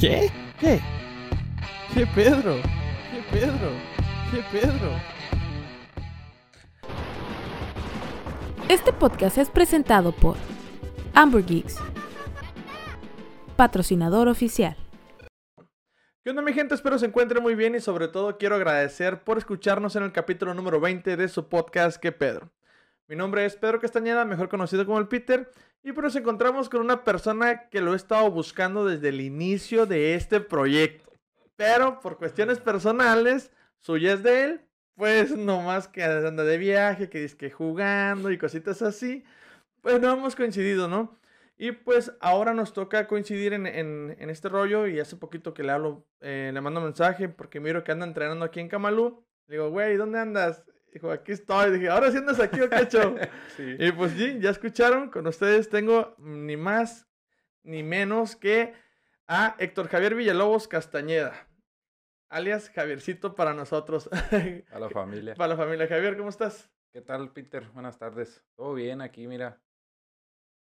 [0.00, 0.30] ¿Qué?
[0.58, 0.80] ¿Qué?
[1.92, 2.56] ¿Qué Pedro?
[3.10, 3.70] ¿Qué Pedro?
[4.30, 4.90] ¿Qué Pedro?
[8.70, 10.36] Este podcast es presentado por
[11.12, 11.76] Amber Geeks,
[13.56, 14.74] patrocinador oficial.
[16.24, 16.74] ¿Qué onda mi gente?
[16.74, 20.54] Espero se encuentren muy bien y sobre todo quiero agradecer por escucharnos en el capítulo
[20.54, 22.50] número 20 de su podcast ¿Qué Pedro?
[23.06, 25.50] Mi nombre es Pedro Castañeda, mejor conocido como el Peter,
[25.82, 29.86] y pues nos encontramos con una persona que lo he estado buscando desde el inicio
[29.86, 31.12] de este proyecto.
[31.56, 34.60] Pero por cuestiones personales, suyas de él,
[34.94, 39.24] pues nomás que anda de viaje, que dice que jugando y cositas así,
[39.80, 41.18] pues no hemos coincidido, ¿no?
[41.56, 45.62] Y pues ahora nos toca coincidir en, en, en este rollo y hace poquito que
[45.62, 49.22] le hablo, eh, le mando mensaje porque miro que anda entrenando aquí en Camalú.
[49.46, 50.62] Le digo, güey, ¿dónde andas?
[50.92, 51.70] Dijo, aquí estoy.
[51.72, 52.76] Dije, ¿ahora sí andas aquí o qué?
[53.56, 53.76] Sí.
[53.78, 57.06] Y pues sí, ya escucharon, con ustedes tengo ni más
[57.62, 58.74] ni menos que
[59.26, 61.48] a Héctor Javier Villalobos Castañeda,
[62.28, 64.08] alias Javiercito para nosotros,
[64.70, 65.34] A la familia.
[65.36, 65.86] para la familia.
[65.86, 66.70] Javier, ¿cómo estás?
[66.92, 67.68] ¿Qué tal, Peter?
[67.68, 68.44] Buenas tardes.
[68.56, 69.60] Todo bien aquí, mira.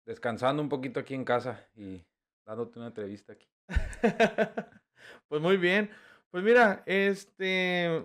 [0.07, 2.03] Descansando un poquito aquí en casa y
[2.47, 3.49] dándote una entrevista aquí.
[5.29, 5.91] pues muy bien.
[6.31, 8.03] Pues mira, este,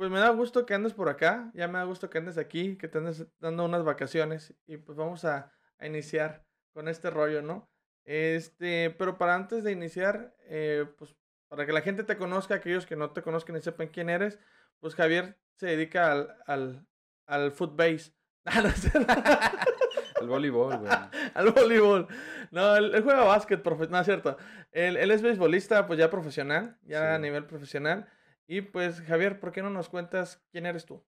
[0.00, 2.78] pues me da gusto que andes por acá, ya me da gusto que andes aquí,
[2.78, 7.42] que te andes dando unas vacaciones y pues vamos a, a iniciar con este rollo,
[7.42, 7.70] ¿no?
[8.06, 11.14] Este, pero para antes de iniciar, eh, pues
[11.48, 14.38] para que la gente te conozca, aquellos que no te conozcan y sepan quién eres,
[14.78, 16.86] pues Javier se dedica al, al,
[17.26, 18.14] al footbase.
[20.20, 20.90] El voleibol, güey.
[21.34, 22.08] al voleibol.
[22.50, 24.38] No, él, él juega básquet, profe- no es cierto.
[24.72, 28.08] Él, él es beisbolista, pues ya profesional, ya a nivel profesional.
[28.46, 31.02] Y pues, Javier, ¿por qué no nos cuentas quién eres tú?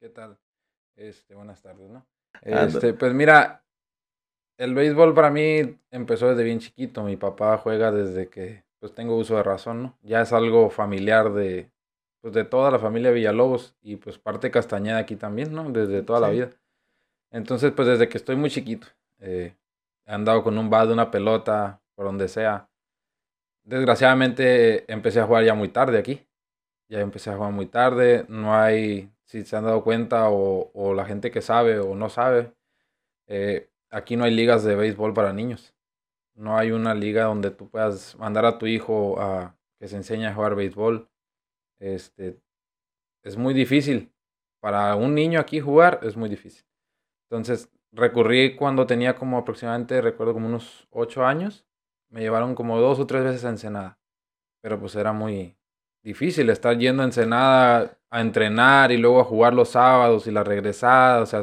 [0.00, 0.38] ¿Qué tal?
[0.96, 2.06] Este, buenas tardes, ¿no?
[2.42, 3.64] Este, pues mira,
[4.58, 7.02] el béisbol para mí empezó desde bien chiquito.
[7.02, 9.98] Mi papá juega desde que pues tengo uso de razón, ¿no?
[10.02, 11.72] Ya es algo familiar de
[12.20, 15.70] pues de toda la familia Villalobos y pues parte Castañeda aquí también, ¿no?
[15.70, 16.50] Desde toda la vida.
[17.30, 18.86] Entonces, pues desde que estoy muy chiquito,
[19.18, 19.56] eh,
[20.06, 22.70] he andado con un bat, una pelota, por donde sea.
[23.64, 26.26] Desgraciadamente empecé a jugar ya muy tarde aquí.
[26.94, 28.24] Ya empecé a jugar muy tarde.
[28.28, 32.08] No hay, si se han dado cuenta o, o la gente que sabe o no
[32.08, 32.54] sabe,
[33.26, 35.74] eh, aquí no hay ligas de béisbol para niños.
[36.34, 40.26] No hay una liga donde tú puedas mandar a tu hijo a que se enseñe
[40.26, 41.10] a jugar béisbol.
[41.80, 42.38] Este,
[43.24, 44.12] es muy difícil.
[44.60, 46.64] Para un niño aquí jugar es muy difícil.
[47.28, 51.66] Entonces recurrí cuando tenía como aproximadamente, recuerdo como unos ocho años.
[52.08, 53.98] Me llevaron como dos o tres veces a Ensenada.
[54.60, 55.56] Pero pues era muy
[56.04, 60.44] difícil estar yendo a Ensenada a entrenar y luego a jugar los sábados y la
[60.44, 61.20] regresada.
[61.20, 61.40] O sea,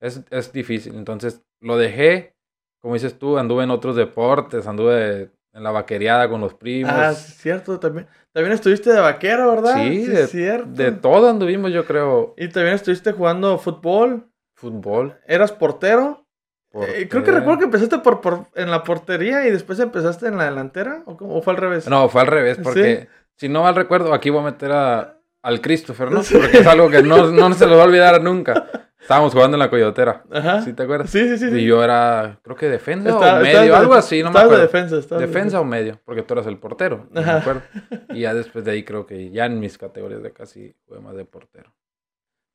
[0.00, 0.94] es, es, difícil.
[0.94, 2.34] Entonces lo dejé.
[2.80, 6.92] Como dices tú, anduve en otros deportes, anduve en la vaquereada con los primos.
[6.94, 8.06] Ah, sí, cierto, también.
[8.32, 9.74] También estuviste de vaquero, ¿verdad?
[9.76, 10.70] Sí, es de, cierto.
[10.70, 12.34] de todo anduvimos, yo creo.
[12.36, 14.30] Y también estuviste jugando fútbol.
[14.54, 15.18] Fútbol.
[15.26, 16.26] ¿Eras portero?
[16.72, 20.36] Eh, creo que recuerdo que empezaste por, por- en la portería y después empezaste en
[20.36, 21.02] la delantera.
[21.06, 21.36] ¿O, cómo?
[21.36, 21.88] ¿O fue al revés?
[21.88, 23.06] No, fue al revés, ¿Sí?
[23.36, 26.22] Si no mal recuerdo, aquí voy a meter a, al Christopher, ¿no?
[26.32, 28.68] Porque es algo que no, no se lo va a olvidar nunca.
[29.00, 30.24] Estábamos jugando en la coyotera.
[30.32, 30.62] Ajá.
[30.62, 31.10] ¿Sí te acuerdas?
[31.10, 31.50] Sí, sí, sí.
[31.50, 31.58] sí.
[31.58, 34.88] Y yo era, creo que defensa o medio, algo así, no me estabas de acuerdo.
[34.96, 35.16] defensa.
[35.16, 37.36] de defensa o medio, porque tú eras el portero, no me Ajá.
[37.38, 37.62] acuerdo.
[38.10, 41.14] Y ya después de ahí creo que ya en mis categorías de casi jugué más
[41.14, 41.72] de portero.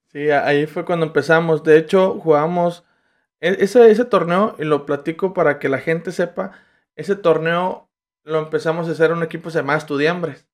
[0.07, 1.63] Sí, ahí fue cuando empezamos.
[1.63, 2.83] De hecho, jugamos
[3.39, 6.51] e- ese, ese torneo, y lo platico para que la gente sepa,
[6.97, 7.87] ese torneo
[8.25, 10.47] lo empezamos a hacer un equipo que se llamaba Estudiambres.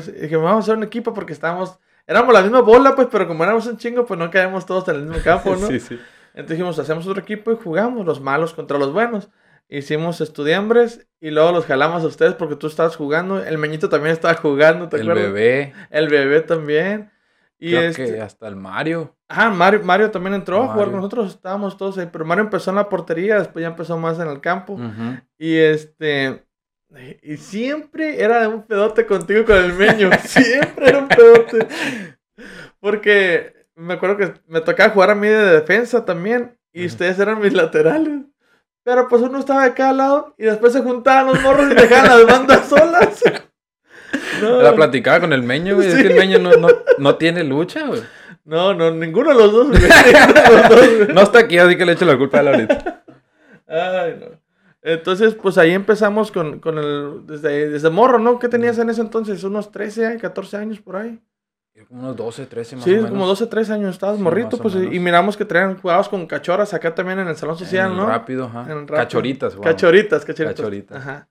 [0.00, 3.08] Sí, y dije, vamos a hacer un equipo porque estábamos, éramos la misma bola, pues,
[3.10, 5.66] pero como éramos un chingo, pues no caíamos todos en el mismo campo, ¿no?
[5.68, 5.98] sí, sí.
[6.34, 9.30] Entonces dijimos, hacemos otro equipo y jugamos los malos contra los buenos.
[9.68, 13.42] Hicimos estudiambres y luego los jalamos a ustedes porque tú estabas jugando.
[13.42, 15.32] El meñito también estaba jugando, ¿te El acuerdas?
[15.32, 17.10] bebé, El bebé también.
[17.58, 18.04] Y creo este...
[18.06, 19.16] que hasta el Mario.
[19.28, 21.30] Ah, Mario, Mario también entró a jugar con nosotros.
[21.30, 22.08] Estábamos todos ahí.
[22.10, 24.78] Pero Mario empezó en la portería, después ya empezó más en el campo.
[25.38, 26.44] Y este...
[27.22, 30.10] Y siempre era un pedote contigo con el meño.
[30.24, 31.66] siempre era un pedote.
[32.80, 36.56] Porque me acuerdo que me tocaba jugar a mí de defensa también.
[36.72, 38.22] Y ustedes eran mis laterales.
[38.84, 42.08] Pero pues uno estaba de cada lado y después se juntaban los morros y dejaban
[42.08, 43.22] las bandas solas.
[44.42, 45.86] No, La platicaba con el meño, güey.
[45.88, 46.02] Es Sí.
[46.02, 48.00] que el meño no, no, no tiene lucha, güey.
[48.44, 49.68] no, no, ninguno de los dos.
[49.68, 51.14] güey, ninguno de los dos, güey.
[51.14, 53.04] No está aquí, así que le echo la culpa a ahorita.
[53.68, 54.26] Ay, no.
[54.82, 57.26] Entonces, pues ahí empezamos con, con el.
[57.26, 58.38] Desde, desde morro, ¿no?
[58.38, 59.44] ¿Qué tenías en ese entonces?
[59.44, 61.20] ¿Unos 13, 14 años por ahí?
[61.88, 63.10] Unos 12, 13 más Sí, o menos.
[63.10, 66.74] como 12, 13 años estabas Sí, morrito, pues, y- miramos que traían jugados con cachoras
[66.74, 68.06] acá también en el salón social, En ¿no?
[68.06, 68.62] Rápido, ajá.
[68.70, 68.96] En rápido.
[68.96, 69.64] Cachoritas, güey.
[69.70, 70.56] Cachoritas, cachoritas.
[70.56, 70.96] Cachoritas.
[70.98, 71.28] Ajá.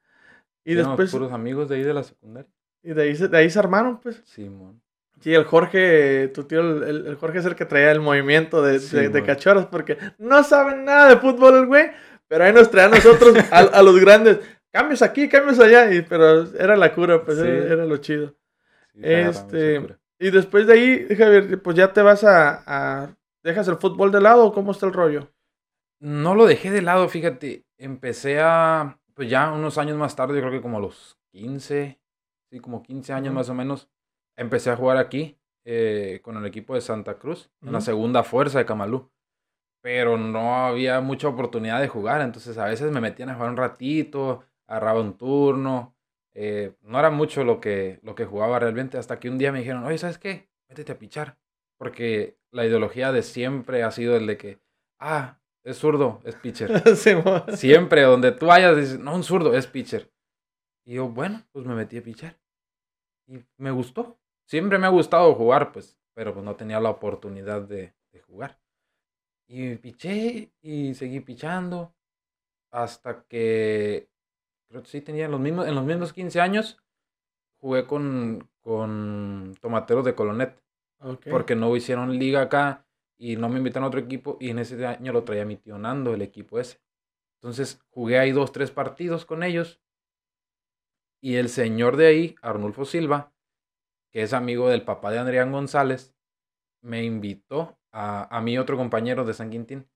[0.65, 2.49] Y Éramos después, puros amigos de ahí de la secundaria.
[2.81, 4.21] y de ahí, se, de ahí se armaron, pues.
[4.25, 4.81] Simón.
[5.21, 8.79] Sí, el Jorge, tu tío, el, el- Jorge es el que traía el movimiento de,
[8.79, 9.27] Sí, de, de mon.
[9.27, 11.91] cachorros, porque no saben nada de fútbol el güey,
[12.29, 14.39] pero ahí nos traía a nosotros, a, a los grandes,
[14.71, 17.43] cambios aquí, cambios allá, y, pero era la cura, pues Sí.
[17.45, 18.35] era, era lo chido.
[18.93, 19.97] Sí, Este.
[20.19, 22.63] Y después de ahí, Javier, pues ya te vas a,
[23.03, 25.31] a- ¿Dejas el fútbol de lado o cómo está el rollo?
[26.01, 27.65] No lo dejé de lado, fíjate.
[27.77, 31.99] Empecé a, pues ya unos años más tarde, yo creo que como a los 15,
[32.51, 33.89] sí, como 15 años más o menos,
[34.35, 38.59] empecé a jugar aquí eh, con el equipo de Santa Cruz, en la segunda fuerza
[38.59, 39.09] de Camalú.
[39.81, 43.57] Pero no había mucha oportunidad de jugar, entonces a veces me metían a jugar un
[43.57, 45.95] ratito, agarraba un turno.
[46.33, 49.59] eh, no era mucho lo que, lo que jugaba realmente, hasta que un día me
[49.59, 50.49] dijeron, oye, ¿sabes qué?
[50.69, 51.37] Métete a pichar.
[51.77, 54.59] Porque la ideología de siempre ha sido el de que,
[54.99, 56.71] ah, es zurdo, es pitcher.
[56.95, 57.11] Sí,
[57.55, 60.11] Siempre, donde tú vayas, dices, no, un zurdo, es pitcher.
[60.85, 62.37] Y yo, bueno, pues me metí a pichar.
[63.27, 64.19] Y me gustó.
[64.45, 68.59] Siempre me ha gustado jugar, pues, pero pues no tenía la oportunidad de, de jugar.
[69.51, 71.95] Y piché y seguí pichando
[72.71, 74.07] hasta que,
[74.67, 76.77] creo que sí tenía los mismos, en los mismos 15 años,
[77.57, 80.61] jugué con, con Tomateros de Colonet
[81.31, 82.85] porque no hicieron liga acá
[83.17, 85.79] y no me invitaron a otro equipo y en ese año lo traía mi tío
[85.79, 86.79] Nando, el equipo ese.
[87.37, 89.81] Entonces jugué ahí dos, tres partidos con ellos
[91.21, 93.33] y el señor de ahí, Arnulfo Silva,
[94.11, 96.13] que es amigo del papá de Adrián González,
[96.81, 99.87] me invitó a, a y otro compañero de San Quintín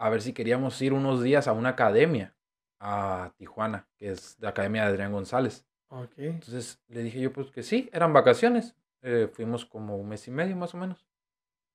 [0.00, 2.34] a ver si queríamos ir unos días a una academia
[2.80, 5.66] a Tijuana, que es la academia de Adrián González.
[6.16, 8.74] Entonces le dije yo pues que sí, eran vacaciones.
[9.02, 11.06] Eh, fuimos como un mes y medio más o menos.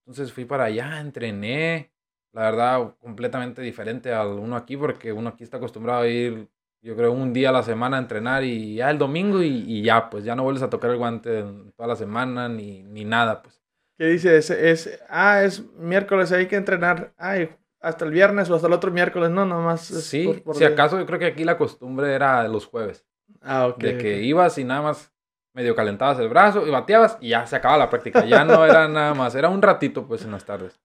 [0.05, 1.91] Entonces fui para allá, entrené.
[2.33, 6.49] La verdad, completamente diferente al uno aquí, porque uno aquí está acostumbrado a ir,
[6.81, 9.83] yo creo, un día a la semana a entrenar y ya el domingo y, y
[9.83, 11.43] ya, pues ya no vuelves a tocar el guante
[11.75, 13.64] toda la semana ni, ni nada, pues.
[13.97, 14.37] ¿Qué dice?
[14.37, 17.13] Es, es, ah, es miércoles, hay que entrenar.
[17.17, 17.49] Ay,
[17.79, 19.29] hasta el viernes o hasta el otro miércoles.
[19.29, 19.81] No, nomás.
[19.85, 20.69] Sí, por- por si día.
[20.69, 23.05] acaso yo creo que aquí la costumbre era los jueves.
[23.41, 23.77] Ah, ok.
[23.77, 25.13] de que ibas y nada más
[25.53, 28.25] medio calentabas el brazo y bateabas y ya se acababa la práctica.
[28.25, 30.79] Ya no era nada más, era un ratito pues en las tardes.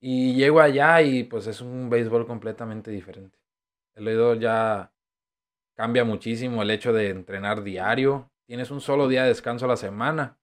[0.00, 3.38] Y llego allá y pues es un béisbol completamente diferente.
[3.94, 4.92] El oído ya
[5.74, 8.30] cambia muchísimo el hecho de entrenar diario.
[8.46, 10.38] Tienes un solo día de descanso a la semana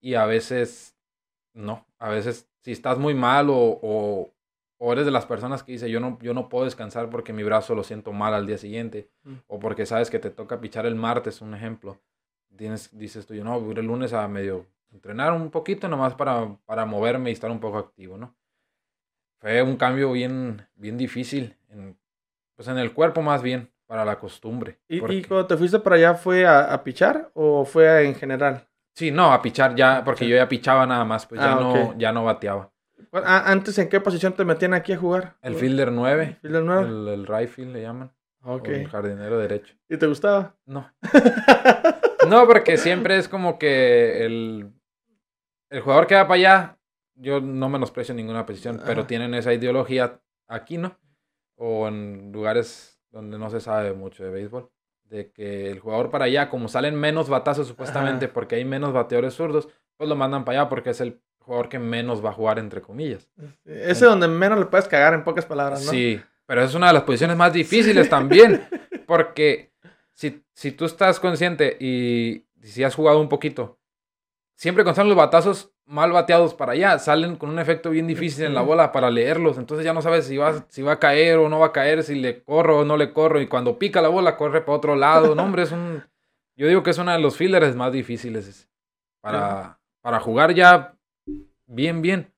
[0.00, 0.96] y a veces
[1.58, 1.86] no.
[1.98, 4.32] A veces si estás muy mal o, o,
[4.78, 7.42] o eres de las personas que dice yo no, yo no puedo descansar porque mi
[7.42, 9.34] brazo lo siento mal al día siguiente Mm.
[9.48, 11.98] o porque sabes que te toca pichar el martes, un ejemplo.
[12.56, 16.56] Tienes, dices tú, yo no, voy el lunes a medio entrenar un poquito nomás para,
[16.64, 18.34] para moverme y estar un poco activo, ¿no?
[19.40, 21.96] Fue un cambio bien, bien difícil, en,
[22.56, 24.78] pues en el cuerpo más bien, para la costumbre.
[24.88, 28.14] ¿Y, y cuando te fuiste para allá fue a, a pichar o fue a- en
[28.14, 28.67] general?
[28.98, 30.30] Sí, no, a pichar ya, porque Sí.
[30.30, 32.72] yo ya pichaba nada más, pues ya, Ah, no, ya no bateaba.
[33.12, 35.36] Ah, Antes, ¿en qué posición te metían aquí a jugar?
[35.40, 36.88] El fielder 9, ¿Fielder nueve?
[36.88, 38.10] el, el right field le llaman,
[38.42, 38.66] Ok.
[38.68, 39.76] o el jardinero derecho.
[39.88, 40.56] ¿Y te gustaba?
[40.66, 40.90] No.
[42.28, 44.72] No, porque siempre es como que el,
[45.70, 46.78] el jugador que va para allá,
[47.14, 49.06] yo no menosprecio ninguna posición, pero Ajá.
[49.06, 50.98] tienen esa ideología aquí, ¿no?
[51.56, 54.68] O en lugares donde no se sabe mucho de béisbol,
[55.08, 58.34] de que el jugador para allá, como salen menos batazos supuestamente Ajá.
[58.34, 61.78] porque hay menos bateadores zurdos, pues lo mandan para allá porque es el jugador que
[61.78, 63.28] menos va a jugar, entre comillas.
[63.64, 65.90] Ese donde menos le puedes cagar, en pocas palabras, ¿no?
[65.90, 68.68] Sí, pero es una de las posiciones más difíciles también,
[69.06, 69.72] porque
[70.12, 73.78] si, si tú estás consciente y si has jugado un poquito,
[74.54, 78.54] siempre cuando los batazos mal bateados para allá, salen con un efecto bien difícil en
[78.54, 81.48] la bola para leerlos, entonces ya no sabes si va, si va a caer o
[81.48, 84.08] no va a caer, si le corro o no le corro, y cuando pica la
[84.08, 86.04] bola corre para otro lado, no hombre, es un...
[86.56, 88.68] Yo digo que es uno de los fielders más difíciles
[89.20, 90.94] para, para jugar ya
[91.66, 92.34] bien, bien,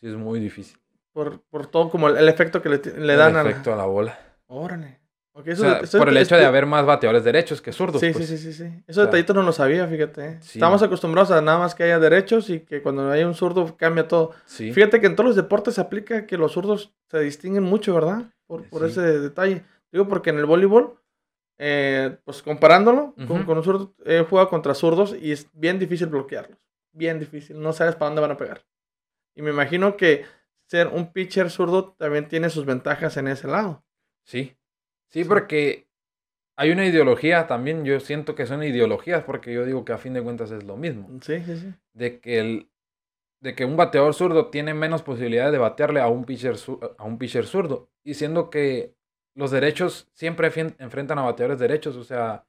[0.00, 0.78] sí es muy difícil.
[1.12, 3.76] Por, por todo como el, el efecto que le, le El dan a efecto a
[3.76, 4.18] la bola.
[4.46, 5.03] Órale.
[5.36, 7.72] Ok, O eso- sea, eso- por el hecho de eso- haber más bateadores derechos que
[7.72, 8.00] zurdos.
[8.00, 8.28] Sí, pues.
[8.28, 8.64] sí, sí, sí, sí.
[8.86, 10.24] Esos O sea, detallitos no lo sabía, fíjate.
[10.26, 10.38] ¿eh?
[10.40, 10.58] sí.
[10.58, 14.06] Estamos acostumbrados a nada más que haya derechos y que cuando hay un zurdo cambia
[14.06, 14.30] todo.
[14.44, 14.72] Sí.
[14.72, 18.30] Fíjate que en todos los deportes se aplica que los zurdos se distinguen mucho, ¿verdad?
[18.46, 19.64] Por, ese detalle.
[19.90, 21.00] Digo, porque en el voleibol,
[21.58, 26.58] eh, pues comparándolo con, un zurdo, he jugado contra zurdos y es bien difícil bloquearlos.
[26.92, 27.60] Bien difícil.
[27.60, 28.64] No sabes para dónde van a pegar.
[29.34, 30.24] Y me imagino que
[30.68, 33.84] ser un pitcher zurdo también tiene sus ventajas en ese lado.
[34.24, 34.56] Sí.
[35.10, 35.86] Sí, porque
[36.56, 37.84] hay una ideología también.
[37.84, 40.76] Yo siento que son ideologías porque yo digo que a fin de cuentas es lo
[40.76, 41.08] mismo.
[41.22, 41.74] Sí, sí, sí.
[41.92, 42.70] De que, el,
[43.40, 46.56] de que un bateador zurdo tiene menos posibilidades de batearle a un pitcher,
[46.98, 47.90] a un pitcher zurdo.
[48.02, 48.94] Y siendo que
[49.34, 51.96] los derechos siempre enfrentan a bateadores derechos.
[51.96, 52.46] O sea,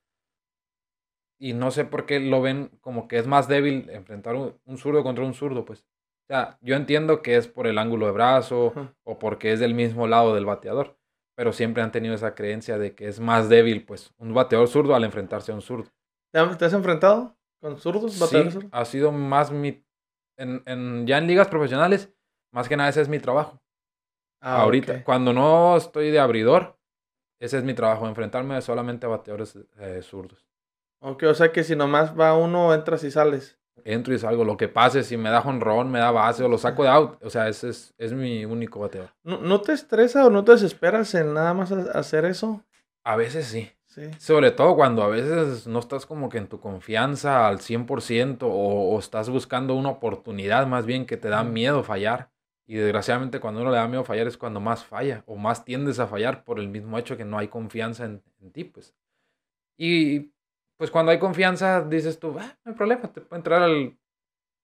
[1.39, 4.77] y no sé por qué lo ven como que es más débil enfrentar un, un
[4.77, 5.85] zurdo contra un zurdo, pues.
[6.25, 9.75] O sea, yo entiendo que es por el ángulo de brazo o porque es del
[9.75, 10.97] mismo lado del bateador,
[11.35, 14.95] pero siempre han tenido esa creencia de que es más débil, pues, un bateador zurdo
[14.95, 15.91] al enfrentarse a un zurdo.
[16.31, 18.13] ¿Te has enfrentado con zurdos?
[18.13, 18.65] Sí, zurdos?
[18.71, 19.85] ha sido más mi...
[20.37, 22.13] En, en- ya en ligas profesionales,
[22.51, 23.61] más que nada ese es mi trabajo.
[24.41, 26.77] Ah, Ahorita, cuando no estoy de abridor,
[27.39, 30.45] ese es mi trabajo, enfrentarme solamente a bateadores eh, zurdos.
[31.01, 33.59] Ok, o sea que si nomás va uno, entras y sales.
[33.83, 36.57] Entro y salgo, lo que pase, si me da jonrón, me da base o lo
[36.57, 39.11] saco de out, o sea, ese es, es mi único bateador.
[39.23, 42.63] ¿No, no te estresa o no te desesperas en nada más ha- hacer eso?
[43.03, 44.09] A veces sí, Sí.
[44.17, 48.95] sobre todo cuando a veces no estás como que en tu confianza al 100% o,
[48.95, 52.31] o estás buscando una oportunidad más bien que te da miedo fallar.
[52.67, 55.99] Y desgraciadamente cuando uno le da miedo fallar es cuando más falla o más tiendes
[55.99, 58.95] a fallar por el mismo hecho que no hay confianza en, en ti, pues.
[59.77, 60.31] Y
[60.77, 63.97] pues cuando hay confianza dices tú, "Ah, no hay problema, te puede entrar al,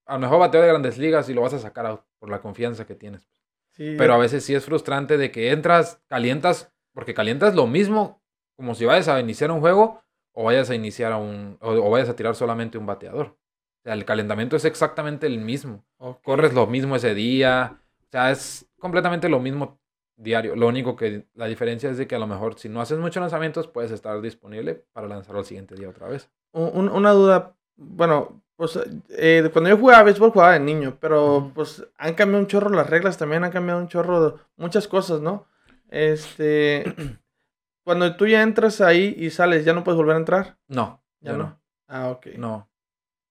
[0.06, 2.86] al mejor bateo de grandes ligas y lo vas a sacar out por la confianza
[2.86, 3.28] que tienes.
[3.72, 8.22] Sí, Pero a veces sí es frustrante de que entras, calientas, porque calientas lo mismo
[8.56, 10.04] como si vayas a iniciar un juego
[10.34, 13.28] o vayas a iniciar a un, o, o vayas a tirar solamente un bateador.
[13.28, 15.84] O sea, el calentamiento es exactamente el mismo.
[16.24, 17.80] Corres lo mismo ese día.
[18.04, 19.81] O sea, es completamente lo mismo
[20.22, 20.56] diario.
[20.56, 23.22] Lo único que la diferencia es de que a lo mejor si no haces muchos
[23.22, 26.30] lanzamientos puedes estar disponible para lanzarlo al siguiente día otra vez.
[26.54, 31.52] Un- un- una duda, bueno, pues eh, cuando yo jugaba béisbol jugaba de niño, pero
[31.56, 35.48] pues han cambiado un chorro las reglas, también han cambiado un chorro muchas cosas, ¿no?
[35.90, 36.84] Este,
[37.84, 40.58] cuando tú ya entras ahí y sales, ¿ya no puedes volver a entrar?
[40.68, 41.44] No, Ya ya no.
[41.44, 41.62] no.
[41.88, 42.28] Ah, ok.
[42.38, 42.70] No.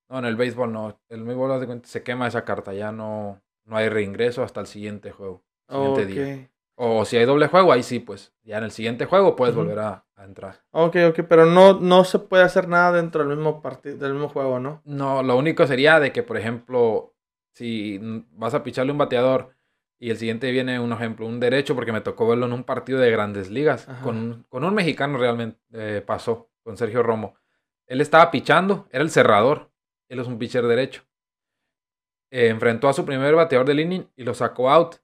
[0.08, 1.00] No, en el béisbol no.
[1.08, 5.44] El béisbol se quema esa carta, ya no, no hay reingreso hasta el siguiente juego.
[5.68, 6.49] Siguiente día.
[6.82, 8.32] O si hay doble juego, ahí sí, pues.
[8.42, 10.62] Ya en el siguiente juego puedes volver a, a entrar.
[10.70, 14.30] Ok, ok, pero no, no se puede hacer nada dentro del mismo partido, del mismo
[14.30, 14.80] juego, ¿no?
[14.86, 17.14] No, lo único sería de que, por ejemplo,
[17.52, 17.98] si
[18.32, 19.54] vas a picharle un bateador
[19.98, 22.98] y el siguiente viene un ejemplo, un derecho, porque me tocó verlo en un partido
[22.98, 23.86] de grandes ligas.
[24.02, 27.34] Con, un- con un mexicano realmente eh, pasó, con Sergio Romo.
[27.86, 29.70] Él estaba pichando, era el cerrador.
[30.08, 31.02] Él es un pitcher derecho.
[32.30, 34.96] Eh, enfrentó a su primer bateador del inning y lo sacó out.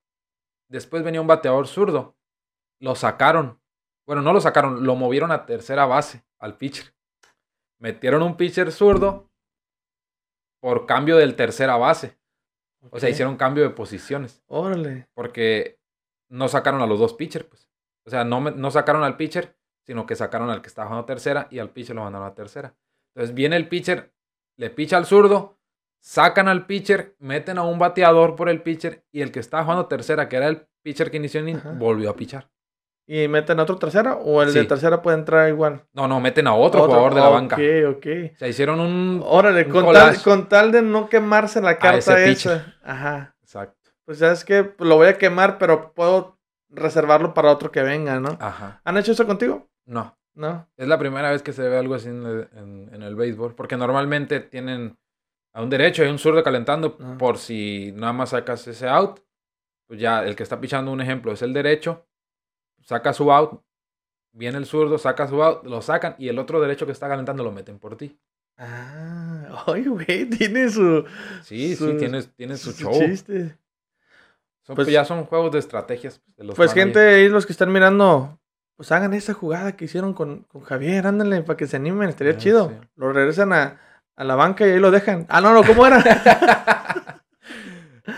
[0.68, 2.16] Después venía un bateador zurdo.
[2.80, 3.60] Lo sacaron.
[4.06, 6.94] Bueno, no lo sacaron, lo movieron a tercera base al pitcher.
[7.78, 9.30] Metieron un pitcher zurdo
[10.60, 12.18] por cambio del tercera base.
[12.90, 14.42] O sea, hicieron cambio de posiciones.
[14.46, 15.08] Órale.
[15.14, 15.80] Porque
[16.28, 17.68] no sacaron a los dos pitchers, pues.
[18.04, 21.48] O sea, no, no sacaron al pitcher, sino que sacaron al que estaba jugando tercera
[21.50, 22.76] y al pitcher lo mandaron a tercera.
[23.14, 24.14] Entonces viene el pitcher,
[24.56, 25.55] le picha al zurdo,
[26.00, 29.86] sacan al pitcher, meten a un bateador por el pitcher y el que estaba jugando
[29.86, 31.72] tercera, que era el pitcher que inició Ajá.
[31.76, 32.48] volvió a pichar.
[33.08, 34.66] ¿Y meten a otro tercera o el de Sí.
[34.66, 35.84] tercera puede entrar igual?
[35.92, 37.56] No, no, meten a otro, Otro, jugador de la ok, banca.
[37.88, 39.22] Ok, O sea, hicieron un...
[39.24, 40.24] Órale, un con tal, collage.
[40.24, 42.74] con tal de no quemarse la carta ese esa.
[42.82, 43.36] Ajá.
[43.42, 43.92] Exacto.
[44.04, 46.38] Pues sabes que lo voy a quemar, pero puedo
[46.68, 48.36] reservarlo para otro que venga, ¿no?
[48.40, 48.80] Ajá.
[48.84, 49.68] ¿Han hecho eso contigo?
[49.84, 50.16] No.
[50.34, 50.68] No.
[50.76, 54.40] Es la primera vez que se ve algo así en- en el béisbol, porque normalmente
[54.40, 54.98] tienen
[55.56, 59.20] a un derecho y un zurdo calentando por si nada más sacas ese out,
[59.86, 62.06] pues ya el que está pichando un ejemplo es el derecho,
[62.82, 63.62] saca su out,
[64.32, 67.42] viene el zurdo, saca su out, lo sacan y el otro derecho que está calentando
[67.42, 68.18] lo meten por ti.
[68.58, 71.04] Ah, oye, güey, tiene su.
[71.42, 72.92] Sí, su- sí, tienes, tienes su show.
[72.92, 73.56] chiste.
[74.62, 76.96] Son- Pues- ya son juegos de estrategias de los Pues, managers.
[76.98, 78.38] gente, ahí los que están mirando,
[78.76, 82.34] pues hagan esa jugada que hicieron con, con Javier, ándale, para que se animen, estaría
[82.34, 82.68] Ah, chido.
[82.70, 82.88] sí.
[82.96, 83.80] Lo regresan a,
[84.16, 85.26] a la banca y ahí lo dejan.
[85.28, 86.02] Ah, no, no, ¿cómo era?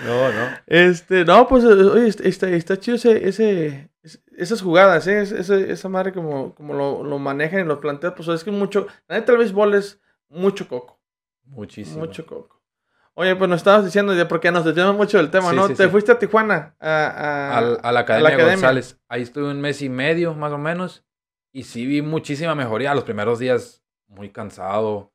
[0.05, 0.49] No, no.
[0.67, 5.23] Este, no, pues, eh, oye, está, está, chido ese, ese, es- esas jugadas, ¿eh?
[5.23, 8.51] Es- ese- esa madre como, como lo, lo manejan y lo plantean, pues es que
[8.51, 11.01] mucho, la neta el béisbol es mucho coco,
[11.47, 12.01] Muchísimo.
[12.01, 12.61] mucho coco.
[13.15, 15.67] Oye, pues nos estabas diciendo, ya porque nos desviamos mucho del tema, Sí, ¿no?
[15.69, 15.89] sí, Te sí.
[15.91, 18.55] fuiste a Tijuana, a, a- Al- a la Academia, academia.
[18.57, 18.99] González.
[19.09, 21.03] Ahí estuve un mes y medio, más o menos.
[21.51, 22.95] Y sí vi muchísima mejoría.
[22.95, 25.13] Los primeros días muy cansado.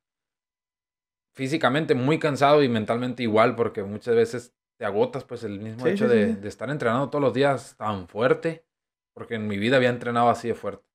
[1.36, 5.90] Físicamente muy cansado y mentalmente igual, porque muchas veces te agotas, pues el mismo Sí,
[5.90, 6.34] hecho sí, de, sí.
[6.36, 8.66] de estar entrenando todos los días tan fuerte,
[9.14, 10.86] porque en mi vida había entrenado así de fuerte.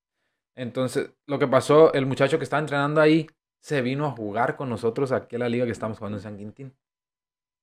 [0.57, 3.29] Entonces, lo que pasó, el muchacho que estaba entrenando ahí
[3.63, 6.37] se vino a jugar con nosotros aquí a la liga que estamos jugando en San
[6.37, 6.77] Quintín.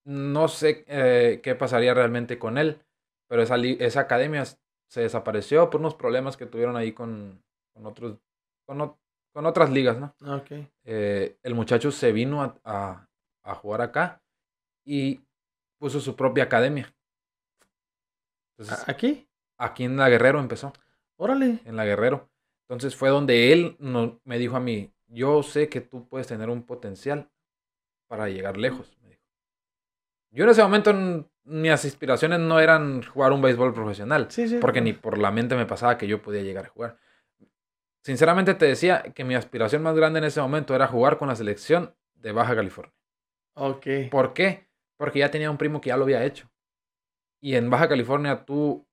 [0.05, 2.79] No sé eh, qué pasaría realmente con él,
[3.27, 8.17] pero esa, esa academia se desapareció por unos problemas que tuvieron ahí con, con otros,
[8.65, 8.95] con,
[9.35, 10.15] con otras ligas, ¿no?
[10.21, 10.51] Ah, Ok.
[10.85, 13.09] Eh, el muchacho se vino a, a-
[13.43, 14.21] a jugar acá
[14.85, 15.19] y
[15.77, 16.95] puso su propia academia.
[18.57, 19.27] Entonces, ¿A- ¿Aquí?
[19.57, 20.71] aquí en La Guerrero empezó,
[21.17, 21.59] Órale.
[21.65, 22.29] en La Guerrero.
[22.61, 26.49] Entonces fue donde él no- me dijo a mí, yo sé que tú puedes tener
[26.49, 27.29] un potencial
[28.07, 28.97] para llegar lejos.
[29.01, 29.21] me dijo.
[30.31, 30.93] Yo en ese momento,
[31.43, 34.59] mis aspiraciones no eran jugar un béisbol profesional, Sí, sí.
[34.61, 36.97] porque ni por la mente me pasaba que yo podía llegar a jugar.
[38.05, 41.35] Sinceramente te decía que mi aspiración más grande en ese momento era jugar con la
[41.35, 42.93] selección de Baja California.
[43.55, 43.87] Ok.
[44.11, 44.69] ¿Por qué?
[44.95, 46.47] Porque ya tenía un primo que ya lo había hecho.
[47.41, 48.85] Y en Baja California, tú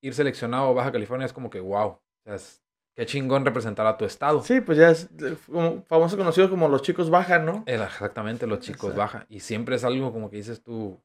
[0.00, 1.88] ir seleccionado a Baja California es como que wow.
[1.88, 2.62] O sea, es-
[2.94, 4.40] qué chingón representar a tu estado.
[4.42, 7.64] Sí, pues ya es de- como famoso conocido como los chicos bajan, ¿no?
[7.66, 8.98] Era exactamente, los chicos Exacto.
[8.98, 9.26] baja.
[9.28, 11.02] Y siempre es algo como que dices tú,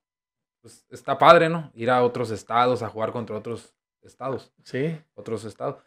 [0.62, 1.72] pues está padre, ¿no?
[1.74, 3.74] Ir a otros estados, a jugar contra otros
[4.04, 5.02] estados, Sí.
[5.16, 5.78] otros estados.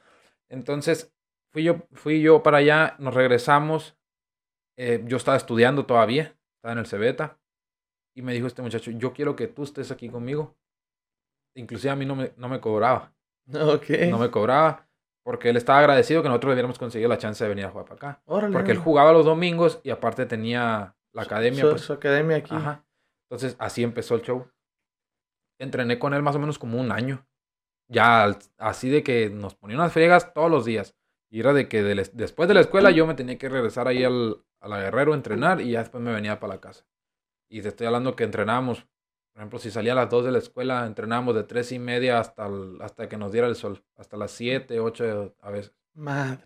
[0.48, 1.12] Entonces,
[1.52, 3.96] fui yo, fui yo para allá, nos regresamos.
[4.78, 7.38] eh, yo estaba estudiando todavía, estaba en el Cebeta.
[8.16, 10.56] Y me dijo este muchacho, yo quiero que tú estés aquí conmigo.
[11.54, 13.12] Inclusive a mí no me, no me cobraba.
[13.52, 13.90] Ok.
[14.10, 14.88] No me cobraba.
[15.24, 17.96] Porque él estaba agradecido que nosotros hubiéramos conseguido la chance de venir a jugar para
[17.96, 18.22] acá.
[18.26, 21.60] Órale, Porque él jugaba los domingos y aparte tenía la academia.
[21.60, 21.82] Su, pues.
[21.82, 22.54] su academia aquí.
[22.54, 22.84] Ajá.
[23.28, 24.50] Entonces así empezó el show.
[25.58, 27.26] Entrené con él más o menos como un año.
[27.88, 30.96] Ya así de que nos ponía unas friegas todos los días.
[31.30, 33.86] Y era de que de la- después de la escuela yo me tenía que regresar
[33.88, 36.84] ahí al, a la Guerrero a entrenar y ya después me venía para la casa.
[37.48, 38.86] Y te estoy hablando que entrenábamos.
[39.32, 42.18] Por ejemplo, si salía a las 2 de la escuela, entrenábamos de 3 y media
[42.18, 43.82] hasta, el- hasta que nos diera el sol.
[43.96, 45.72] Hasta las 7, 8 a veces.
[45.94, 46.40] Madre.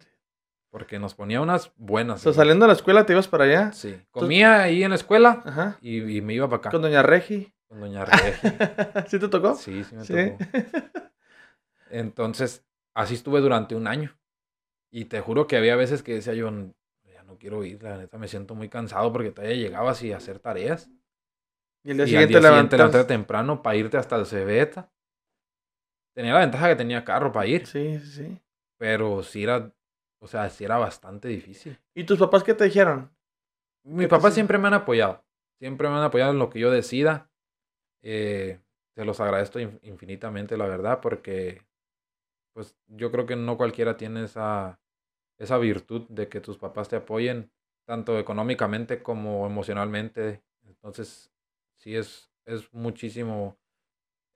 [0.70, 2.20] Porque nos ponía unas O buenas.
[2.20, 2.36] sea, ¿sí?
[2.36, 3.72] saliendo de la escuela te ibas para allá.
[3.72, 3.96] Sí.
[4.10, 5.78] Comía ahí en la escuela Ajá.
[5.80, 6.70] y, y me iba para acá.
[6.70, 7.54] Con Doña Regi.
[7.68, 8.48] Con Doña Regi.
[9.08, 9.54] ¿Sí te tocó?
[9.54, 10.12] Sí, sí me Sí.
[10.14, 10.38] tocó.
[11.90, 12.64] Entonces,
[12.94, 14.16] así estuve durante un año.
[14.94, 16.72] Y te juro que había veces que decía yo, "N-
[17.12, 20.38] ya no quiero ir, la neta me siento muy cansado porque todavía llegabas y hacer
[20.38, 20.88] tareas.
[21.84, 24.90] Y el día y siguiente al día siguiente levantarte temprano para irte hasta el Cebeta.
[26.14, 28.40] Tenía la ventaja que tenía carro para ir, Sí, sí, sí.
[28.78, 29.72] pero sí era,
[30.20, 31.78] o sea, sí era bastante difícil.
[31.94, 33.10] ¿Y tus papás qué te dijeron?
[33.84, 35.24] Mis ¿Qué te papás siempre me han apoyado.
[35.58, 37.30] Siempre me han apoyado en lo que yo decida.
[38.02, 38.60] Eh,
[38.94, 41.62] se los agradezco in- infinitamente, la verdad, porque
[42.54, 44.80] pues yo creo que no cualquiera tiene esa,
[45.38, 47.50] esa virtud de que tus papás te apoyen,
[47.84, 50.42] tanto económicamente como emocionalmente.
[50.66, 51.32] Entonces,
[51.76, 53.58] sí es, es muchísimo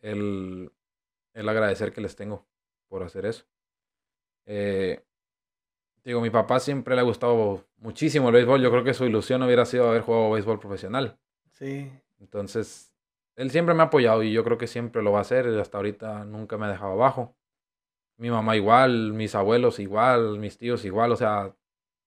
[0.01, 0.73] el,
[1.35, 2.47] el agradecer que les tengo
[2.89, 3.45] por hacer eso.
[4.47, 5.05] Eh,
[6.05, 8.63] digo, mi papá siempre le ha gustado muchísimo el béisbol.
[8.63, 11.19] Yo creo que su ilusión hubiera sido haber jugado béisbol profesional.
[11.53, 11.91] Sí.
[12.19, 12.95] Entonces,
[13.37, 15.47] él siempre me ha apoyado y yo creo que siempre lo va a hacer.
[15.47, 17.37] Hasta ahorita nunca me ha dejado abajo.
[18.19, 21.13] Mi mamá igual, mis abuelos igual, mis tíos igual.
[21.13, 21.55] O sea,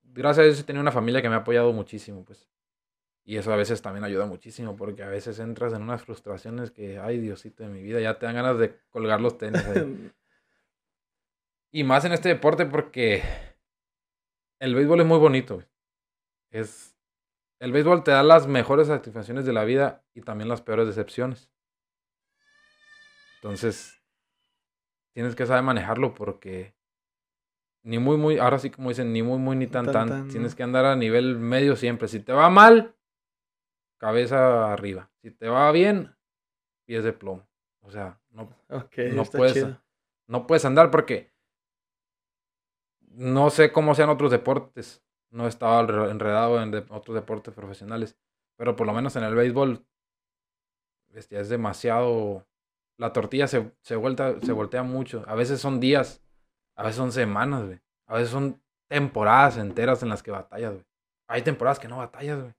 [0.03, 2.47] gracias a Dios he tenido una familia que me ha apoyado muchísimo, pues.
[3.23, 6.99] Y eso a veces también ayuda muchísimo porque a veces entras en unas frustraciones que,
[6.99, 9.65] ay, Diosito de mi vida, ya te dan ganas de colgar los tenis.
[9.65, 10.11] ahí.
[11.73, 13.23] Y más en este deporte porque
[14.59, 15.63] el béisbol es muy bonito.
[16.49, 16.97] Es,
[17.59, 21.49] el béisbol te da las mejores satisfacciones de la vida y también las peores decepciones.
[23.35, 24.00] Entonces,
[25.13, 26.75] tienes que saber manejarlo porque
[27.83, 30.09] ni muy, muy, ahora sí como dicen, ni muy, muy, ni tan, Tan, tan.
[30.09, 32.07] tan, Tienes que andar a nivel medio siempre.
[32.07, 32.95] Si te va mal,
[33.97, 35.11] cabeza arriba.
[35.21, 36.15] Si te va bien,
[36.85, 37.47] pies de plomo.
[37.81, 39.81] O sea, no, No puedes, chido.
[40.27, 41.31] no puedes andar porque
[43.09, 45.03] no sé cómo sean otros deportes.
[45.31, 48.17] No he estado enredado en de- otros deportes profesionales.
[48.57, 49.85] Pero por lo menos en el béisbol
[51.13, 52.45] es demasiado...
[52.97, 55.23] La tortilla se, se, vuelta, se voltea mucho.
[55.27, 56.21] A veces son días,
[56.75, 57.79] a veces son semanas, güey.
[58.07, 60.85] A veces son temporadas enteras en las que batallas, güey.
[61.27, 62.53] Hay temporadas que no batallas, güey.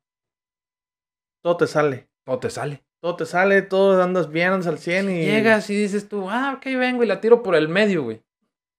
[1.43, 2.09] Todo te sale.
[2.25, 2.85] Todo te sale.
[3.03, 5.25] Todo te sale, todo andas bien, andas al 100 y...
[5.25, 8.23] Llegas y dices tú, ah, ok, vengo y la tiro por el medio, güey.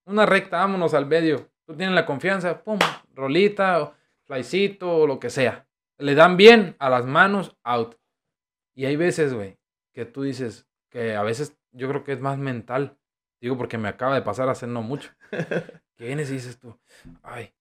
[0.05, 1.49] Una recta, vámonos al medio.
[1.65, 2.79] Tú tienes la confianza, pum,
[3.13, 5.67] rolita, o flycito, o lo que sea.
[5.97, 7.95] Le dan bien a las manos, out.
[8.73, 9.57] Y hay veces, güey,
[9.93, 12.99] que tú dices que a veces yo creo que es más mental.
[13.41, 15.11] Digo porque me acaba de pasar hace no mucho.
[15.95, 16.79] Que vienes y dices tú,
[17.21, 17.53] ay,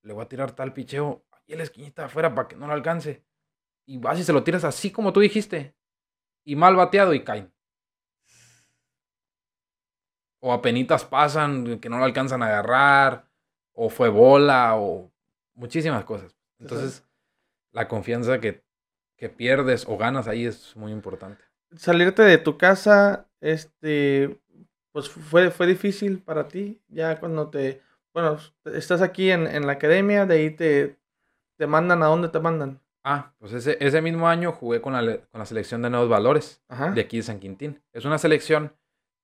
[0.00, 2.66] le voy a tirar tal picheo y en la esquinita de afuera para que no
[2.66, 3.26] lo alcance.
[3.86, 5.76] Y vas y se lo tiras así como tú dijiste.
[6.46, 7.52] Y mal bateado y caen.
[10.40, 13.30] O apenitas pasan que no lo alcanzan a agarrar.
[13.74, 14.76] O fue bola.
[14.76, 15.12] O
[15.52, 16.34] muchísimas cosas.
[16.58, 17.06] Entonces,
[17.70, 18.64] la confianza que,
[19.18, 21.44] que pierdes o ganas ahí es muy importante.
[21.76, 24.40] Salirte de tu casa, este,
[24.92, 27.80] pues fue, fue difícil para ti, ya cuando te,
[28.12, 30.98] bueno, estás aquí en, en la academia, de ahí te,
[31.56, 32.80] te mandan a dónde te mandan.
[33.02, 36.62] Ah, pues ese, ese mismo año jugué con la, con la selección de Nuevos Valores.
[36.68, 36.90] Ajá.
[36.92, 37.82] de aquí de San Quintín.
[37.92, 38.74] Es una selección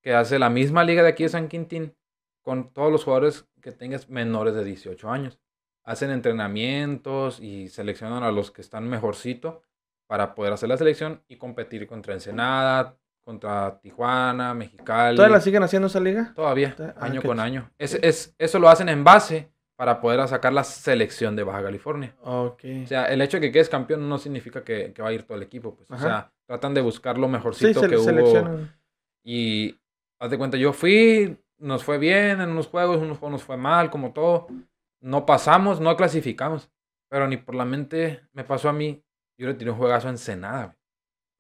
[0.02, 1.94] que hace la misma liga de aquí de San Quintín
[2.42, 5.38] con todos los jugadores que tengas menores de 18 años.
[5.82, 9.62] hacen entrenamientos y seleccionan a los que están mejorcito
[10.10, 15.14] para poder hacer la selección y competir contra Ensenada, contra Tijuana, Mexicali.
[15.14, 16.32] ¿Todavía la siguen haciendo esa liga?
[16.34, 17.70] Todavía, Ah, año con año.
[17.78, 22.16] Es, es, eso lo hacen en base para poder sacar la selección de Baja California.
[22.22, 22.64] Ok.
[22.82, 25.22] O sea, el hecho de que quedes campeón no significa que, que va a ir
[25.22, 25.76] todo el equipo.
[25.76, 25.88] Pues.
[25.88, 28.58] O sea, tratan de buscar lo sí, mejorcito se que hubo.
[29.22, 29.78] Y
[30.18, 33.44] haz de cuenta, yo fui, nos fue bien en unos juegos, en unos juegos nos
[33.44, 34.48] fue mal, como todo.
[35.00, 36.68] No pasamos, no clasificamos.
[37.08, 39.04] Pero ni por la mente me pasó a mí.
[39.40, 40.64] Yo le tiré un juegazo a Ensenada.
[40.66, 40.76] güey.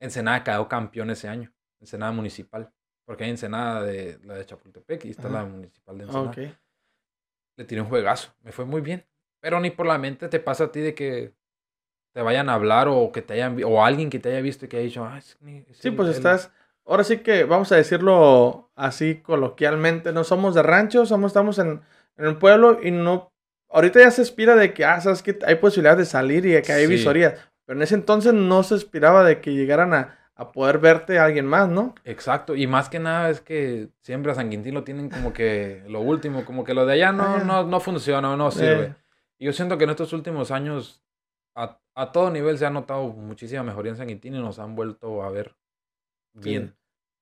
[0.00, 1.52] Ensenada quedó campeón ese año.
[1.80, 2.72] Ensenada municipal.
[3.04, 5.40] Porque hay Ensenada de la de Chapultepec y está Ajá.
[5.40, 6.30] la municipal de Ensenada.
[6.30, 6.38] Ok.
[7.58, 8.32] Le tiré un juegazo.
[8.42, 9.04] Me fue muy bien.
[9.42, 11.34] Pero ni por la mente te pasa a ti de que
[12.14, 14.68] te vayan a hablar o que te hayan o alguien que te haya visto y
[14.68, 15.36] que haya dicho, ah, es
[15.68, 16.50] es Sí, el- pues el- estás.
[16.86, 20.10] Ahora sí que vamos a decirlo así coloquialmente.
[20.12, 21.82] No somos de rancho, somos, estamos en,
[22.16, 23.30] en el pueblo y no.
[23.68, 26.62] Ahorita ya se aspira de que, ah, sabes que hay posibilidad de salir y de
[26.62, 26.92] que hay Sí.
[26.92, 27.34] visorías.
[27.70, 31.24] Pero en ese entonces no se aspiraba de que llegaran a, a poder verte a
[31.26, 31.94] alguien más, ¿no?
[32.02, 35.84] Exacto, y más que nada es que siempre a San Quintín lo tienen como que
[35.86, 38.86] lo último, como que lo de allá no, no, no funciona, no sirve.
[38.86, 38.94] Eh,
[39.38, 41.00] Y yo siento que en estos últimos años
[41.54, 44.74] a, a todo nivel se ha notado muchísima mejoría en San Quintín y nos han
[44.74, 45.54] vuelto a ver
[46.32, 46.74] bien.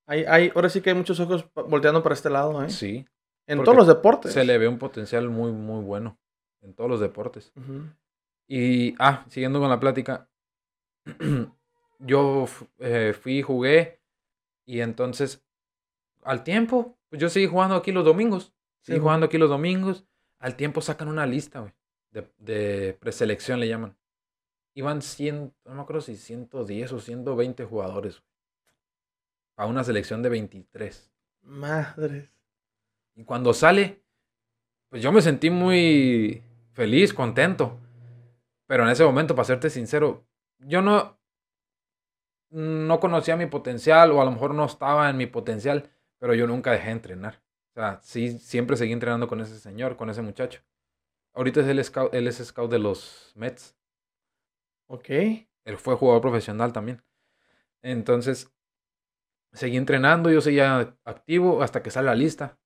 [0.07, 2.71] hay, hay, ahora sí que hay muchos ojos volteando para este lado, ¿eh?
[2.71, 3.07] Sí,
[3.47, 4.33] en todos los deportes.
[4.33, 6.19] se le ve un potencial muy, muy bueno
[6.63, 7.53] en todos los deportes.
[8.49, 10.27] Y, ah, siguiendo con la plática,
[11.99, 12.47] yo
[12.79, 14.01] eh, fui, jugué,
[14.67, 15.43] y entonces,
[16.23, 19.03] al tiempo, pues yo seguí jugando aquí los domingos, seguí Sí.
[19.03, 20.05] jugando aquí los domingos,
[20.39, 21.73] al tiempo sacan una lista, güey,
[22.11, 23.97] de, de preselección le llaman.
[24.75, 28.23] Iban 100, no me acuerdo si 110 o 120 jugadores,
[29.57, 31.11] a una selección de 23.
[31.43, 32.31] Madres.
[33.17, 34.05] Y cuando sale,
[34.89, 36.43] pues yo me sentí muy
[36.73, 37.77] feliz, contento.
[38.67, 40.25] Pero en ese momento, para serte sincero,
[40.59, 41.19] yo no,
[42.51, 46.47] no conocía mi potencial o a lo mejor no estaba en mi potencial, pero yo
[46.47, 47.43] nunca dejé de entrenar.
[47.73, 50.63] O sea, sí, siempre seguí entrenando con ese señor, con ese muchacho.
[51.35, 53.77] Ahorita es el scout, él es scout de los Mets.
[54.89, 55.11] Ok.
[55.65, 57.03] Él fue jugador profesional también.
[57.83, 58.51] Entonces,
[59.53, 62.59] seguí entrenando, yo seguía activo hasta que sale la lista.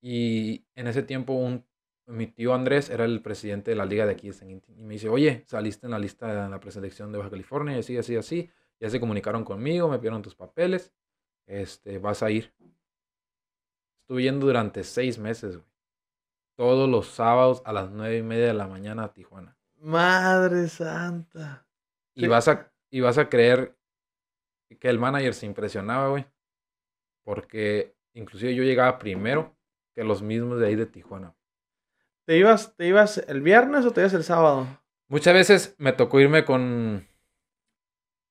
[0.00, 1.66] Y en ese tiempo, un,
[2.06, 4.78] mi tío Andrés era el presidente de la liga de aquí de San Quintín.
[4.78, 7.80] Y me dice, oye, saliste en la lista de la preselección de Baja California, y
[7.80, 8.50] así, así, así.
[8.78, 10.92] Ya se comunicaron conmigo, me pidieron tus papeles.
[11.46, 12.52] Este, vas a ir.
[14.02, 15.68] Estuve yendo durante seis meses, güey.
[16.56, 19.56] Todos los sábados a las nueve y media de la mañana a Tijuana.
[19.78, 21.66] Madre santa.
[22.14, 22.26] Y, Sí.
[22.28, 23.76] vas a, y vas a creer
[24.80, 26.24] que el manager se impresionaba, güey.
[27.24, 29.54] Porque inclusive yo llegaba primero
[29.94, 31.34] que los mismos de ahí de Tijuana.
[32.26, 34.66] ¿Te ibas, ¿Te ibas el viernes o te ibas el sábado?
[35.08, 37.06] Muchas veces me tocó irme con,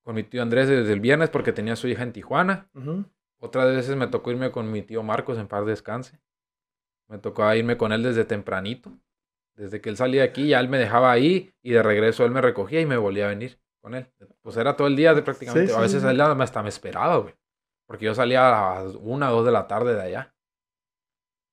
[0.03, 2.69] con mi tío Andrés desde el viernes porque tenía a su hija en Tijuana.
[3.39, 6.19] Otras veces me tocó irme con mi tío Marcos en paz descanse.
[7.07, 8.91] Me tocó irme con él desde tempranito.
[9.55, 12.31] Desde que él salía de aquí, ya él me dejaba ahí y de regreso él
[12.31, 14.11] me recogía y me volvía a venir con él.
[14.41, 15.71] Pues era todo el día de prácticamente.
[15.71, 16.07] Sí, a veces sí.
[16.09, 17.33] él hasta me esperaba, güey.
[17.87, 20.35] Porque yo salía a las una o dos de la tarde de allá.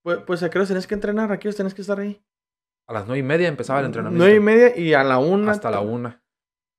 [0.03, 2.21] Pues, pues a qué horas tenés que entrenar, a qué horas tenés que estar ahí.
[2.87, 4.23] A las nueve y media empezaba el entrenamiento.
[4.25, 5.53] Nueve y media y a la una.
[5.53, 6.23] hasta la una.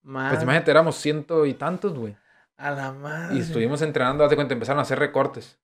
[0.01, 0.31] Madre.
[0.31, 2.15] Pues imagínate, éramos ciento y tantos, güey.
[2.57, 3.35] A la madre.
[3.35, 5.59] Y estuvimos entrenando, haz de cuenta, empezaron a hacer recortes.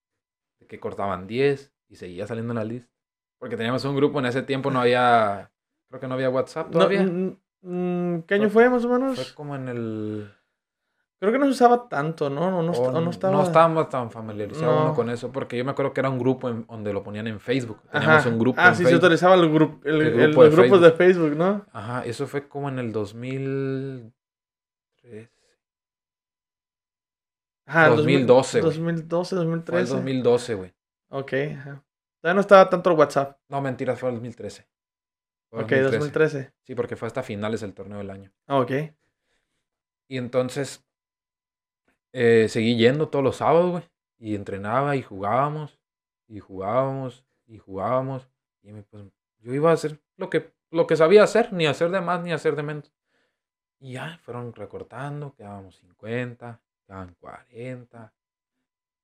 [0.59, 2.89] De que cortaban 10 y seguía saliendo en la lista.
[3.37, 5.51] Porque teníamos un grupo, en ese tiempo no había,
[5.89, 7.03] creo que no había WhatsApp No, todavía.
[7.03, 9.15] mm, ¿Qué año fue más o menos?
[9.15, 10.33] Fue como en el...
[11.19, 12.49] Creo que no se usaba tanto, ¿no?
[12.49, 13.33] No, no, o no estaba.
[13.35, 14.85] no estábamos tan familiarizados No.
[14.85, 17.27] uno con eso, porque yo me acuerdo que era un grupo en- donde lo ponían
[17.27, 17.81] en Facebook.
[17.91, 18.29] Teníamos Ajá.
[18.29, 19.03] un grupo Ah, en sí, se Facebook.
[19.05, 21.65] utilizaba el, grupo, el, El el- grupo de los grupos de Facebook, ¿no?
[21.73, 24.13] Ajá, eso fue como en el 2013.
[27.65, 28.71] Ajá, el 2012, güey.
[28.71, 29.93] 2012, Fue el 2013.
[29.93, 30.73] 2012, güey.
[31.09, 31.83] Ok, ajá.
[32.21, 33.37] Todavía no estaba tanto el WhatsApp.
[33.49, 34.67] No, mentiras, fue el 2013.
[35.49, 36.53] Fue Ok, 2013.
[36.63, 38.31] Sí, porque fue hasta finales del torneo del año.
[38.47, 38.71] Ah, ok.
[40.07, 40.83] Y entonces
[42.13, 43.83] eh, seguí yendo todos los sábados, güey.
[44.17, 45.79] Y entrenaba y jugábamos.
[46.27, 48.29] Y jugábamos y jugábamos.
[48.61, 49.03] Y me, pues,
[49.39, 52.31] yo iba a hacer lo que, lo que sabía hacer, ni hacer de más ni
[52.31, 52.91] hacer de menos.
[53.79, 58.13] Y ya fueron recortando, quedábamos 50, quedaban 40,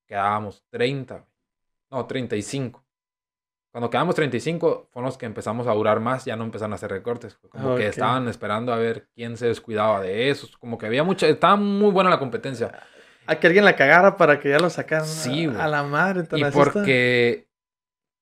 [0.06, 1.28] quedábamos 30, güey.
[1.91, 2.84] no, 35.
[3.72, 6.91] Cuando quedamos 35 fueron los que empezamos a durar más, ya no empezaron a hacer
[6.91, 7.36] recortes.
[7.50, 7.78] Como Ok.
[7.80, 10.58] que estaban esperando a ver quién se descuidaba de esos.
[10.58, 12.72] Como que había mucha, estaba muy buena la competencia.
[13.28, 16.24] A que alguien la cagara para que ya lo sacaran Sí, a, a la madre.
[16.24, 17.48] tan Y porque,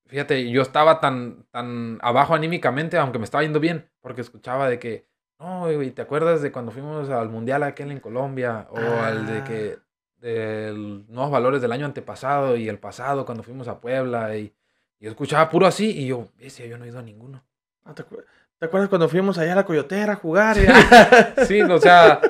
[0.07, 4.79] fíjate, yo estaba tan, tan abajo anímicamente, aunque me estaba yendo bien, porque escuchaba de
[4.79, 5.05] que,
[5.39, 8.67] no, güey, ¿te acuerdas de cuando fuimos al mundial aquel en Colombia?
[8.71, 9.77] O al de que,
[10.21, 10.73] de
[11.09, 14.53] nuevos valores del año antepasado y el pasado, cuando fuimos a Puebla, y,
[14.99, 17.43] y yo escuchaba puro así, y yo, decía, yo no he ido a ninguno.
[17.83, 18.23] Ah, ¿te, acuer-
[18.57, 20.55] te acuerdas cuando fuimos allá a la coyotera a jugar?
[21.47, 22.21] Sí, o sea,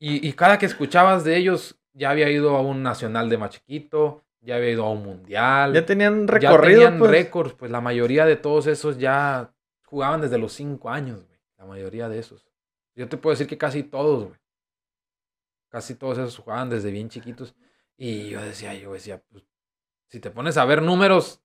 [0.00, 3.50] y, y cada que escuchabas de ellos, ya había ido a un nacional de más
[3.50, 5.74] chiquito, ya había ido a un mundial.
[5.74, 7.10] ya tenían ya recorrido, tenían pues.
[7.10, 9.52] récords, pues la mayoría de todos esos ya
[9.84, 11.38] jugaban desde los cinco años, güey.
[11.58, 12.46] La mayoría de esos.
[12.94, 14.40] Yo te puedo decir que casi todos, güey.
[15.70, 17.54] Casi todos esos jugaban desde bien chiquitos.
[17.96, 19.44] Y yo decía, yo decía, pues,
[20.06, 21.42] si te pones a ver números,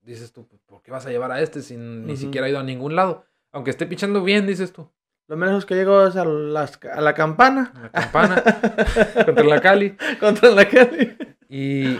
[0.00, 2.58] dices tú, pues, ¿por qué vas a llevar a este si ni siquiera ha ido
[2.58, 3.26] a ningún lado?
[3.50, 4.90] Aunque esté pichando bien, dices tú.
[5.28, 7.72] Lo menos que llegó es a, las- a la campana.
[7.74, 8.42] A La campana
[9.24, 9.96] contra la Cali.
[10.20, 11.16] Contra la calle.
[11.48, 11.96] Y,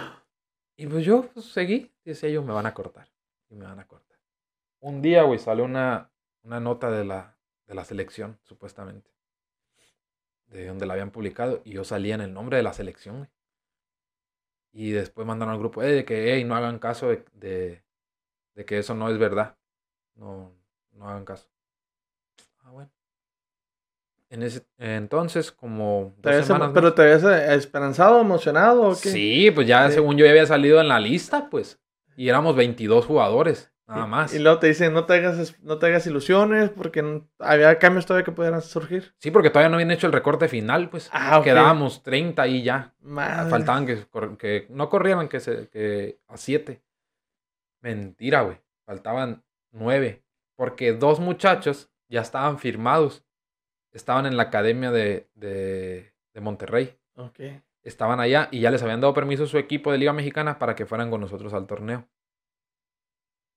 [0.76, 1.90] y pues yo pues, seguí.
[2.04, 3.08] Decía yo, me van a cortar.
[3.48, 4.18] Y me van a cortar.
[4.80, 6.10] Un día, güey, salió una,
[6.42, 9.10] una nota de la, de la selección, supuestamente.
[10.46, 11.62] De donde la habían publicado.
[11.64, 13.30] Y yo salía en el nombre de la selección, güey.
[14.74, 17.84] Y después mandaron al grupo, eh, de que, hey, no hagan caso de, de,
[18.54, 19.56] de que eso no es verdad.
[20.14, 20.50] No,
[20.92, 21.48] no hagan caso.
[24.32, 28.90] En ese entonces, como ¿Te dos semanas más- ¿Pero te habías eh, esperanzado, emocionado o
[28.92, 29.10] qué?
[29.10, 29.94] Sí, pues ya Sí.
[29.94, 31.78] según yo ya había salido en la lista, pues.
[32.16, 34.32] Y éramos 22 jugadores, nada más.
[34.34, 38.24] Y luego te dicen, no te hagas, no te hagas ilusiones porque había cambios todavía
[38.24, 39.14] que pudieran surgir.
[39.18, 41.10] Sí, porque todavía no habían hecho el recorte final, pues.
[41.12, 41.44] Ah, ok.
[41.44, 42.94] Quedábamos 30 y ya.
[43.00, 43.50] Madre.
[43.50, 44.06] Faltaban que,
[44.38, 46.82] que no corrieran que, se, que a 7.
[47.82, 48.56] Mentira, güey.
[48.86, 49.42] Faltaban
[49.72, 50.22] 9.
[50.56, 53.24] Porque dos muchachos ya estaban firmados.
[53.92, 56.98] Estaban en la academia de, de, de Monterrey.
[57.16, 57.40] Ok.
[57.82, 60.74] Estaban allá y ya les habían dado permiso a su equipo de Liga Mexicana para
[60.74, 62.08] que fueran con nosotros al torneo.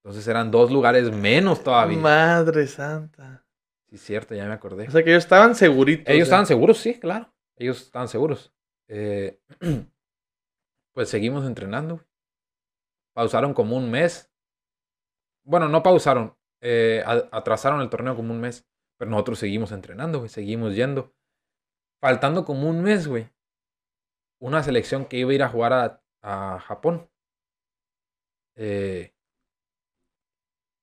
[0.04, 1.98] Entonces eran dos lugares menos todavía.
[1.98, 3.46] Madre santa.
[3.90, 4.88] Sí, cierto, ya me acordé.
[4.88, 6.08] O sea que ellos estaban seguritos.
[6.08, 7.32] Ellos estaban seguros, sí, claro.
[7.56, 8.52] Ellos estaban seguros.
[8.88, 9.40] Eh,
[10.94, 12.04] pues seguimos entrenando.
[13.14, 14.32] Pausaron como un mes.
[15.44, 16.36] Bueno, no pausaron.
[16.62, 18.68] eh, atrasaron el torneo como un mes.
[18.98, 20.30] Pero nosotros seguimos entrenando, güey.
[20.30, 21.14] Seguimos yendo.
[22.00, 23.30] Faltando como un mes, güey.
[24.40, 27.10] Una selección que iba a ir a jugar a, a Japón.
[28.56, 29.14] eh,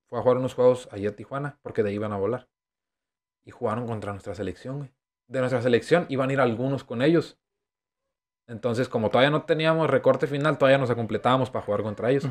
[0.08, 1.58] fue a jugar unos juegos allá a Tijuana.
[1.62, 2.48] Porque de ahí iban a volar
[3.44, 4.94] y jugaron contra nuestra selección, güey.
[5.26, 7.38] De nuestra selección iban a ir algunos con ellos.
[8.46, 12.24] Entonces, como todavía no teníamos recorte final, todavía nos completábamos para jugar contra ellos.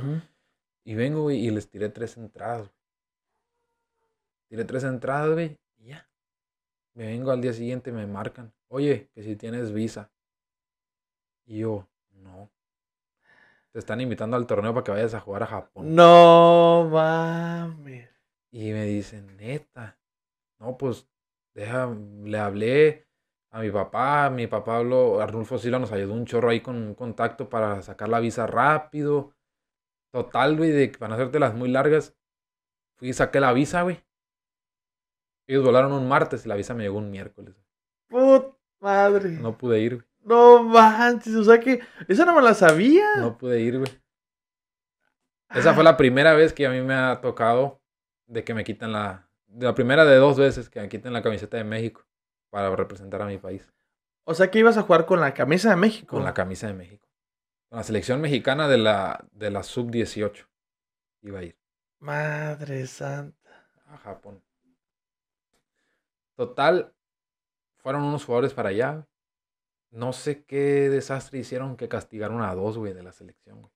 [0.83, 2.67] Y vengo, güey, y les tiré tres entradas.
[2.67, 2.71] güey.
[4.49, 5.57] Tiré tres entradas, güey.
[6.93, 8.53] Me vengo al día siguiente me marcan.
[8.67, 10.11] Oye, que si tienes visa.
[11.45, 12.49] Y yo, no.
[13.71, 15.95] Te están invitando al torneo para que vayas a jugar a Japón.
[15.95, 18.09] No mames.
[18.51, 19.97] Y me dicen, neta.
[20.59, 21.07] No, pues,
[21.53, 21.89] deja,
[22.23, 23.07] le hablé
[23.49, 24.29] a mi papá.
[24.29, 28.09] Mi papá habló, Arnulfo Silva nos ayudó un chorro ahí con un contacto para sacar
[28.09, 29.33] la visa rápido.
[30.11, 32.15] Total, güey, de, para no hacerte las muy largas.
[32.97, 34.03] Fui y saqué la visa, güey.
[35.51, 37.53] Ellos volaron un martes y la visa me llegó un miércoles.
[38.07, 39.31] Put madre.
[39.31, 40.63] No, No pude ir, güey.
[40.63, 41.35] manches.
[41.35, 43.17] O sea que esa no me la sabía.
[43.17, 43.91] No pude ir, güey.
[45.53, 47.81] Esa fue la primera vez que a mí me ha tocado
[48.27, 49.27] de que me quitan la...
[49.47, 52.05] de La primera de dos veces que me quiten la camiseta de México
[52.49, 53.69] para representar a mi país.
[54.23, 56.15] O sea que ibas a jugar con la camisa de México.
[56.15, 57.05] Con la camisa de México.
[57.67, 60.47] Con la selección mexicana de la, de la sub-18.
[61.23, 61.57] Iba a ir
[61.99, 63.67] Madre santa.
[63.87, 64.41] a Japón.
[66.35, 66.93] Total,
[67.77, 69.07] fueron unos jugadores para allá.
[69.91, 73.73] No sé qué desastre hicieron que castigaron a dos, güey, de la selección, güey.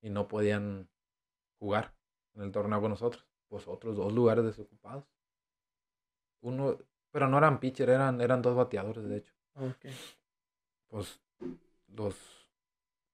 [0.00, 0.88] Y no podían
[1.58, 1.94] jugar
[2.34, 3.26] en el torneo con nosotros.
[3.48, 5.04] Pues otros dos lugares desocupados.
[6.40, 6.78] Uno,
[7.10, 9.34] pero no eran pitcher, eran, eran dos bateadores, de hecho.
[9.54, 9.86] Ok.
[10.88, 11.20] Pues
[11.88, 12.16] los,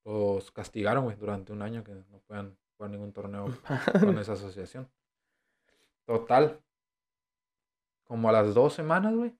[0.05, 3.47] los castigaron, güey, durante un año que no puedan jugar ningún torneo
[4.01, 4.91] con esa asociación.
[6.07, 6.63] Total.
[8.09, 9.35] Como a las dos semanas, güey,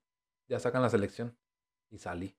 [0.47, 1.35] ya sacan la selección.
[1.89, 2.35] Y salí.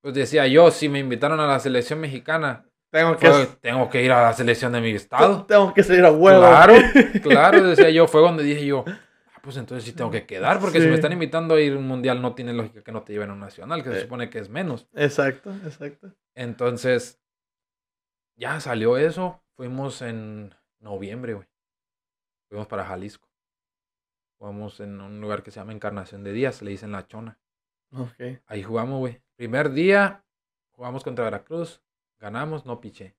[0.00, 4.02] Pues decía yo, si me invitaron a la selección mexicana, Tengo que, fue- tengo que
[4.02, 5.44] ir a la selección de mi estado.
[5.46, 6.40] tengo que salir a huevo.
[6.40, 6.74] Claro,
[7.22, 8.06] claro, decía yo.
[8.08, 11.12] Fue donde dije yo, "Ah, pues entonces sí tengo que quedar, porque si me están
[11.12, 13.40] invitando a ir a un mundial, no tiene lógica que no te lleven a un
[13.40, 14.02] nacional, que se Eh.
[14.02, 14.88] supone que es menos.
[14.94, 16.14] Exacto, exacto.
[16.34, 17.20] Entonces,
[18.36, 19.42] ya salió eso.
[19.56, 21.48] Fuimos en noviembre, güey.
[22.48, 23.27] Fuimos para Jalisco.
[24.38, 27.38] Jugamos en un lugar que se llama Encarnación de Díaz, le dicen La Chona.
[27.92, 28.40] Ok.
[28.46, 29.20] Ahí jugamos, güey.
[29.34, 30.24] Primer día,
[30.70, 31.82] jugamos contra Veracruz.
[32.20, 33.16] Ganamos, no piché.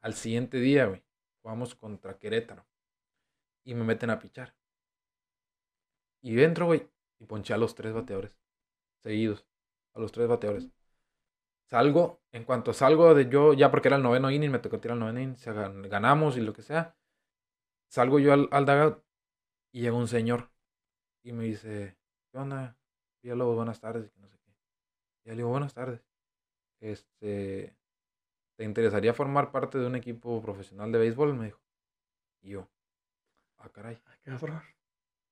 [0.00, 1.04] Al siguiente día, güey,
[1.42, 2.66] jugamos contra Querétaro.
[3.64, 4.54] Y me meten a pichar.
[6.22, 8.38] Y entro, güey, y ponché a los tres bateadores.
[9.02, 9.46] Seguidos.
[9.92, 10.70] A los tres bateadores.
[11.68, 14.96] Salgo, en cuanto salgo de yo, ya porque era el noveno inning, me tocó tirar
[14.96, 16.96] el noveno inning, ganamos y lo que sea.
[17.88, 19.04] Salgo yo al, al dugout
[19.72, 20.53] y llega un señor
[21.24, 21.96] y me dice,
[22.30, 22.76] ¿qué onda?
[23.22, 24.52] Villalobos, buenas tardes, y que no sé qué.
[25.24, 26.00] Y le digo, buenas tardes.
[26.80, 27.74] Este,
[28.56, 31.34] ¿te interesaría formar parte de un equipo profesional de béisbol?
[31.34, 31.60] Me dijo.
[32.42, 32.68] Y yo,
[33.58, 33.98] ah, caray.
[34.06, 34.60] Ah, cabrón.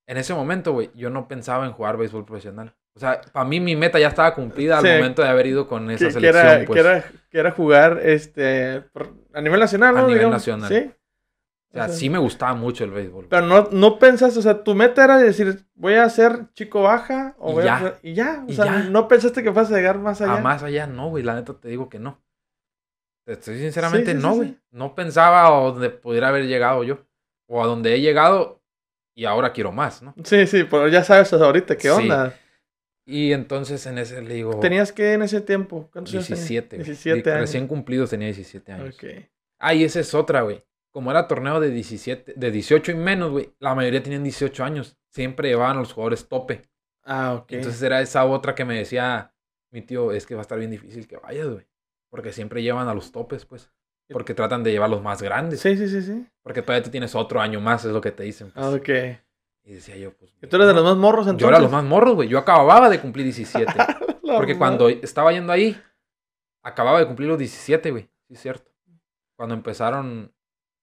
[0.07, 2.75] En ese momento, güey, yo no pensaba en jugar béisbol profesional.
[2.95, 4.89] O sea, para mí mi meta ya estaba cumplida Sí.
[4.89, 6.75] al momento de haber ido con esa Que, que selección, era, pues.
[6.83, 8.85] que, era, que era jugar este,
[9.33, 10.07] a nivel nacional, A ¿no?
[10.09, 10.35] nivel Digamos.
[10.37, 10.69] nacional.
[10.69, 10.93] Sí.
[11.73, 13.29] O sea, O sea, sí me gustaba mucho el béisbol.
[13.31, 17.35] Pero no, no pensaste, o sea, tu meta era decir, voy a ser chico baja
[17.39, 17.79] o Y voy a ya.
[17.81, 18.45] ser- y ya.
[18.47, 18.79] O Y sea, ya.
[18.91, 20.35] no pensaste que fueras a llegar más allá.
[20.35, 21.25] A más allá, no, güey.
[21.25, 22.21] La neta te digo que no.
[23.27, 24.49] Estoy sinceramente, Sí, sí, no, güey.
[24.51, 24.59] sí.
[24.73, 27.07] No pensaba a donde pudiera haber llegado yo.
[27.49, 28.61] O a donde he llegado
[29.15, 30.15] y ahora quiero más, ¿no?
[30.25, 32.35] Sí, sí, pero ya sabes ahorita qué onda.
[33.07, 34.59] Y entonces en ese le digo...
[34.61, 35.89] ¿Tenías que en ese tiempo?
[35.93, 36.49] ¿Cuántos años tenías?
[36.49, 36.77] 17.
[36.77, 36.85] güey.
[36.87, 37.41] 17 Di- años.
[37.41, 38.95] Recién cumplidos tenía 17 años.
[38.95, 39.05] Ok.
[39.59, 40.63] Ah, y esa es otra, güey.
[40.93, 43.53] Como era torneo de 17, de 18 y menos, güey.
[43.59, 44.97] La mayoría tenían 18 años.
[45.09, 46.63] Siempre llevaban a los jugadores tope.
[47.03, 47.53] Ah, ok.
[47.53, 49.35] Entonces era esa otra que me decía
[49.71, 51.67] mi tío, es que va a estar bien difícil que vayas, güey.
[52.11, 53.71] Porque siempre llevan a los topes, pues.
[54.11, 55.61] Porque tratan de llevar los más grandes.
[55.61, 56.27] sí, sí, sí, sí.
[56.43, 58.51] Porque todavía tú tienes otro año más, es lo que te dicen.
[58.51, 58.65] pues.
[58.65, 58.89] Ah, ok.
[59.65, 60.35] Y decía yo, pues.
[60.43, 61.41] ¿Y tú eres de los más morros entonces?
[61.43, 62.29] Yo era los más morros, güey.
[62.29, 63.65] Yo acababa de cumplir 17.
[64.23, 64.59] La Porque madre.
[64.59, 65.81] cuando estaba yendo ahí,
[66.63, 68.11] acababa de cumplir los 17, güey.
[68.29, 68.71] Sí, es cierto.
[69.37, 70.33] Cuando empezaron.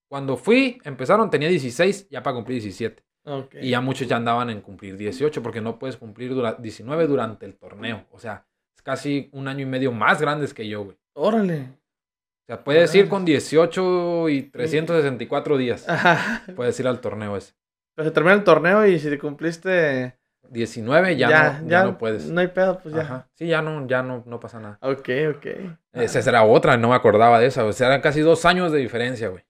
[0.10, 3.04] Cuando fui, empezaron, tenía 16, ya para cumplir 17.
[3.26, 3.56] Ok.
[3.62, 7.46] Y ya muchos ya andaban en cumplir 18, porque no puedes cumplir dura- 19 durante
[7.46, 8.06] el torneo.
[8.12, 8.46] O sea,
[8.76, 10.98] es casi un año y medio más grandes que yo, güey.
[11.14, 11.60] Órale.
[11.62, 15.88] O sea, puedes ir con 18 y 364 días.
[15.88, 16.44] Ajá.
[16.56, 17.54] Puedes ir al torneo ese.
[17.96, 20.18] Pero se termina el torneo y si te cumpliste...
[20.50, 22.26] 19 ya, no, ya no puedes.
[22.26, 23.02] No hay pedo, pues ya.
[23.02, 23.30] Ajá.
[23.36, 24.80] Sí, ya no, ya no, no pasa nada.
[24.82, 25.46] Ok, ok.
[25.94, 27.66] Esa era otra, no me acordaba de esa.
[27.66, 29.44] O sea, eran casi dos años de diferencia, güey.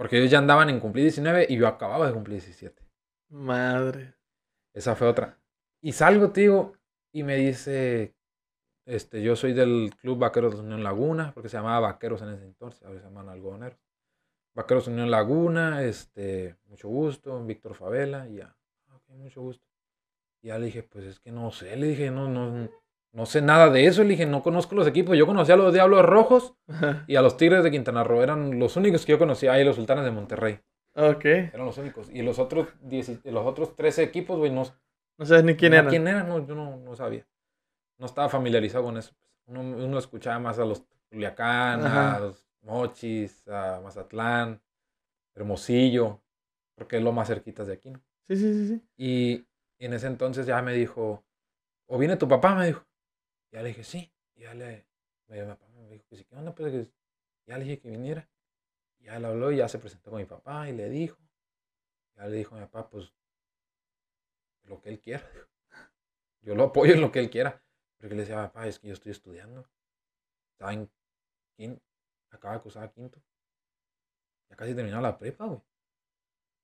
[0.00, 2.82] Porque ellos ya andaban en cumplir 19 y yo acababa de cumplir 17.
[3.28, 4.14] Madre.
[4.72, 5.38] Esa fue otra.
[5.82, 6.72] Y salgo, tío,
[7.12, 8.14] y me dice,
[8.86, 12.46] este, yo soy del Club Vaqueros de Unión Laguna, porque se llamaba Vaqueros en ese
[12.46, 13.78] entonces, ahora se llaman Algodoneros.
[14.54, 18.56] Vaqueros Unión Laguna, este, mucho gusto, Víctor Favela, y ya,
[18.88, 19.66] "Ah, ok, mucho gusto.
[20.40, 22.70] Y ya le dije, pues es que no sé, le dije, no, no,
[23.12, 25.72] no sé nada de eso, le dije, no conozco los equipos, yo conocía a los
[25.72, 26.54] Diablos Rojos
[27.06, 29.76] y a los Tigres de Quintana Roo, eran los únicos que yo conocía, ahí los
[29.76, 30.60] Sultanes de Monterrey,
[30.94, 31.24] ok.
[31.24, 32.08] eran los únicos.
[32.12, 34.62] Y los otros, 10 los otros 13 equipos, güey, no,
[35.18, 35.88] No sabes ni quién no, era.
[35.88, 36.22] ¿Quién era?
[36.22, 37.26] No, yo no, no sabía.
[37.98, 39.12] No estaba familiarizado con eso.
[39.46, 42.16] Uno, uno escuchaba más a los Culiacán, Ajá.
[42.16, 44.62] a los Mochis, a Mazatlán,
[45.34, 46.22] Hermosillo,
[46.76, 48.00] porque es lo más cerquitas de aquí, ¿no?
[48.28, 48.82] Sí, sí, sí, sí.
[48.96, 49.46] Y
[49.78, 51.24] en ese entonces ya me dijo,
[51.88, 52.54] ¿o viene tu papá?
[52.54, 52.86] Me dijo.
[53.50, 54.12] Ya le dije, sí.
[54.34, 54.86] Y ya le,
[55.28, 56.54] mi papá me dijo, que sí, ¿qué onda?
[56.54, 56.92] Pues que
[57.46, 58.28] ya le dije que viniera.
[59.00, 61.18] Ya le habló y ya se presentó con mi papá y le dijo.
[62.16, 63.12] Ya le dijo a mi papá, pues,
[64.64, 65.22] lo que él quiera.
[66.42, 67.62] Yo lo apoyo en lo que él quiera.
[67.98, 69.68] Porque le decía, papá, es que yo estoy estudiando.
[70.52, 70.90] Estaba en
[71.54, 71.82] quinto,
[72.30, 73.22] acaba de cursar quinto.
[74.48, 75.60] Ya casi terminaba la prepa, güey.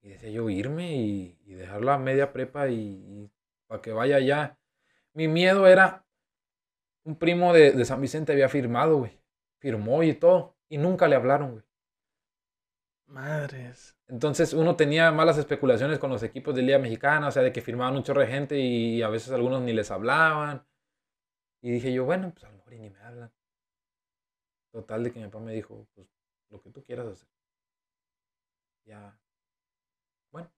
[0.00, 3.30] Y decía yo irme y, y dejar la media prepa y,
[3.66, 4.58] para que vaya allá.
[5.12, 6.05] Mi miedo era,
[7.06, 9.18] un primo de, de San Vicente había firmado, güey.
[9.58, 10.56] Firmó y todo.
[10.68, 11.64] Y nunca le hablaron, güey.
[13.06, 13.96] Madres.
[14.08, 17.60] Entonces uno tenía malas especulaciones con los equipos de Liga Mexicana, o sea, de que
[17.60, 20.66] firmaban un chorro de gente y a veces algunos ni les hablaban.
[21.62, 23.32] Y dije yo, bueno, pues a lo mejor y ni me hablan.
[24.72, 26.08] Total de que mi papá me dijo, pues
[26.50, 27.28] lo que tú quieras hacer.
[28.84, 29.16] Ya,
[30.32, 30.50] bueno,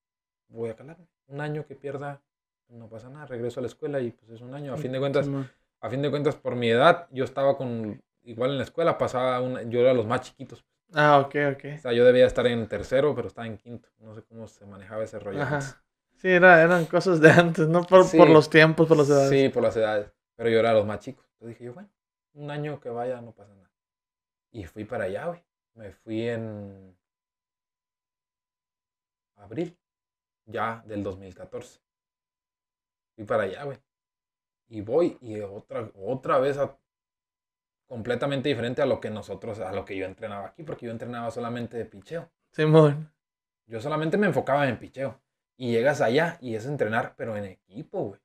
[0.48, 1.06] voy a calarme.
[1.26, 2.22] Un año que pierda,
[2.68, 4.72] no pasa nada, regreso a la escuela y pues es un año.
[4.72, 5.28] A fin de cuentas.
[5.80, 9.40] A fin de cuentas, por mi edad, yo estaba con, igual en la escuela, pasaba,
[9.40, 10.64] una, yo era los más chiquitos.
[10.94, 11.64] Ah, ok, ok.
[11.74, 13.88] O sea, yo debía estar en tercero, pero estaba en quinto.
[13.98, 15.42] No sé cómo se manejaba ese rollo.
[15.42, 15.70] antes.
[15.70, 15.82] Ajá.
[16.16, 18.16] Sí, era, eran cosas de antes, no por, Sí.
[18.16, 19.30] por los tiempos, por las edades.
[19.30, 20.10] Sí, por las edades.
[20.34, 21.26] Pero yo era los más chicos.
[21.34, 21.90] Entonces dije yo, bueno,
[22.34, 23.70] un año que vaya no pasa nada.
[24.50, 25.44] Y fui para allá, güey.
[25.74, 26.96] Me fui en
[29.36, 29.76] abril,
[30.46, 31.80] ya del 2014.
[33.14, 33.78] Fui para allá, güey.
[34.68, 36.76] Y voy y otra, otra vez a-
[37.86, 41.30] completamente diferente a lo que nosotros, a lo que yo entrenaba aquí, porque yo entrenaba
[41.30, 42.28] solamente de picheo.
[42.52, 43.10] Simón.
[43.66, 45.20] Yo solamente me enfocaba en picheo.
[45.56, 48.20] Y llegas allá y es entrenar, pero en equipo, güey.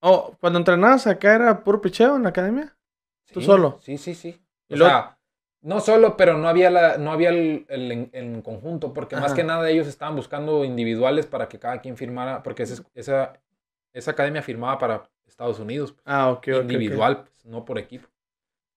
[0.00, 2.76] Oh, cuando entrenabas acá era puro picheo en la academia.
[3.32, 3.78] ¿Tú Sí, solo?
[3.80, 4.42] Sí, sí, sí.
[4.68, 5.18] ¿Y O luego- sea,
[5.62, 9.34] No solo, pero no había, la, no había el, el en conjunto, porque más Ajá.
[9.36, 13.40] que nada ellos estaban buscando individuales para que cada quien firmara, porque esa, esa,
[13.94, 18.08] esa academia firmaba para Estados Unidos, pues, Ah, ok, ok, individual, pues, no por equipo.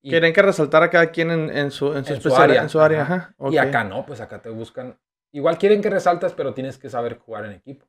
[0.02, 2.62] Y, Quieren que resaltar a cada quien en, en su, en su, En su área,
[2.64, 3.36] En su área, ajá.
[3.38, 3.52] ajá.
[3.52, 4.98] y acá no, pues acá te buscan.
[5.32, 7.86] Igual quieren que resaltas, pero tienes que saber jugar en equipo.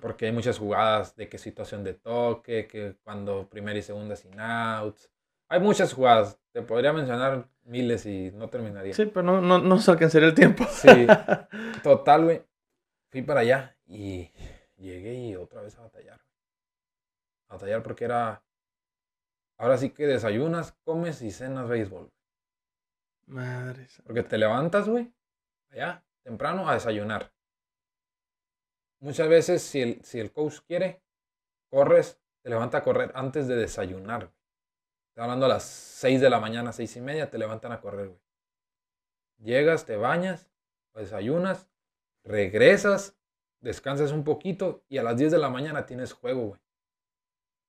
[0.00, 4.40] Porque hay muchas jugadas de que situación de toque, que cuando primera y segunda sin
[4.40, 5.10] outs.
[5.50, 6.38] Hay muchas jugadas.
[6.52, 8.94] Te podría mencionar miles y no terminaría.
[8.94, 10.64] Sí, pero no, no, no se alcanzaría el tiempo.
[10.70, 10.88] Sí.
[11.82, 12.42] Total, güey.
[13.10, 14.30] Fui para allá y
[14.78, 16.18] llegué y otra vez a batallar.
[17.48, 18.44] A batallar porque era.
[19.58, 22.12] Ahora sí que desayunas, comes y cenas béisbol.
[23.26, 23.86] Madre.
[24.04, 25.12] Porque te levantas, güey,
[25.70, 27.32] allá, temprano a desayunar.
[29.00, 31.02] Muchas veces, si el, si el coach quiere,
[31.70, 34.26] corres, te levanta a correr antes de desayunar.
[34.26, 34.38] güey.
[35.08, 38.08] Estoy hablando a las 6 de la mañana, seis y media, te levantan a correr,
[38.08, 38.20] güey.
[39.38, 40.50] Llegas, te bañas,
[40.94, 41.68] desayunas,
[42.24, 43.16] regresas,
[43.60, 46.60] descansas un poquito y a las 10 de la mañana tienes juego, güey.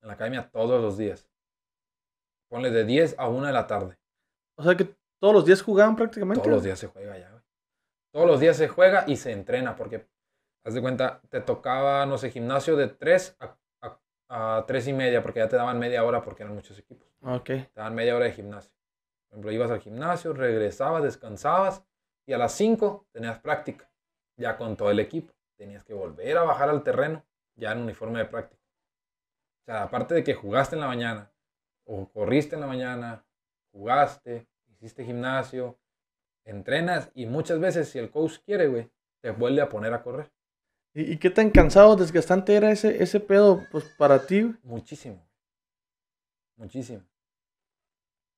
[0.01, 1.29] En la academia todos los días.
[2.49, 3.97] Ponle de 10 a 1 de la tarde.
[4.55, 6.41] O sea que todos los días jugaban prácticamente.
[6.41, 7.43] Todos los días se juega ya, güey.
[8.11, 10.07] Todos los días se juega y se entrena, porque,
[10.63, 13.57] haz de cuenta, te tocaba, no sé, gimnasio de 3 a,
[14.29, 17.07] a, a 3 y media, porque ya te daban media hora porque eran muchos equipos.
[17.21, 17.45] Ok.
[17.45, 18.71] Te daban media hora de gimnasio.
[19.29, 21.83] Por ejemplo, ibas al gimnasio, regresabas, descansabas
[22.25, 23.91] y a las 5 tenías práctica,
[24.37, 25.33] ya con todo el equipo.
[25.55, 27.23] Tenías que volver a bajar al terreno,
[27.55, 28.58] ya en uniforme de práctica.
[29.69, 31.31] O sea, aparte de que jugaste en la mañana,
[31.85, 33.23] o corriste en la mañana,
[33.71, 35.77] jugaste, hiciste gimnasio,
[36.43, 38.89] entrenas y muchas veces, si el coach quiere, güey,
[39.21, 40.31] te vuelve a poner a correr.
[40.95, 44.41] ¿Y, y qué tan cansado, desgastante era ese, ese pedo pues, para ti?
[44.41, 44.55] güey?
[44.63, 45.23] Muchísimo.
[46.57, 47.03] Muchísimo.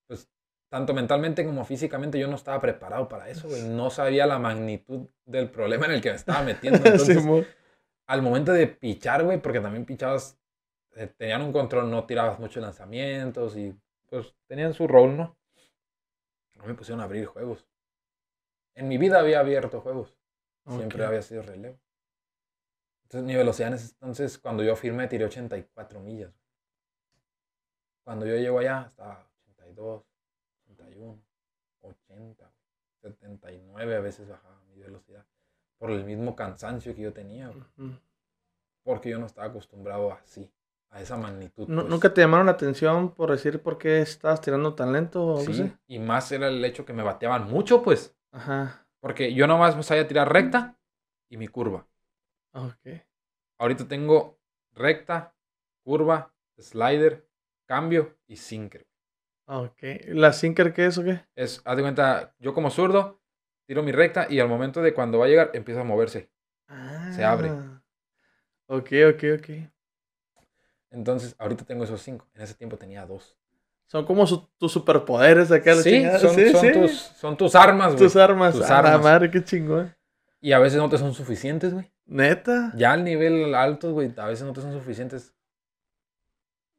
[0.08, 0.30] Pues
[0.70, 3.64] tanto mentalmente como físicamente yo no estaba preparado para eso, güey.
[3.70, 6.80] No sabía la magnitud del problema en el que me estaba metiendo.
[6.86, 7.48] Entonces, Simón.
[8.06, 10.38] al momento de pichar, güey, porque también pichabas,
[11.18, 13.76] tenían un control, no tirabas muchos lanzamientos y
[14.10, 15.38] pues tenían su rol, ¿no?
[16.56, 17.66] No me pusieron a abrir juegos.
[18.76, 20.18] En mi vida había abierto juegos.
[20.68, 21.80] Siempre había sido relevo.
[23.04, 26.34] Entonces mi velocidad en ese entonces, cuando yo firmé, tiré 84 millas.
[28.04, 30.04] Cuando yo llego allá, estaba 82,
[30.72, 31.22] 81,
[31.82, 32.52] 80,
[33.02, 35.26] 79 a veces bajaba mi velocidad.
[35.78, 37.52] Por el mismo cansancio que yo tenía,
[38.84, 40.52] porque yo no estaba acostumbrado así,
[40.92, 41.66] a esa magnitud.
[41.68, 41.88] Pues.
[41.90, 45.74] ¿Nunca te llamaron la atención por decir por qué estabas tirando tan lento Sí, así?
[45.88, 48.16] y más era el hecho que me bateaban mucho, pues.
[48.32, 48.86] Ajá.
[49.00, 50.78] Porque yo nomás me sabía tirar recta
[51.30, 51.88] y mi curva.
[52.54, 52.88] Ok.
[53.58, 54.40] Ahorita tengo
[54.74, 55.34] recta,
[55.84, 57.28] curva, slider,
[57.66, 58.86] cambio y sinker.
[59.46, 59.82] Ok.
[60.10, 61.26] ¿La sinker qué es o qué?
[61.36, 63.22] Es, haz de cuenta, yo como zurdo,
[63.66, 66.30] tiro mi recta y al momento de cuando va a llegar, empieza a moverse.
[67.16, 67.50] Se abre.
[67.50, 67.82] Ah.
[68.68, 69.50] Ok, ok, ok.
[70.92, 72.28] Entonces, ahorita tengo esos cinco.
[72.36, 73.36] En ese tiempo tenía dos.
[73.88, 75.74] Son como su- tus superpoderes acá.
[75.76, 76.72] Sí, son, Sí, son sí.
[76.72, 77.98] Tus, son tus armas, güey.
[78.06, 78.54] Tus armas.
[78.56, 79.04] Tus A la armas.
[79.04, 79.96] madre, qué chingón.
[80.40, 81.92] Y a veces no te son suficientes, güey.
[82.06, 82.72] Neta.
[82.76, 85.34] Ya al nivel alto, güey, a veces no te son suficientes.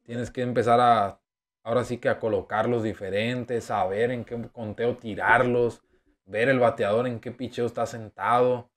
[0.03, 1.19] Tienes que empezar a,
[1.63, 5.81] ahora sí que a colocarlos diferentes, saber en qué conteo tirarlos,
[6.25, 8.69] ver el bateador en qué picheo está sentado.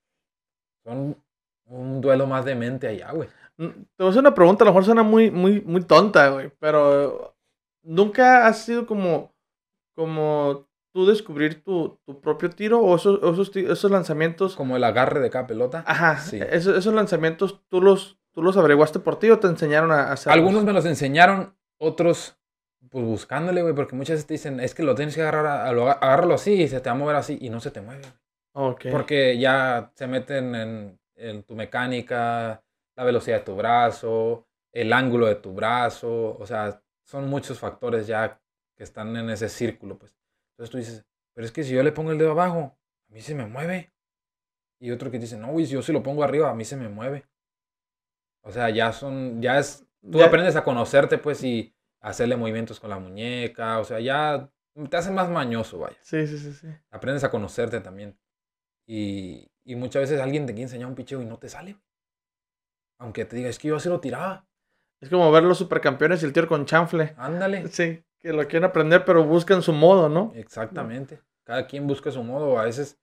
[0.85, 1.21] Son
[1.65, 3.29] un duelo más de mente allá, güey.
[3.57, 6.51] Te voy a hacer una pregunta, a lo mejor suena muy, muy, muy tonta, güey,
[6.59, 7.35] pero
[7.83, 9.35] ¿nunca has sido como,
[9.95, 14.57] como tú descubrir tu, tu propio tiro o esos, esos, esos lanzamientos?
[14.57, 15.85] Como el agarre de cada pelota.
[15.87, 16.39] Ajá, Sí.
[16.51, 20.33] esos, esos lanzamientos tú los, tú los averiguaste por ti o te enseñaron a hacer
[20.33, 22.39] Algunos me los enseñaron, otros
[22.91, 25.67] pues buscándole, güey, porque muchas veces te dicen, es que lo tienes que agarrar, a-
[25.69, 27.81] a lo- agárralo así y se te va a mover así y no se te
[27.81, 28.05] mueve.
[28.55, 28.87] Ok.
[28.93, 32.63] Porque ya se meten en, en tu mecánica,
[32.97, 38.07] la velocidad de tu brazo, el ángulo de tu brazo, o sea, son muchos factores
[38.07, 38.41] ya
[38.77, 40.15] que están en ese círculo, pues.
[40.53, 42.79] Entonces tú dices, pero es que si yo le pongo el dedo abajo,
[43.09, 43.93] a mí se me mueve.
[44.81, 46.77] Y otro que dice, no, güey, si yo se lo pongo arriba, a mí se
[46.77, 47.27] me mueve.
[48.43, 52.79] O sea, ya son, ya es, tú Ya- aprendes a conocerte, pues, y hacerle movimientos
[52.79, 54.51] con la muñeca, o sea, ya
[54.91, 56.69] te hace más mañoso, vaya Sí, sí, sí, sí.
[56.91, 58.19] aprendes a conocerte también.
[58.87, 61.77] Y, y muchas veces alguien te quiere enseñar un picheo y no te sale.
[62.99, 64.47] Aunque te diga, es que yo así lo tiraba.
[65.01, 67.15] Es como ver los supercampeones y el tiro con chanfle.
[67.19, 67.69] Ándale.
[67.69, 70.33] Sí, que lo quieren aprender, pero buscan su modo, ¿no?
[70.35, 71.21] Exactamente.
[71.45, 72.59] Cada quien busca su modo.
[72.59, 72.99] A veces,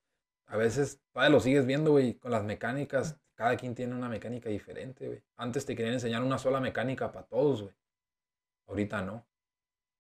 [0.48, 3.20] a veces todavía lo sigues viendo, güey, con las mecánicas.
[3.36, 5.24] Cada quien tiene una mecánica diferente, güey.
[5.38, 7.76] Antes te querían enseñar una sola mecánica para todos, güey.
[8.68, 9.26] Ahorita no.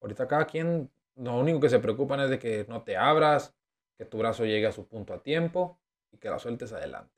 [0.01, 3.55] Ahorita cada quien, lo único que se preocupan es de que no te abras,
[3.97, 5.79] que tu brazo llegue a su punto a tiempo
[6.11, 7.12] y que la sueltes adelante.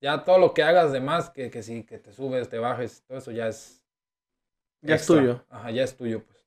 [0.00, 3.02] Ya todo lo que hagas de más, que, que sí, que te subes, te bajes,
[3.06, 3.84] todo eso ya es...
[4.80, 5.44] Ya es tuyo.
[5.50, 6.38] Ajá, ya es tuyo, pues.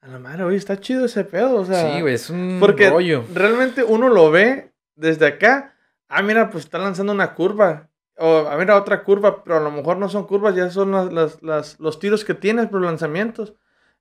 [0.00, 1.92] A la madre, oye, está chido ese pedo, o sea.
[1.94, 3.22] sí, güey, es un Porque rollo.
[3.34, 5.74] realmente uno lo ve desde acá.
[6.08, 7.90] Ah, mira, pues está lanzando una curva.
[8.16, 11.12] O, ah, mira, otra curva, pero a lo mejor no son curvas, ya son las,
[11.12, 13.52] las- las- los tiros que tienes por los lanzamientos.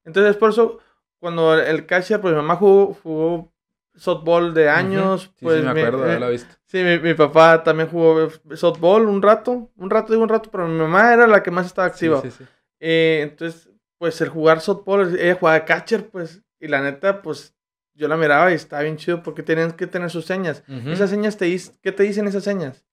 [0.06, 0.80] Entonces, por eso,
[1.20, 3.52] cuando el catcher, pues mi mamá jugó, jugó
[3.96, 5.32] softball de años.
[5.36, 6.56] Sí, pues sí, me mi- acuerdo de eh, haberla visto.
[6.66, 9.72] Sí, mi, mi papá también jugó softball un rato.
[9.76, 12.22] Un rato, digo un rato, pero mi mamá era la que más estaba activa.
[12.22, 12.44] sí, sí.
[12.80, 17.54] Eh, entonces, pues el jugar softball, ella jugaba catcher, pues, y la neta, pues,
[17.94, 20.64] yo la miraba y estaba bien chido porque tenían que tener sus señas.
[20.88, 22.86] Esas señas te ¿qué te dicen esas señas?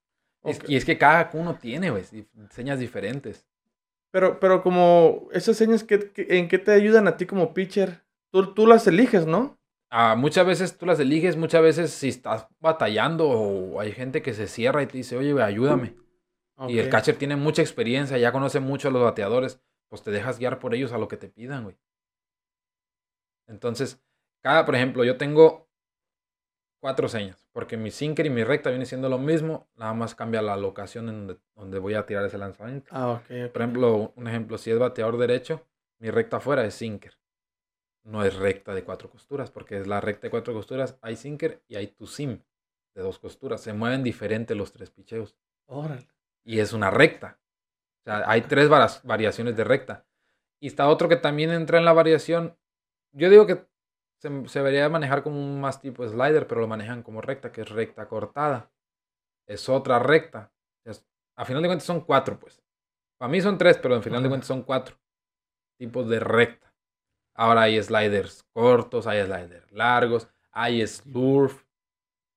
[0.42, 2.03] Es- que- y es que cada uno tiene, güey,
[2.51, 3.47] señas diferentes.
[4.11, 8.03] Pero, pero como esas señas, ¿qué, qué- en qué te ayudan a ti como pitcher?
[8.32, 9.56] Tú, tú las eliges, ¿no?
[9.91, 14.34] Ah, muchas veces tú las eliges, muchas veces si estás batallando o hay gente que
[14.34, 15.97] se cierra y te dice, oye, ayúdame.
[16.68, 20.39] Y el catcher tiene mucha experiencia, ya conoce mucho a los bateadores, pues te dejas
[20.39, 21.76] guiar por ellos a lo que te pidan, güey.
[23.47, 24.03] Entonces,
[24.43, 25.68] cada, por ejemplo, yo tengo
[26.80, 30.43] cuatro señas, porque mi sinker y mi recta viene siendo lo mismo, nada más cambia
[30.43, 32.89] la locación en donde, donde voy a tirar ese lanzamiento.
[32.91, 33.22] Ah, ok.
[33.22, 33.53] ok.
[33.53, 35.66] Por ejemplo, un ejemplo, si es bateador derecho,
[35.99, 37.16] mi recta afuera es sinker.
[38.07, 41.63] No es recta de cuatro costuras, porque es la recta de cuatro costuras, hay sinker
[41.67, 42.41] y hay tu sim
[42.95, 43.61] de dos costuras.
[43.61, 45.37] Se mueven diferente los tres picheos
[45.67, 46.07] Órale.
[46.45, 47.41] y es una recta.
[48.01, 50.07] O sea, hay tres variaciones de recta.
[50.61, 52.57] Y está otro que también entra en la variación.
[53.13, 53.67] Yo digo que
[54.23, 57.63] se, se debería manejar como un más tipo slider, pero lo manejan como recta, que
[57.63, 58.71] es recta cortada.
[59.49, 60.53] Es otra recta.
[60.85, 61.05] Es-
[61.37, 62.63] a final de cuentas son cuatro, pues.
[63.19, 64.97] Para mí son tres, pero al final de cuentas son cuatro
[65.77, 66.66] tipos de recta.
[67.37, 71.64] Ahora hay sliders cortos, hay sliders largos, hay slurf,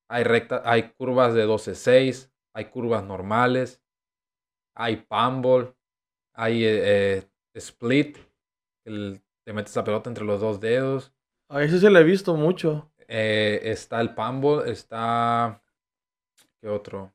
[0.08, 3.82] hay recta, hay curvas de 12-6, hay curvas normales,
[4.74, 5.74] hay pambol,
[6.34, 8.18] hay eh, eh, split,
[8.84, 11.12] el- te metes la pelota entre los dos dedos,
[11.48, 12.90] A eso se le he visto mucho.
[13.08, 15.60] eh, está el pambol, está
[16.60, 17.12] ¿qué otro?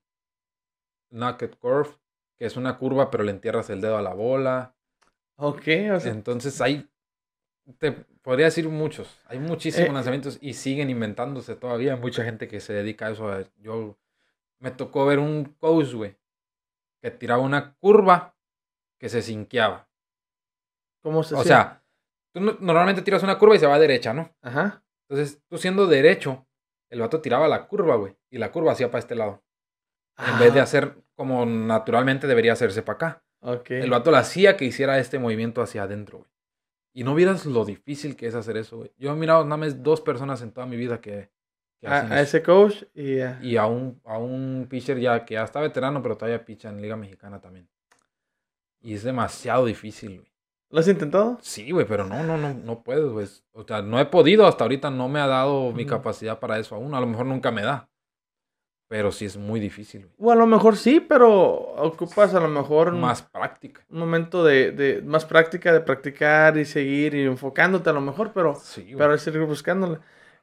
[1.11, 1.89] Naked curve,
[2.38, 4.75] que es una curva pero le entierras el dedo a la bola.
[5.38, 6.89] Ok, o sea, Entonces hay,
[7.80, 11.93] te podría decir muchos, hay muchísimos Eh, lanzamientos y siguen inventándose todavía.
[11.95, 13.43] Hay mucha gente que se dedica a eso.
[13.57, 13.97] Yo
[14.59, 15.45] me tocó ver un
[15.95, 16.16] güey,
[17.01, 18.36] que tiraba una curva
[18.99, 19.88] que se cinqueaba.
[21.01, 21.49] ¿cómo se O siente?
[21.49, 21.84] sea,
[22.34, 24.34] tú no- normalmente tiras una curva y se va a derecha, ¿no?
[24.41, 24.82] Ajá.
[25.07, 26.47] Entonces, tú siendo derecho,
[26.89, 29.43] el vato tiraba la curva, güey, y la curva hacía para este lado.
[30.18, 33.24] En vez de Ah, hacer como naturalmente debería hacerse para acá.
[33.41, 33.70] Ok.
[33.72, 36.30] El vato lo hacía que hiciera este movimiento hacia adentro, güey.
[36.97, 38.91] Y no vieras lo difícil que es hacer eso, güey.
[38.97, 41.29] Yo he mirado nada más dos personas en toda mi vida que,
[41.81, 45.25] que a, hacen a ese coach y a- Y a un, a un pitcher ya
[45.25, 47.67] que ya está veterano, pero todavía picha en Liga Mexicana también.
[48.81, 50.31] Y es demasiado difícil, güey.
[50.69, 51.37] ¿Lo has intentado?
[51.41, 53.27] Sí, güey, pero no, no, no, no puedes, güey.
[53.51, 56.75] O sea, no he podido hasta ahorita, no me ha dado mi capacidad para eso
[56.75, 56.93] aún.
[56.95, 57.89] A lo mejor nunca me da.
[58.88, 60.13] Pero sí es muy difícil, güey.
[60.19, 63.81] O a lo mejor sí, pero ocupas a lo mejor Más práctica.
[63.89, 68.31] un momento de, de más práctica, de practicar y seguir y enfocándote a lo mejor,
[68.33, 69.97] pero, Sí, pero seguir buscándole.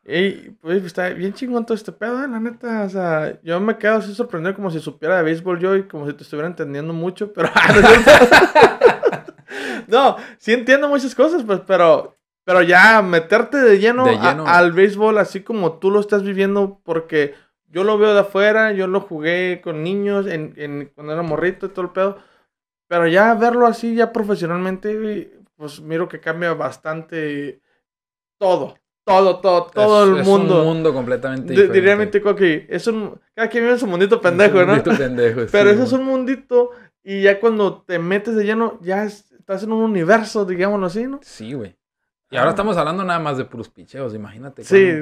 [0.04, 2.82] Y pues está bien chingón todo este pedo, eh, la neta.
[2.82, 6.08] O sea, yo me quedo así sorprendido como si supiera de béisbol yo y como
[6.08, 7.48] si te estuviera entendiendo mucho, pero.
[7.54, 9.24] ah,
[9.86, 12.16] no, sí entiendo muchas cosas, pues, pero.
[12.44, 14.44] Pero ya meterte de lleno, De a- lleno.
[14.48, 17.34] al béisbol así como tú lo estás viviendo, porque
[17.72, 21.66] yo lo veo de afuera, yo lo jugué con niños en, en- cuando era morrito
[21.66, 22.18] y todo el pedo.
[22.88, 27.60] Pero ya verlo así, ya profesionalmente, pues miro que cambia bastante
[28.38, 28.76] todo.
[29.04, 30.60] Todo, todo, todo Es- el es mundo.
[30.60, 31.74] un mundo completamente Di- diferente.
[31.80, 34.74] Diría mi tico aquí, es un, cada quien vive su mundito pendejo, Es un ¿no?
[34.76, 36.70] mundito pendejo, Pero sí, eso es un mundito
[37.02, 41.04] y ya cuando te metes de lleno, ya es- estás en un universo, digámoslo así,
[41.08, 41.18] ¿no?
[41.22, 41.76] Sí, güey.
[42.30, 42.52] Y ahora Ah.
[42.52, 44.14] estamos hablando nada más de puros picheos.
[44.14, 45.00] Imagínate Sí.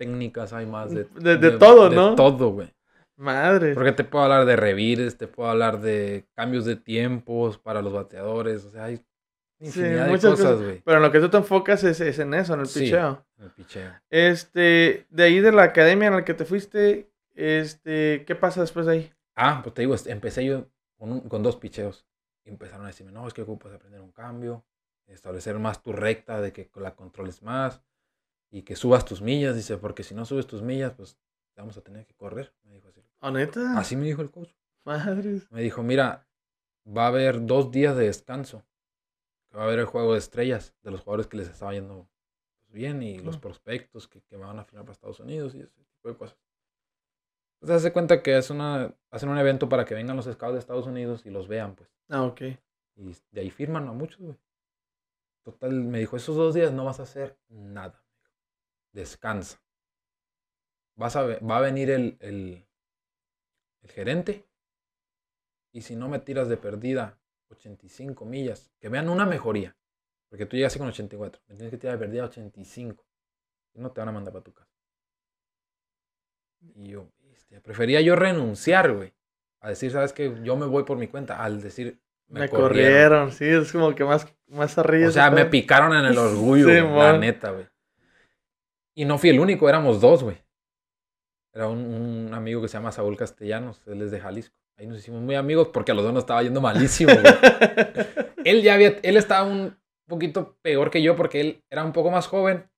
[0.00, 2.10] Técnicas hay más de, De- de todo, ¿no?
[2.10, 2.72] De todo, güey.
[3.16, 3.74] Madre.
[3.74, 7.92] Porque te puedo hablar de revires, te puedo hablar de cambios de tiempos para los
[7.92, 8.64] bateadores.
[8.64, 9.04] O sea, hay
[9.58, 10.62] infinidad de cosas, cosas.
[10.62, 10.80] güey.
[10.82, 12.80] Pero en lo que tú te enfocas es, es en eso, en el Sí.
[12.80, 13.24] picheo.
[13.38, 13.92] en El picheo.
[14.08, 18.86] Este, de ahí de la academia en la que te fuiste, este, ¿qué pasa después
[18.86, 19.12] de ahí?
[19.36, 22.06] Ah, pues te digo, empecé yo con, un- con dos picheos.
[22.44, 24.64] Y empezaron a decirme, no, es que ocupas aprender un cambio,
[25.06, 27.82] establecer más tu recta, de que la controles más
[28.50, 29.56] y que subas tus millas.
[29.56, 31.16] Dice, porque si no subes tus millas, pues
[31.56, 32.54] vamos a tener que correr.
[32.64, 33.02] Me dijo así.
[33.20, 33.78] ¿Oh, neta?
[33.78, 34.50] Así me dijo el coach.
[34.84, 35.50] Madres.
[35.50, 36.26] Me dijo, mira,
[36.86, 38.64] va a haber dos días de descanso.
[39.54, 42.08] Va a haber el juego de estrellas de los jugadores que les estaba yendo
[42.68, 46.08] bien y los prospectos que, que van a firmar para Estados Unidos y ese tipo
[46.08, 46.38] de cosas.
[47.60, 50.58] Entonces, hace cuenta que es una, hacen un evento para que vengan los scouts de
[50.60, 51.90] Estados Unidos y los vean, pues.
[52.08, 52.40] Ah, ok.
[52.96, 54.38] Y de ahí firman a muchos, güey.
[55.42, 58.02] Total, me dijo, esos dos días no vas a hacer nada.
[58.92, 59.00] Me.
[59.00, 59.60] Descansa.
[60.96, 62.66] Vas a, ve- va a venir el, el,
[63.82, 64.46] el gerente.
[65.72, 67.18] Y si no me tiras de perdida
[67.50, 69.76] 85 millas, que vean una mejoría.
[70.28, 71.40] Porque tú llegaste con 84.
[71.48, 73.04] Me tienes que tirar de perdida 85.
[73.72, 74.70] Si no, te van a mandar para tu casa.
[76.74, 79.14] Y yo, bestia, prefería yo renunciar, güey.
[79.60, 80.34] A decir, ¿sabes qué?
[80.42, 81.42] Yo me voy por mi cuenta.
[81.42, 83.32] Al decir, Me, corrieron.
[83.32, 85.08] sí, es como que más, más arriba.
[85.08, 87.66] o sea, me picaron en el orgullo, Sí, la neta, güey.
[89.00, 90.36] Y no fui el único, éramos dos, güey.
[91.54, 94.54] Era un, un amigo que se llama Saúl Castellanos, él es de Jalisco.
[94.76, 97.24] Ahí nos hicimos muy amigos porque a los dos nos estaba yendo malísimo, güey.
[98.44, 99.74] él ya había, él estaba un
[100.06, 102.70] poquito peor que yo porque él era un poco más joven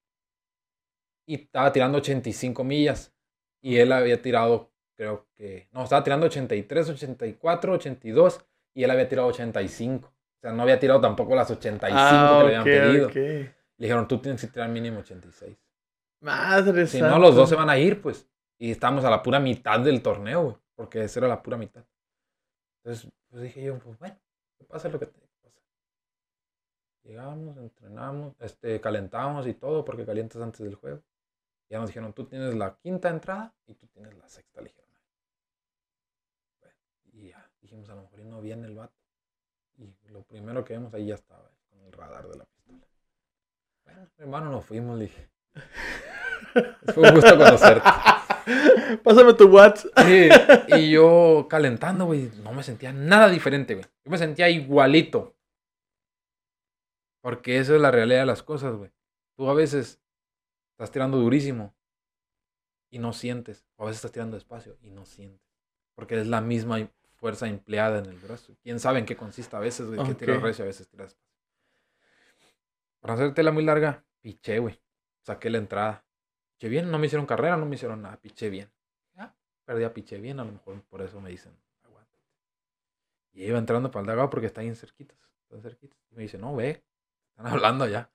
[1.26, 3.12] y estaba tirando 85 millas.
[3.60, 9.08] Y él había tirado, creo que, no, estaba tirando 83, 84, 82 y él había
[9.08, 10.06] tirado 85.
[10.06, 13.08] O sea, no había tirado tampoco las 85 ah, que le habían pedido.
[13.08, 13.16] ok.
[13.16, 15.56] Le dijeron, tú tienes que tirar mínimo 86.
[16.22, 17.14] Madre Si santa.
[17.14, 18.28] no, los dos se van a ir, pues.
[18.58, 20.56] Y estamos a la pura mitad del torneo, güey.
[20.74, 21.84] Porque esa era la pura mitad.
[22.82, 24.16] Entonces, pues dije yo, pues bueno,
[24.56, 25.12] que pase lo que que
[25.42, 25.62] pasar.
[27.02, 31.02] Llegamos, entrenamos, este, calentamos y todo, porque calientas antes del juego.
[31.68, 34.90] Ya nos dijeron, tú tienes la quinta entrada y tú tienes la sexta, le dijeron.
[36.60, 36.76] Bueno,
[37.12, 38.94] y ya, dijimos, a lo mejor y no viene el vato.
[39.78, 42.86] Y lo primero que vemos ahí ya estaba, con el radar de la pistola.
[43.84, 45.31] Bueno, hermano, nos fuimos, dije.
[46.94, 47.88] Fue un gusto conocerte.
[49.02, 49.92] Pásame tu WhatsApp.
[50.04, 50.28] Sí,
[50.68, 53.86] y yo calentando, güey, no me sentía nada diferente, güey.
[54.04, 55.36] Yo me sentía igualito.
[57.22, 58.90] Porque esa es la realidad de las cosas, güey.
[59.36, 60.00] Tú a veces
[60.72, 61.74] estás tirando durísimo
[62.90, 63.64] y no sientes.
[63.76, 65.40] O a veces estás tirando despacio y no sientes.
[65.94, 68.56] Porque es la misma fuerza empleada en el brazo.
[68.62, 70.02] ¿Quién sabe en qué consiste a veces, güey?
[70.04, 71.16] Que tiras recio, a veces tiras.
[73.00, 74.80] Para hacerte la muy larga, piché, güey.
[75.22, 76.04] Saqué la entrada.
[76.54, 78.16] Piché bien, no me hicieron carrera, no me hicieron nada.
[78.20, 78.70] Piché bien.
[79.14, 81.52] Ya, perdí a piché bien, a lo mejor por eso me dicen,
[81.82, 82.18] aguanta.
[83.32, 85.18] Y iba entrando para el dagado porque está bien cerquitas.
[85.44, 85.98] Están cerquitas.
[86.10, 86.84] Y me dice, no, ve,
[87.30, 88.10] están hablando allá.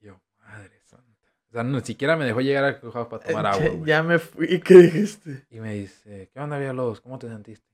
[0.00, 1.06] Y yo, madre santa.
[1.48, 4.60] O sea, ni siquiera me dejó llegar a Cojados para tomar agua, Ya- me fui.
[4.64, 5.46] ¿Qué dijiste?
[5.50, 7.00] Y me dice, ¿qué onda, Villalobos?
[7.00, 7.68] ¿Cómo te sentiste?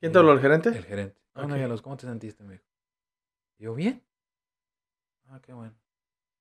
[0.00, 0.68] ¿Quién te habló, el gerente?
[0.70, 1.20] El gerente.
[1.34, 1.54] ¿Qué onda.
[1.56, 1.82] Villalobos?
[1.82, 2.44] ¿Cómo te sentiste?
[2.44, 2.64] Me dijo.
[3.58, 4.02] Y yo, bien.
[5.28, 5.74] Ah, qué bueno.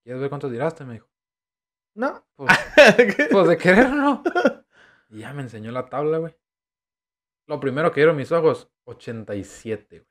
[0.08, 0.86] ¿Quieres ver cuánto tiraste?
[0.86, 1.10] Me dijo.
[1.93, 2.26] No.
[2.38, 2.49] Pues,
[3.30, 4.24] pues de querer, ¿no?
[5.10, 6.34] Y ya me enseñó la tabla, güey.
[7.45, 10.10] Lo primero que vieron mis ojos, 87, güey.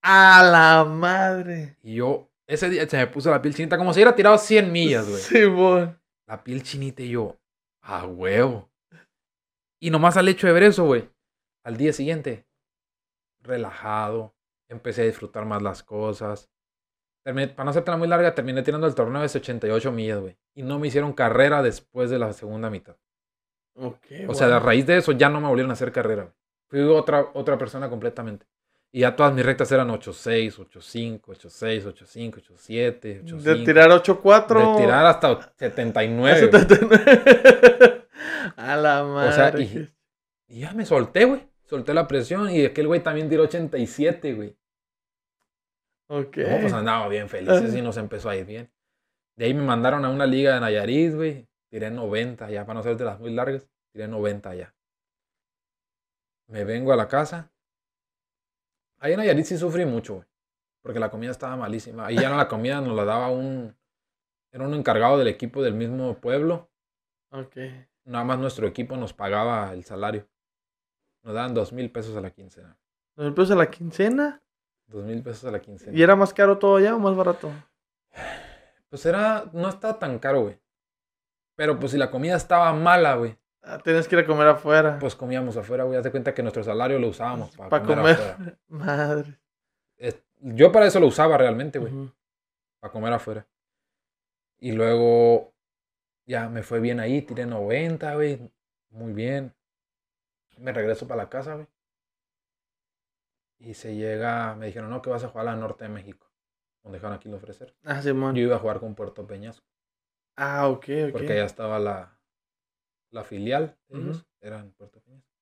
[0.00, 1.76] A la madre.
[1.82, 4.72] Y yo, ese día se me puso la piel chinita, como si hubiera tirado 100
[4.72, 5.20] millas, güey.
[5.20, 6.00] Simón.
[6.26, 7.38] La piel chinita y yo,
[7.82, 8.72] a huevo.
[9.78, 11.10] Y nomás al hecho de ver eso, güey.
[11.64, 12.46] Al día siguiente,
[13.42, 14.34] relajado.
[14.70, 16.50] Empecé a disfrutar más las cosas.
[17.24, 20.36] Terminé- para no hacértela muy larga, terminé tirando el torneo de 88 millas, güey.
[20.54, 22.96] Y no me hicieron carrera después de la segunda mitad.
[23.74, 24.06] Ok.
[24.28, 26.22] O sea, a raíz de eso ya no me volvieron a hacer carrera.
[26.24, 26.34] güey.
[26.68, 28.46] Fui otra, otra persona completamente.
[28.92, 33.40] Y ya todas mis rectas eran 8.6, 8.5, 8.6, 8.5, 8.7, 8.5.
[33.42, 34.76] De tirar 8-4.
[34.76, 36.50] De tirar hasta 79.
[36.52, 37.00] a güey.
[38.56, 39.32] A la madre.
[39.32, 39.90] sea, y-
[40.48, 41.42] Y ya me solté, güey.
[41.64, 44.54] Solté la presión y aquel güey también tiró 87, güey.
[46.08, 46.36] Ok.
[46.38, 48.70] No, pues andaba bien felices y nos empezó a ir bien.
[49.36, 51.48] De ahí me mandaron a una liga de Nayarit, güey.
[51.70, 53.68] Tiré 90 ya, para no ser de las muy largas.
[53.92, 54.74] Tiré 90 ya.
[56.46, 57.50] Me vengo a la casa.
[58.98, 60.26] Ahí en Nayarit sí sufrí mucho, güey.
[60.82, 62.06] Porque la comida estaba malísima.
[62.06, 63.74] Ahí ya no la comida nos la daba un...
[64.52, 66.70] Era un encargado del equipo del mismo pueblo.
[67.30, 67.56] Ok.
[68.04, 70.28] Nada más nuestro equipo nos pagaba el salario.
[71.24, 72.78] Nos daban dos mil pesos a la quincena.
[73.16, 74.43] ¿Nos pesos a la quincena?
[74.86, 75.96] Dos mil pesos a la quincena.
[75.96, 77.50] ¿Y era más caro todo allá o más barato?
[78.88, 80.58] Pues era, no estaba tan caro, güey.
[81.56, 84.98] Pero pues si la comida estaba mala, güey, Ah, tienes que ir a comer afuera.
[84.98, 85.96] pues comíamos afuera, güey.
[85.96, 88.12] Haz de cuenta que nuestro salario lo usábamos para Pa' comer, comer.
[88.14, 88.58] afuera.
[88.68, 89.38] Madre.
[90.40, 91.92] Yo para eso lo usaba realmente, güey.
[92.78, 93.46] Para comer afuera.
[94.58, 95.54] Y luego
[96.26, 98.52] ya me fue bien ahí, tiré 90, güey.
[98.90, 99.54] Muy bien.
[100.58, 101.66] Me regreso para la casa, güey.
[103.64, 106.30] Y se llega, me dijeron, no, que vas a jugar a la Norte de México.
[106.82, 107.74] Donde dejaron aquí lo ofrecer.
[107.82, 108.34] Ah, Simón.
[108.34, 109.66] Yo iba a jugar con Puerto Peñasco.
[110.36, 111.12] Ah, ok, ok.
[111.12, 112.20] Porque allá estaba la,
[113.10, 115.32] la filial de ellos, era en Puerto Peñasco.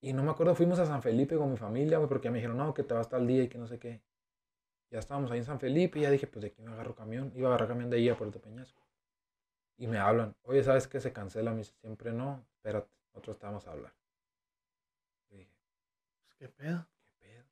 [0.00, 2.56] Y no me acuerdo, fuimos a San Felipe con mi familia, güey, porque me dijeron,
[2.56, 4.02] no, que te vas tal día y que no sé qué.
[4.90, 7.32] Ya estábamos ahí en San Felipe y ya dije, pues de aquí me agarro camión.
[7.34, 8.80] Iba a agarrar camión de ahí a Puerto Peñasco.
[9.76, 11.00] Y me hablan, oye, ¿sabes qué?
[11.00, 11.50] Se cancela.
[11.50, 13.92] Me dice, siempre no, espérate, nosotros te vamos a hablar.
[16.38, 16.86] ¿Qué pedo?
[16.96, 17.44] ¿qué pedo?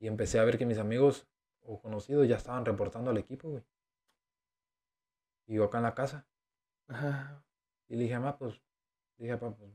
[0.00, 1.26] Y empecé a ver que mis amigos
[1.60, 3.64] o conocidos ya estaban reportando al equipo, güey.
[5.46, 6.26] Y yo acá en la casa.
[6.88, 7.44] Ajá.
[7.88, 8.60] Y le dije, mamá, pues,
[9.16, 9.70] le dije, papá, pues,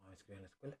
[0.00, 0.78] me inscribí en la escuela.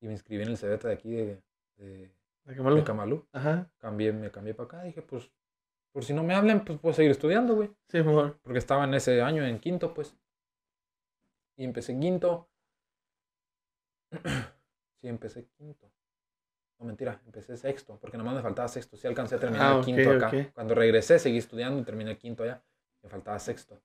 [0.00, 1.42] Y me inscribí en el CDT de aquí de,
[1.76, 2.12] de,
[2.44, 3.26] ¿De Camalú.
[3.32, 3.70] Ajá.
[3.78, 4.82] Cambié, me cambié para acá.
[4.82, 5.30] Dije, pues,
[5.92, 7.70] por si no me hablan, pues puedo seguir estudiando, güey.
[7.88, 8.38] Sí, amor.
[8.42, 10.16] Porque estaba en ese año en quinto, pues.
[11.56, 12.48] Y empecé en quinto.
[15.00, 15.90] sí, empecé quinto.
[16.78, 18.96] No, mentira, empecé sexto, porque nomás me faltaba sexto.
[18.96, 20.30] Sí alcancé a terminar Ah, quinto acá.
[20.54, 22.62] Cuando regresé, seguí estudiando y terminé quinto allá.
[23.02, 23.80] Me faltaba sexto.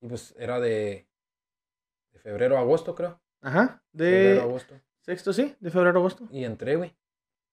[0.00, 1.08] Y pues era de,
[2.12, 3.20] de febrero a agosto, creo.
[3.40, 3.82] Ajá.
[3.92, 4.80] Febrero a De agosto.
[5.00, 5.56] sexto, sí.
[5.58, 6.28] De febrero a agosto.
[6.30, 6.94] Y entré, güey.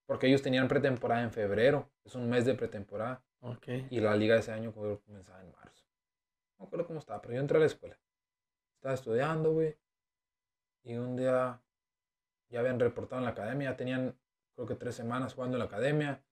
[0.06, 1.90] Porque ellos tenían pretemporada en febrero.
[2.04, 3.24] Es un mes de pretemporada.
[3.42, 3.68] Ok.
[3.90, 5.84] Y la liga de ese año comenzaba en marzo.
[6.58, 7.98] No me acuerdo cómo estaba, pero yo entré a la escuela.
[8.76, 9.76] Estaba estudiando, güey.
[10.84, 11.60] Y un día
[12.50, 13.72] ya habían reportado en la academia.
[13.72, 14.18] Ya tenían,
[14.56, 16.24] creo que tres semanas jugando en la academia.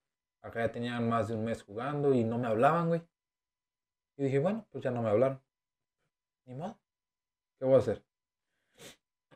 [0.41, 3.01] Acá ya tenían más de un mes jugando y no me hablaban, güey.
[4.17, 5.41] Y dije, bueno, pues ya no me hablaron.
[6.45, 6.79] Ni modo.
[7.59, 8.03] ¿Qué voy a hacer?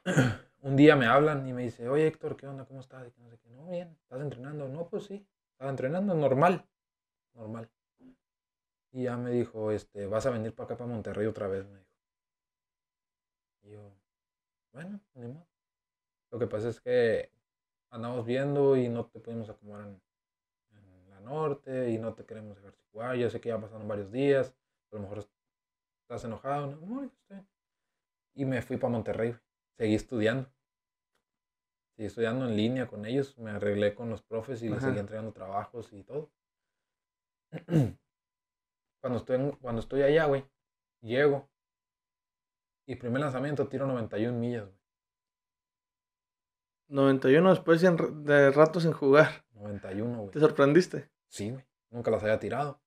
[0.61, 2.65] un día me hablan y me dice, oye Héctor, ¿qué onda?
[2.65, 3.07] ¿Cómo estás?
[3.17, 3.49] Y no sé qué.
[3.49, 3.97] No, bien.
[4.03, 4.67] ¿Estás entrenando?
[4.67, 5.27] No, pues sí.
[5.53, 6.67] Estaba entrenando normal.
[7.33, 7.69] Normal.
[8.93, 11.77] Y ya me dijo, este, vas a venir para acá, para Monterrey otra vez, me
[11.77, 11.91] dijo.
[13.63, 13.93] Y yo,
[14.73, 15.50] bueno, ni modo.
[16.31, 17.29] Lo que pasa es que
[17.89, 20.01] andamos viendo y no te pudimos acomodar en,
[20.77, 23.15] en la norte y no te queremos dejar jugar.
[23.17, 24.55] Yo sé que ya pasaron varios días,
[24.91, 25.25] a lo mejor
[26.03, 26.67] estás enojado.
[26.77, 27.45] No, no.
[28.33, 29.35] Y me fui para Monterrey,
[29.77, 30.49] seguí estudiando.
[31.97, 35.33] Seguí estudiando en línea con ellos, me arreglé con los profes y les seguí entregando
[35.33, 36.31] trabajos y todo.
[39.01, 40.45] cuando estoy, en- cuando estoy allá, güey,
[41.01, 41.49] llego.
[42.87, 44.80] Y primer lanzamiento tiro 91 millas, güey.
[46.91, 49.45] 91 después de de rato sin jugar.
[49.53, 50.31] 91, güey.
[50.31, 51.09] ¿Te sorprendiste?
[51.27, 51.65] Sí, güey.
[51.89, 52.81] Nunca las había tirado.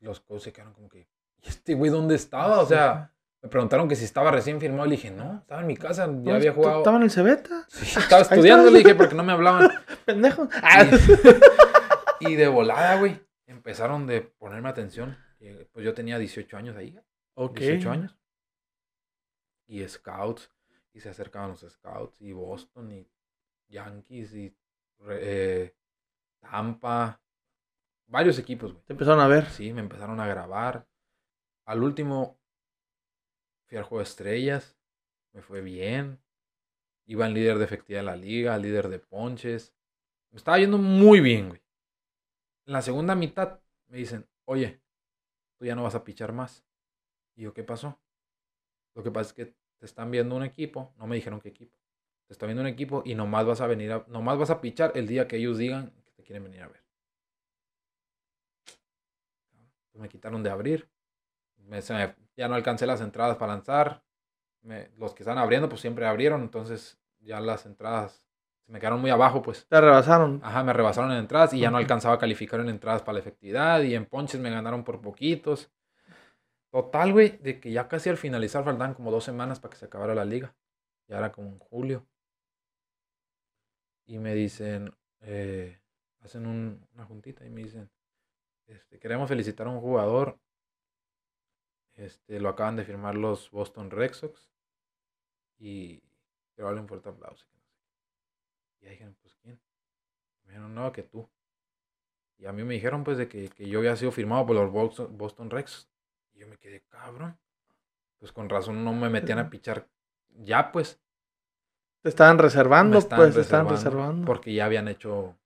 [0.00, 1.08] Los coaches se quedaron como que,
[1.42, 2.60] ¿y este güey dónde estaba?
[2.60, 4.84] O sea, me preguntaron que si estaba recién firmado.
[4.84, 6.78] Le dije, no, estaba en mi casa, ¿No ya había jugado.
[6.78, 7.66] ¿Estaba en el Cebeta?
[7.68, 9.70] Sí, estaba estudiando, le dije, porque no me hablaban.
[10.04, 10.48] Pendejo.
[10.62, 10.84] Ah,
[12.20, 15.18] Y de volada, güey, empezaron de ponerme atención.
[15.72, 16.98] Pues yo tenía 18 años ahí,
[17.34, 17.58] ok.
[17.58, 18.16] 18 años.
[19.66, 20.50] Y scouts,
[20.92, 23.06] y se acercaban los scouts, y Boston, y
[23.68, 24.56] Yankees, y
[25.08, 25.74] eh,
[26.40, 27.20] Tampa,
[28.06, 28.84] varios equipos, güey.
[28.84, 29.46] Te empezaron a ver.
[29.50, 30.86] Sí, me empezaron a grabar.
[31.64, 32.38] Al último
[33.66, 34.76] fui al juego de estrellas,
[35.32, 36.20] me fue bien.
[37.06, 39.74] Iba en líder de efectividad de la liga, líder de ponches.
[40.30, 41.62] Me estaba yendo muy bien, güey.
[42.66, 44.80] En la segunda mitad me dicen, oye,
[45.56, 46.64] tú ya no vas a pichar más.
[47.36, 48.00] Y yo, ¿qué pasó?
[48.94, 49.46] Lo que pasa es que
[49.78, 51.75] te están viendo un equipo, no me dijeron qué equipo.
[52.26, 54.92] Te está viendo un equipo y nomás vas a venir a, nomás vas a pichar
[54.96, 56.82] el día que ellos digan que te quieren venir a ver.
[59.94, 60.88] Me quitaron de abrir.
[61.58, 64.04] Me- se me- ya no alcancé las entradas para lanzar.
[64.62, 66.42] Me- los que están abriendo, pues siempre abrieron.
[66.42, 68.24] Entonces ya las entradas
[68.66, 69.66] se me quedaron muy abajo, pues.
[69.68, 70.40] Te rebasaron.
[70.42, 73.20] Ajá, me rebasaron en entradas y ya no alcanzaba a calificar en entradas para la
[73.20, 73.80] efectividad.
[73.82, 75.70] Y en ponches me ganaron por poquitos.
[76.70, 79.86] Total, güey, de que ya casi al finalizar faltaban como dos semanas para que se
[79.86, 80.54] acabara la liga.
[81.08, 82.06] Ya era como en julio.
[84.06, 85.80] Y me dicen, eh,
[86.20, 87.90] hacen un- una juntita y me dicen,
[88.66, 90.38] este, queremos felicitar a un jugador.
[91.94, 94.50] Este, lo acaban de firmar los Boston Red Sox.
[95.58, 96.00] Y
[96.54, 97.46] quiero darle un fuerte aplauso.
[97.48, 97.72] que no sé
[98.80, 98.84] qué".
[98.84, 99.60] Y ahí dijeron, pues quién.
[100.44, 101.28] Me dijeron, no, que tú.
[102.38, 104.70] Y a mí me dijeron, pues, de que, que yo había sido firmado por los
[104.70, 105.88] Boston, Boston Red Sox.
[106.34, 107.38] Y yo me quedé, cabrón.
[108.18, 109.88] Pues con razón no me metían a pichar
[110.28, 111.00] ya, pues.
[112.06, 113.36] Estaban reservando, estaban pues.
[113.44, 114.24] Estaban reservando.
[114.26, 115.36] Porque ya habían hecho.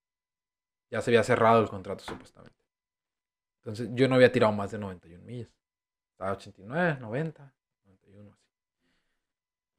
[0.91, 2.57] Ya se había cerrado el contrato, supuestamente.
[3.61, 5.49] Entonces, yo no había tirado más de 91 millas.
[6.13, 7.55] Estaba 89, 90,
[7.85, 8.45] 91, así.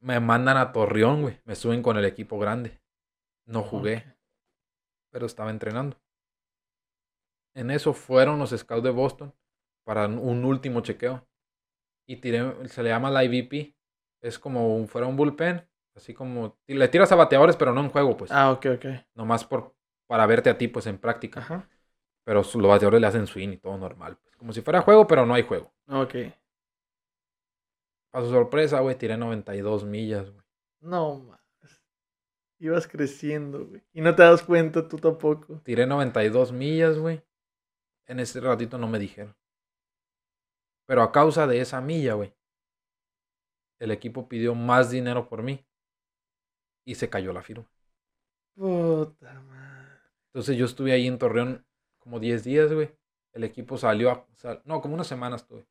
[0.00, 1.40] Me mandan a Torreón, güey.
[1.44, 2.80] Me suben con el equipo grande.
[3.44, 4.16] No jugué, Ok.
[5.10, 6.00] pero estaba entrenando.
[7.54, 9.34] En eso fueron los scouts de Boston
[9.84, 11.26] para un- un último chequeo.
[12.06, 13.76] Y tiré, se le llama la IVP.
[14.20, 15.68] Es como un, fuera un bullpen.
[15.94, 16.58] Así como.
[16.66, 18.30] Le tiras a bateadores, pero no en juego, pues.
[18.30, 18.86] Ah, ok, ok.
[19.14, 19.74] Nomás por,
[20.06, 21.40] para verte a ti, pues en práctica.
[21.40, 21.68] Ajá.
[22.24, 24.16] Pero los bateadores le hacen swing y todo normal.
[24.22, 24.36] Pues.
[24.36, 25.72] Como si fuera juego, pero no hay juego.
[25.88, 26.14] Ok.
[28.12, 30.44] A su sorpresa, güey, tiré 92 millas, güey.
[30.80, 31.40] No, más.
[32.58, 33.82] Ibas creciendo, güey.
[33.92, 35.60] Y no te das cuenta tú tampoco.
[35.64, 37.22] Tiré 92 millas, güey.
[38.06, 39.34] En ese ratito no me dijeron.
[40.86, 42.34] Pero a causa de esa milla, güey,
[43.78, 45.64] el equipo pidió más dinero por mí
[46.84, 47.66] y se cayó la firma.
[48.54, 50.00] Puta madre.
[50.28, 51.64] Entonces yo estuve ahí en Torreón
[51.98, 52.90] como 10 días, güey.
[53.32, 55.66] El equipo salió, a, sal- no, como una semana estuve.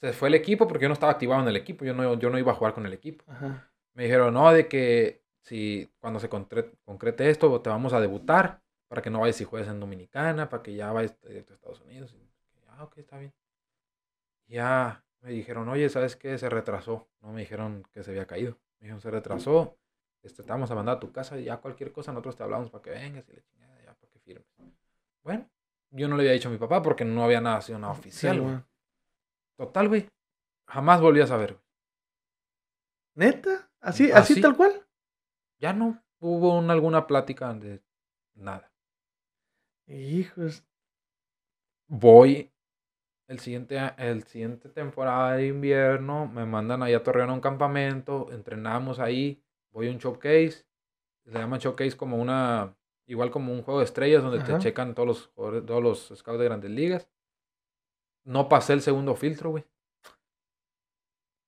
[0.00, 2.30] Se fue el equipo porque yo no estaba activado en el equipo, yo no, yo
[2.30, 3.24] no iba a jugar con el equipo.
[3.28, 3.70] Ajá.
[3.94, 8.62] Me dijeron, no, de que si cuando se concre- concrete esto, te vamos a debutar
[8.88, 11.80] para que no vayas y juegues en Dominicana, para que ya vayas directo a Estados
[11.80, 12.14] Unidos.
[12.14, 12.28] Y,
[12.68, 13.32] ah, ok, está bien.
[14.46, 16.38] Ya me dijeron, oye, ¿sabes qué?
[16.38, 17.08] Se retrasó.
[17.20, 18.52] No me dijeron que se había caído.
[18.78, 19.76] Me dijeron, se retrasó.
[20.24, 22.70] Este, te vamos a mandar a tu casa y ya cualquier cosa nosotros te hablamos
[22.70, 24.46] para que vengas y la chingada, ya para que firmes.
[25.22, 25.48] Bueno,
[25.90, 28.40] yo no le había dicho a mi papá porque no había nada sido nada oficial.
[28.40, 28.56] Güey.
[29.56, 30.08] Total, güey.
[30.66, 31.52] Jamás volví a saber.
[31.52, 31.64] güey.
[33.16, 33.70] ¿Neta?
[33.80, 34.40] ¿Así, así, Así.
[34.40, 34.84] tal cual?
[35.58, 37.82] Ya no hubo una- alguna plática de
[38.34, 38.72] nada.
[39.86, 40.64] Hijos.
[41.86, 42.50] Voy
[43.28, 48.32] el siguiente, el siguiente temporada de invierno, me mandan ahí a Torreón a un campamento,
[48.32, 49.43] entrenamos ahí,
[49.74, 50.64] voy a un showcase,
[51.24, 52.74] se llama showcase como una,
[53.06, 54.56] igual como un juego de estrellas donde Ajá.
[54.58, 57.10] te checan todos los, jugadores- todos los scouts de grandes ligas.
[58.24, 59.64] No pasé el segundo filtro, güey.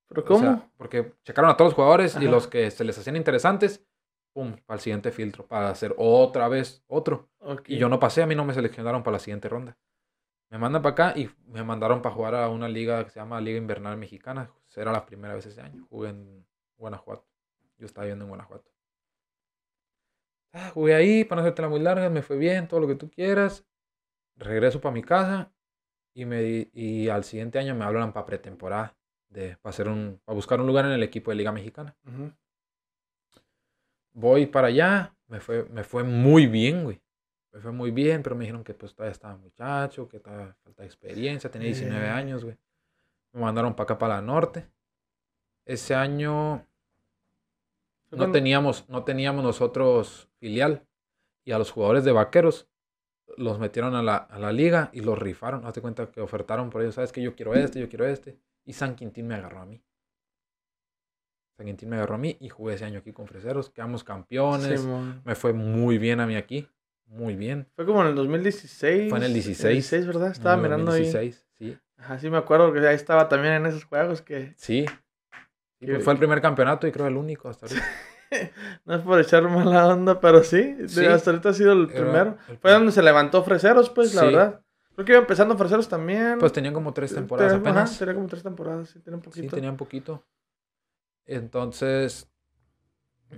[0.09, 0.41] ¿Pero O cómo?
[0.41, 3.85] sea, porque checaron a todos los jugadores y los que se les hacían interesantes,
[4.33, 7.29] pum, para el siguiente filtro, para hacer otra vez otro.
[7.67, 9.77] Y yo no pasé, a mí no me seleccionaron para la siguiente ronda.
[10.51, 13.41] Me mandan para acá y me mandaron para jugar a una liga que se llama
[13.41, 14.51] Liga Invernal Mexicana.
[14.77, 15.87] Era la primera vez ese año.
[15.89, 16.47] Jugué en
[16.77, 17.25] Guanajuato.
[17.79, 18.71] Yo estaba viviendo en Guanajuato.
[20.53, 23.11] Ah, jugué ahí, para no hacértela muy larga, me fue bien, todo lo que tú
[23.11, 23.67] quieras.
[24.37, 25.53] Regreso para mi casa
[26.15, 28.97] y, me, y al siguiente año me hablan para pretemporada.
[29.29, 32.33] De, para, hacer un, para buscar un lugar en el equipo de Liga Mexicana Ujú.
[34.13, 37.03] voy para allá, me fue, me fue muy bien, güey.
[37.53, 40.85] Me fue muy bien, pero me dijeron que pues todavía estaba muchacho, que todavía falta
[40.85, 42.11] experiencia, tenía 19 Eh.
[42.11, 42.57] años, güey.
[43.33, 44.67] Me mandaron para acá, para la norte.
[45.67, 46.67] Ese año
[48.11, 50.87] no cuando- teníamos, no teníamos nosotros filial.
[51.45, 52.69] Y a los jugadores de vaqueros
[53.37, 55.65] los metieron a la, a la liga y los rifaron.
[55.65, 58.39] Hazte cuenta que ofertaron por ellos, sabes que yo quiero este, yo quiero este.
[58.65, 59.81] Y San Quintín me agarró a mí.
[61.57, 63.71] San Quintín me agarró a mí y jugué ese año aquí con Freseros.
[63.71, 64.85] Quedamos campeones.
[65.25, 66.69] Me fue muy bien a mí aquí.
[67.07, 67.69] Muy bien.
[67.77, 69.09] Fue como en el 2016.
[69.11, 70.07] Fue en el 16.
[70.07, 70.33] ¿verdad?
[70.33, 71.65] Estaba En el mirando 2016, Sí.
[71.67, 71.79] ahí.
[71.99, 74.53] Ajá, sí me acuerdo que ahí estaba también en esos juegos que...
[74.57, 74.85] Sí.
[75.79, 77.85] Sí, pues fue el primer campeonato y creo el único hasta ahorita.
[78.85, 80.77] No es por echar mala onda, pero sí.
[80.89, 81.07] Sí.
[81.07, 82.37] Hasta ahorita ha sido el primero.
[82.49, 84.61] el Fue donde se levantó Freseros, pues, la verdad.
[84.95, 86.39] Creo que iba empezando Freseros también.
[86.41, 87.97] Pues tenían como tres temporadas ajá, apenas.
[87.99, 89.55] tenía como tres temporadas, sí, tenía un Sí, poquito.
[89.55, 90.27] tenían poquito.
[91.27, 92.29] Entonces,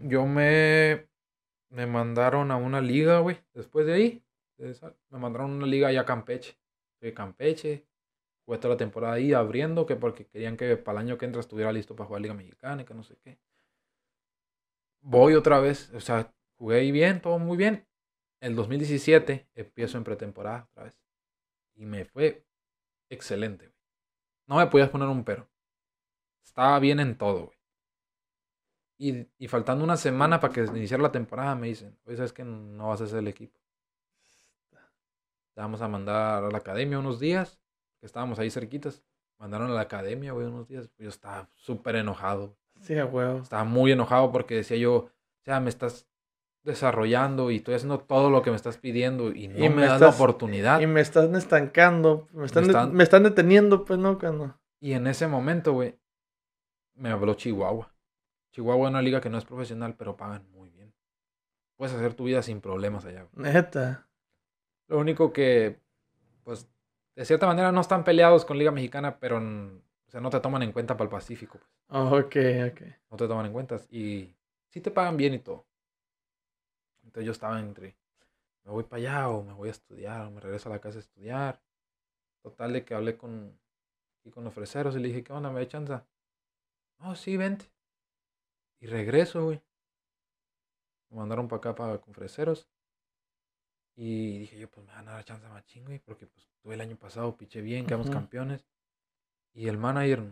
[0.04, 1.08] yo me,
[1.70, 3.38] me mandaron a una liga, güey.
[3.54, 4.24] Después de ahí,
[4.56, 6.56] de esa, me mandaron a una liga allá a Campeche.
[7.00, 7.86] Fui a Campeche.
[8.48, 11.38] Jugué toda la temporada ahí abriendo, que porque querían que para el año que entra
[11.38, 13.38] estuviera listo para jugar Liga Mexicana que no sé qué.
[15.02, 17.86] Voy otra vez, o sea, jugué ahí bien, todo muy bien.
[18.40, 20.98] El 2017 empiezo en pretemporada otra vez.
[21.74, 22.46] Y me fue
[23.10, 23.70] excelente.
[24.46, 25.46] No me podías poner un pero.
[26.42, 27.58] Estaba bien en todo, güey.
[28.96, 32.44] Y, y faltando una semana para que iniciara la temporada, me dicen, oye, ¿sabes que
[32.44, 33.60] no vas a ser el equipo?
[35.52, 37.60] Te vamos a mandar a la academia unos días,
[38.00, 39.02] que estábamos ahí cerquitas.
[39.38, 40.90] Mandaron a la academia, güey, unos días.
[40.98, 42.56] Yo estaba súper enojado.
[42.80, 43.38] Sí, a huevo.
[43.40, 45.10] Estaba muy enojado porque decía yo, o
[45.44, 46.06] sea, me estás
[46.64, 49.86] desarrollando y estoy haciendo todo lo que me estás pidiendo y no Y me, me
[49.86, 50.80] das la oportunidad.
[50.80, 52.28] Y me están estancando.
[52.32, 54.18] Me están, Me de- están- me están deteniendo, pues, ¿no?
[54.18, 54.58] Cuando...
[54.80, 55.98] Y en ese momento, güey,
[56.94, 57.92] me habló Chihuahua.
[58.52, 60.92] Chihuahua es una liga que no es profesional, pero pagan muy bien.
[61.76, 63.26] Puedes hacer tu vida sin problemas allá.
[63.32, 63.52] güey.
[63.52, 64.08] Neta.
[64.88, 65.80] Lo único que,
[66.44, 66.68] pues,
[67.18, 70.40] de cierta manera no están peleados con Liga Mexicana, pero, n- o sea, no te
[70.40, 71.58] toman en cuenta para el Pacífico.
[71.58, 71.70] Pues.
[71.90, 72.36] Oh, ok,
[72.70, 72.80] ok.
[73.10, 73.76] No te toman en cuenta.
[73.90, 74.34] Y
[74.70, 75.66] sí te pagan bien y todo.
[77.02, 77.96] Entonces yo estaba entre,
[78.64, 80.98] me voy para allá o me voy a estudiar o me regreso a la casa
[80.98, 81.60] a estudiar.
[82.42, 83.58] Total de que hablé con,
[84.24, 85.50] y con los freseros y le dije, ¿qué onda?
[85.50, 86.00] ¿Me da chance?
[87.00, 87.66] Oh, sí, vente.
[88.80, 89.62] Y regreso, güey.
[91.10, 92.66] Me mandaron para acá para con freseros.
[94.00, 96.80] Y dije yo, pues me van a dar chance más güey, porque pues tuve el
[96.80, 98.14] año pasado, piché bien, quedamos Ujú.
[98.14, 98.64] campeones.
[99.52, 100.22] Y el manager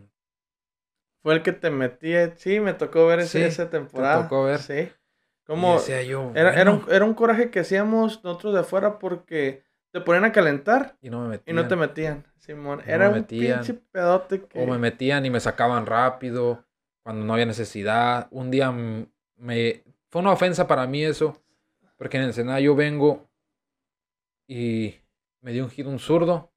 [1.21, 2.13] Fue el que te metí.
[2.37, 4.23] Sí, me tocó ver ese, Sí, esa temporada.
[4.23, 4.59] tocó ver.
[4.59, 4.73] Sí.
[4.73, 4.91] y
[5.43, 5.79] Como...
[5.85, 9.99] yo, Era, era, un, "Bueno", era un coraje que hacíamos nosotros de afuera porque te
[9.99, 11.55] ponían a calentar y no me y metían.
[11.57, 12.79] no te metían, Simón.
[12.85, 13.59] No Era me un metían.
[13.59, 14.63] pinche pedote que...
[14.63, 16.63] O me metían y me sacaban rápido
[17.03, 18.29] cuando no había necesidad.
[18.31, 19.83] Un día me...
[20.09, 21.41] Fue una ofensa para mí eso.
[21.97, 23.26] Porque en Ensenada yo vengo
[24.47, 24.95] y
[25.41, 26.53] me dio un hit un zurdo,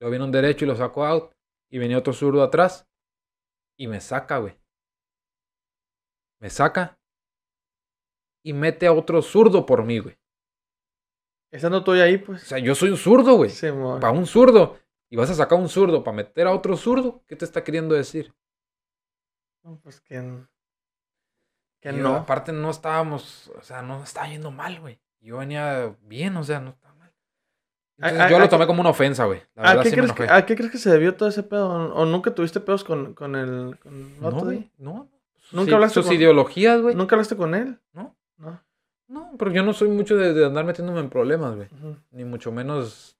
[0.00, 1.32] luego viene un derecho y lo sacó out,
[1.70, 2.88] y venía otro zurdo atrás,
[3.78, 4.58] y me saca, güey.
[6.40, 6.98] Me saca
[8.44, 10.18] y mete a otro zurdo por mí, güey.
[11.50, 12.42] Estando tú ahí, O pues.
[12.42, 13.50] sea, yo soy un zurdo, güey.
[13.50, 14.78] Sí, Para un zurdo.
[15.08, 17.22] Y vas a sacar un zurdo para meter a otro zurdo.
[17.26, 18.34] ¿Qué te está queriendo decir?
[19.62, 20.44] No, pues que.
[21.80, 22.16] Que Y no.
[22.16, 25.00] Aparte no estábamos, o sea, no estaba yendo mal, güey.
[25.20, 26.83] Yo venía bien, o sea, no estaba mal.
[26.83, 26.83] ¿A-
[27.96, 29.40] Entonces, a- yo a lo tomé como una ofensa, güey.
[29.54, 30.26] La ¿A sí me enojé.
[30.28, 31.68] ¿A qué crees que se debió todo ese pedo?
[31.94, 35.08] ¿O nunca tuviste pedos con, con el, con No, güey, no.
[35.52, 36.94] ¿Nunca Sí, hablaste Sus con- ideologías, güey.
[36.94, 37.78] ¿Nunca hablaste con él?
[37.92, 38.16] No.
[38.38, 38.60] No.
[39.06, 41.68] No, pero yo no soy mucho de, de andar metiéndome en problemas, güey.
[42.10, 43.16] Ni mucho menos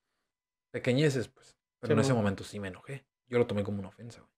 [0.71, 1.55] pequeñeces, pues.
[1.79, 2.19] Pero Sí, en ese mo.
[2.19, 3.05] momento sí me enojé.
[3.27, 4.31] Yo lo tomé como una ofensa, güey.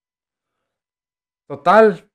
[1.47, 2.09] Total.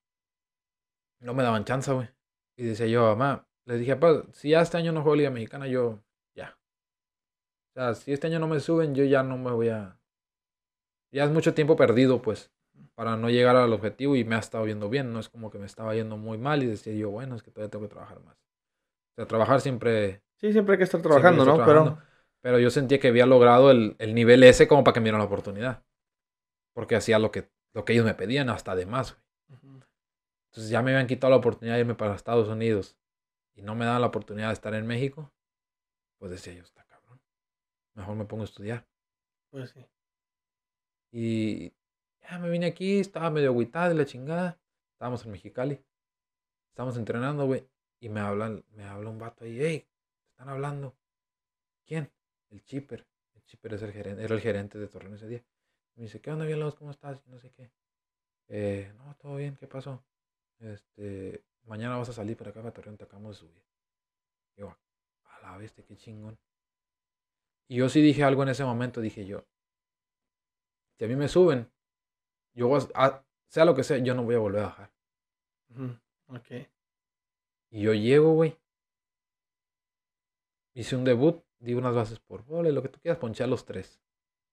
[1.20, 2.08] No me daban chance, güey.
[2.56, 5.66] Y decía yo, mamá, les dije, papá, si ya este año no juego Liga Mexicana,
[5.66, 6.00] yo.
[7.74, 9.98] O sea, si este año no me suben, yo ya no me voy a.
[11.10, 12.50] Ya es mucho tiempo perdido, pues,
[12.94, 15.12] para no llegar al objetivo y me ha estado viendo bien.
[15.12, 17.50] No es como que me estaba yendo muy mal y decía yo, bueno, es que
[17.50, 18.36] todavía tengo que trabajar más.
[18.36, 21.54] O sea, trabajar siempre Sí, siempre hay que estar trabajando, ¿no?
[21.54, 21.98] trabajando.
[22.40, 25.20] Pero yo sentía que había logrado el, el nivel ese como para que me dieran
[25.20, 25.84] la oportunidad.
[26.74, 29.22] Porque hacía lo que, lo que ellos me pedían, hasta de más, güey.
[29.48, 29.86] Pero.
[30.50, 32.96] Entonces ya me habían quitado la oportunidad de irme para Estados Unidos
[33.54, 35.32] y no me daban la oportunidad de estar en México.
[36.18, 36.82] Pues decía yo, está.
[37.94, 38.86] Mejor me pongo a estudiar.
[39.50, 39.86] Pues sí.
[41.10, 41.72] Y
[42.22, 44.58] ya me vine aquí, estaba medio agüitado y la chingada.
[44.92, 45.84] Estábamos en Mexicali.
[46.70, 47.68] Estábamos entrenando, güey.
[48.00, 49.86] Y me hablan, me habla un vato ahí, hey,
[50.30, 50.96] están hablando.
[51.86, 52.10] ¿Quién?
[52.50, 53.06] El Chipper.
[53.34, 55.44] El Chipper es el gerente, era el gerente de Torreón ese día.
[55.94, 57.22] Me dice, ¿qué onda, bien ¿Cómo estás?
[57.26, 57.70] Y no sé qué.
[58.48, 60.02] Eh, no, todo bien, ¿qué pasó?
[60.58, 63.62] Este, mañana vas a salir para acá para Torreón, te acabamos de subir.
[64.56, 64.76] Yo,
[65.24, 66.38] a la bestia, qué chingón.
[67.68, 69.44] Y yo sí dije algo en ese momento, dije yo,
[70.98, 71.70] si a mí me suben,
[72.54, 74.92] yo voy a- a- sea lo que sea, yo no voy a volver a bajar.
[76.28, 76.50] Ok.
[77.70, 78.58] Y yo llego, güey.
[80.74, 83.64] Hice un debut, di unas bases por y lo que tú quieras, ponché a los
[83.64, 84.00] tres.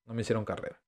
[0.05, 0.81] No me hicieron carrera.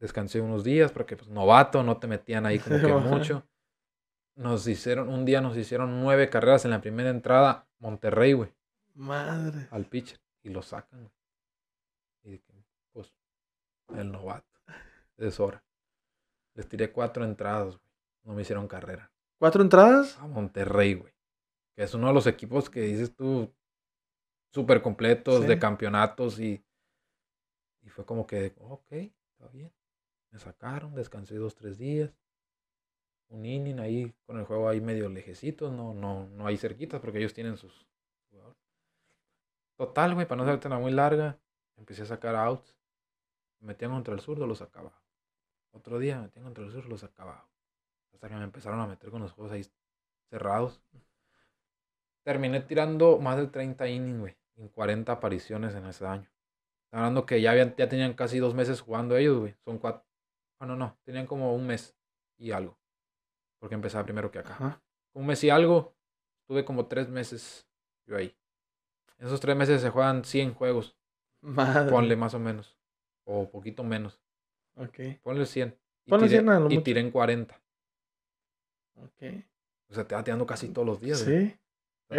[0.00, 2.86] Descansé unos días porque, pues, novato, no te metían ahí como que
[3.32, 3.48] mucho.
[4.36, 8.52] Nos hicieron, un día nos hicieron nueve carreras en la primera entrada, Monterrey, güey,
[8.94, 9.68] Madre.
[9.70, 10.20] al pitcher.
[10.46, 11.10] Y lo sacan.
[12.22, 12.54] Y dije,
[12.92, 13.12] pues,
[13.96, 14.46] el novato.
[15.16, 15.64] Es hora.
[16.54, 17.90] Les tiré cuatro entradas, güey.
[18.22, 19.10] No me hicieron carrera.
[19.38, 20.16] ¿Cuatro entradas?
[20.18, 21.12] a Monterrey, güey.
[21.74, 23.52] Que es uno de los equipos que dices tú
[24.54, 25.48] súper completos Sí.
[25.48, 26.64] de campeonatos y,
[27.82, 29.72] y fue como que, ok, está bien.
[30.30, 32.12] Me sacaron, descansé dos, tres días.
[33.28, 37.18] Un inning ahí con el juego ahí medio lejecitos, no, no, no hay cerquitas porque
[37.18, 37.88] ellos tienen sus
[38.30, 38.62] jugadores.
[39.76, 41.38] Total, güey, para no hacerte una muy larga,
[41.76, 42.76] empecé a sacar outs.
[43.60, 44.92] Me metían contra el zurdo, lo sacaba.
[45.72, 47.46] Otro día me metían contra el zurdo, lo sacaba.
[48.12, 49.66] Hasta que me empezaron a meter con los juegos ahí
[50.30, 50.82] cerrados.
[52.22, 54.36] Terminé tirando más de 30 innings, güey.
[54.56, 56.30] En 40 apariciones en ese año.
[56.90, 59.54] Hablando que ya, habían, ya tenían casi dos meses jugando ellos, güey.
[59.64, 60.04] Son cuatro.
[60.58, 60.96] Ah, no, no.
[61.04, 61.94] Tenían como un mes
[62.38, 62.78] y algo.
[63.58, 64.54] Porque empezaba primero que acá.
[64.54, 64.82] Ajá.
[65.12, 65.94] Un mes y algo.
[66.46, 67.68] Tuve como tres meses
[68.06, 68.34] yo ahí.
[69.18, 70.96] En esos tres meses se juegan 100 juegos.
[71.40, 71.90] Madre.
[71.90, 72.76] Ponle más o menos.
[73.24, 74.20] O poquito menos.
[74.76, 74.98] Ok.
[75.22, 75.76] Ponle 100.
[76.04, 76.82] Y, Ponle tiré, 100 a lo y mucho.
[76.82, 77.60] tiré en 40.
[78.96, 79.22] Ok.
[79.88, 81.18] O sea, te va tirando casi todos los días.
[81.20, 81.56] Sí.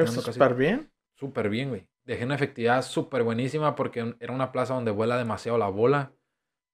[0.05, 0.91] Súper bien.
[1.15, 1.87] Súper bien, güey.
[2.03, 6.11] Dejé una efectividad súper buenísima porque era una plaza donde vuela demasiado la bola.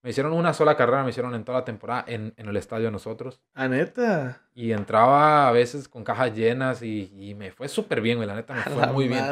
[0.03, 2.85] Me hicieron una sola carrera, me hicieron en toda la temporada en, en el estadio
[2.85, 3.41] de nosotros.
[3.53, 4.41] A neta.
[4.53, 8.27] Y entraba a veces con cajas llenas y, y me fue súper bien, güey.
[8.27, 9.23] La neta me A fue muy bien.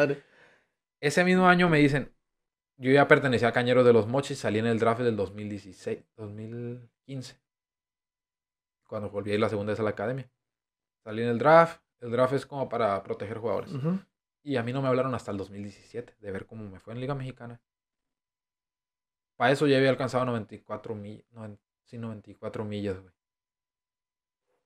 [1.01, 2.13] Ese mismo año me dicen,
[2.77, 7.39] yo ya pertenecía a Cañeros de los Mochis, salí en el draft del 2016, 2015.
[8.87, 10.31] Cuando volví a ir la segunda vez a la academia.
[11.03, 11.81] Salí en el draft.
[11.99, 13.71] El draft es como para proteger jugadores.
[14.43, 16.99] Y a mí no me hablaron hasta el 2017 de ver cómo me fue en
[16.99, 17.61] Liga Mexicana.
[19.37, 21.25] Para eso ya había alcanzado 94 millas.
[21.83, 23.13] sí, 94 millas, güey.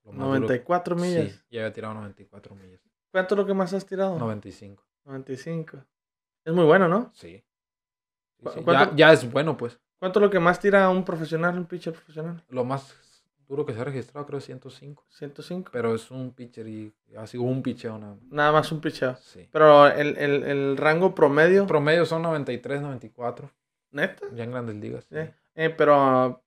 [0.04, 1.32] Lo más duro- 94 millas.
[1.32, 2.82] Sí, ya había tirado 94 millas.
[3.12, 4.18] ¿Cuánto es lo que más has tirado?
[4.20, 4.84] 95.
[5.06, 5.86] 95.
[6.46, 7.12] Es muy bueno, ¿no?
[7.14, 7.44] Sí.
[8.38, 8.62] Sí, ¿Cu- sí.
[8.64, 9.80] cuánto- Ya, ya es bueno, pues.
[10.00, 12.44] ¿Cuánto es lo que más tira un profesional, un pitcher profesional?
[12.50, 12.96] Lo más
[13.48, 15.04] duro que se ha registrado creo es 105.
[15.10, 15.70] 105.
[15.72, 18.24] Pero es un pitcher y ha sido un pitcheo nada más.
[18.30, 19.16] Nada más un picheo.
[19.18, 19.48] Sí.
[19.52, 21.66] Pero el, el, el rango promedio.
[21.66, 23.50] Promedio son 93, 94.
[23.92, 24.26] ¿Neta?
[24.34, 25.06] Ya en grandes ligas.
[25.10, 25.18] Sí.
[25.56, 26.42] Eh, pero.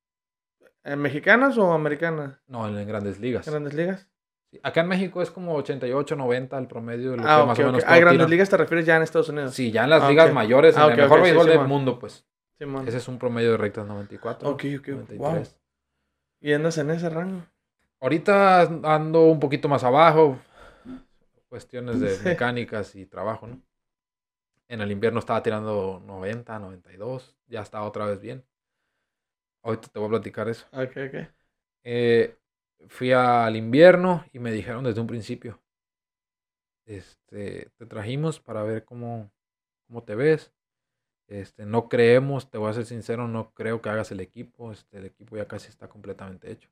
[0.84, 2.38] ¿En mexicanas o americanas?
[2.46, 3.46] No, en, en grandes ligas.
[3.48, 4.06] ¿Grandes ligas?
[4.50, 7.58] Sí, Acá en México es como 88, 90 el promedio de lo Ah, que más
[7.58, 8.30] o menos A todos grandes tiran.
[8.30, 9.54] ligas te refieres ya en Estados Unidos.
[9.54, 11.98] Sí, ya en las Ah, ligas mayores, en Ah, el mejor sí, béisbol del mundo,
[11.98, 12.26] pues.
[12.58, 12.88] Simón.
[12.88, 14.48] Ese es un promedio de rectas 94.
[14.48, 15.18] Ok, ok, 93.
[15.18, 15.44] wow.
[16.40, 17.42] ¿Y andas en ese rango?
[18.00, 20.38] Ahorita ando un poquito más abajo.
[21.48, 22.24] Cuestiones de Sí.
[22.24, 23.60] mecánicas y trabajo, ¿no?
[24.68, 27.36] En el invierno estaba tirando 90, 92.
[27.48, 28.44] Ya está otra vez bien.
[29.62, 30.66] Ahorita te voy a platicar eso.
[30.72, 31.28] Ok, ok.
[31.84, 32.36] Eh,
[32.86, 35.60] fui al invierno y me dijeron desde un principio.
[36.86, 39.30] Este, te trajimos para ver cómo,
[39.86, 40.52] cómo te ves.
[41.26, 44.72] Este, no creemos, te voy a ser sincero, no creo que hagas el equipo.
[44.72, 46.70] Este, el equipo ya casi está completamente hecho.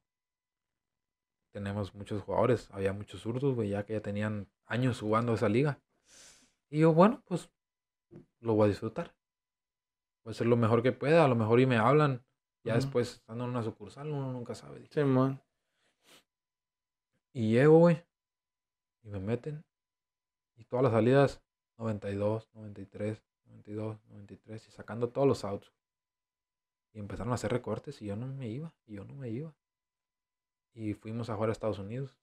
[1.52, 5.80] Tenemos muchos jugadores, había muchos zurdos, güey, ya que ya tenían años jugando esa liga.
[6.70, 7.50] Y yo, bueno, pues
[8.40, 9.14] lo voy a disfrutar.
[10.24, 12.24] Voy a hacer lo mejor que pueda, a lo mejor y me hablan.
[12.64, 14.80] Ya después, estando en una sucursal, uno nunca sabe.
[14.80, 14.92] dije.
[14.92, 15.40] Simón.
[17.36, 18.02] Y llego, güey.
[19.02, 19.62] Y me meten.
[20.56, 21.42] Y todas las salidas,
[21.76, 24.68] 92, 93, 92, 93.
[24.68, 25.70] Y sacando todos los outs.
[26.94, 28.74] Y empezaron a hacer recortes y yo no me iba.
[28.86, 29.54] Y yo no me iba.
[30.72, 32.16] Y fuimos a jugar a Estados Unidos.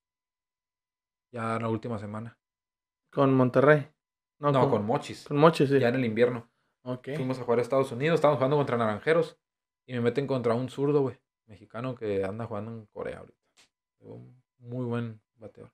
[1.31, 2.39] Ya la última semana.
[3.11, 3.87] Con Monterrey.
[4.39, 5.27] No, con, Mochis.
[5.27, 5.79] Con Mochi, sí.
[5.79, 6.49] Ya en el invierno.
[6.81, 7.09] Ok.
[7.17, 8.15] Fuimos a jugar a Estados Unidos.
[8.15, 9.37] Estábamos jugando contra Naranjeros.
[9.85, 11.21] Y me meten contra un zurdo, güey.
[11.45, 13.43] Mexicano que anda jugando en Corea ahorita.
[14.63, 15.71] Muy buen bateador.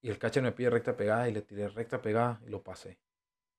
[0.00, 2.98] Y el catcher me pide recta pegada y le tiré recta pegada y lo pasé.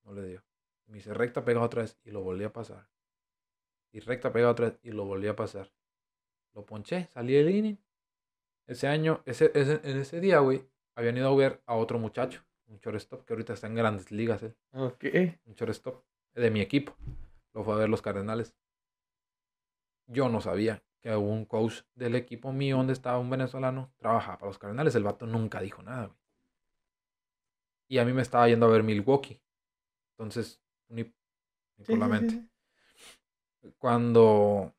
[0.03, 0.43] No le dio.
[0.87, 2.89] Me dice recta pegada otra vez y lo volví a pasar.
[3.91, 5.71] Y recta pegada otra vez y lo volví a pasar.
[6.53, 7.77] Lo ponché, salí del inning.
[8.67, 12.43] Ese año, ese, ese- en ese día, güey, habían ido a ver a otro muchacho,
[12.67, 15.05] un shortstop que ahorita está en grandes ligas, él Ok.
[15.45, 16.95] un shortstop de mi equipo.
[17.53, 18.55] Lo fue a ver los Cardenales.
[20.07, 24.49] Yo no sabía que un coach del equipo mío, donde estaba un venezolano, trabajaba para
[24.49, 24.95] los Cardenales.
[24.95, 26.17] El vato nunca dijo nada, güey.
[27.89, 29.41] Y a mí me estaba yendo a ver Milwaukee.
[30.17, 32.47] Entonces, ni, ni por la mente.
[33.77, 34.73] Cuando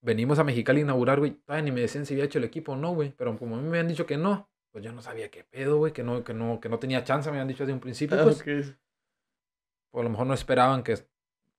[0.00, 2.72] venimos a Mexicali a inaugurar, güey, todavía ni me decían si había hecho el equipo
[2.72, 3.12] o no, güey.
[3.16, 5.78] Pero como a mí me habían dicho que no, pues yo no sabía qué pedo,
[5.78, 8.20] güey, que no, que no, que no tenía chance, me habían dicho desde un principio.
[8.20, 8.76] Ah, Pues, ok.
[9.90, 10.96] o a lo mejor no esperaban que,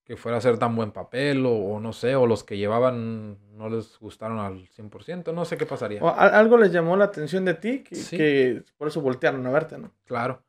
[0.03, 3.37] que fuera a hacer tan buen papel, o, o no sé, o los que llevaban
[3.57, 6.03] no les gustaron al 100%, no sé qué pasaría.
[6.03, 8.17] O algo les llamó la atención de ti que, Sí.
[8.17, 9.91] que por eso voltearon a verte, ¿no?
[10.05, 10.43] Claro.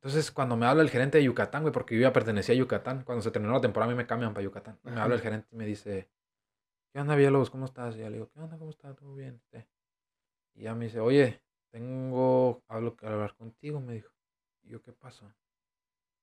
[0.00, 3.02] Entonces, cuando me habla el gerente de Yucatán, güey, porque yo ya pertenecía a Yucatán,
[3.04, 4.78] cuando se terminó la temporada, a mí me cambian para Yucatán.
[4.84, 6.08] Me habla el gerente y me dice,
[6.92, 7.50] ¿qué onda, Villalobos?
[7.50, 7.96] ¿Cómo estás?
[7.96, 8.56] Y ya le digo, ¿qué onda?
[8.58, 8.94] ¿Cómo estás?
[8.96, 9.40] ¿Todo bien?
[9.52, 9.58] Sí.
[10.54, 14.12] Y ya me dice, oye, tengo algo que hablar contigo, me dijo.
[14.62, 15.30] Y yo, ¿qué pasó?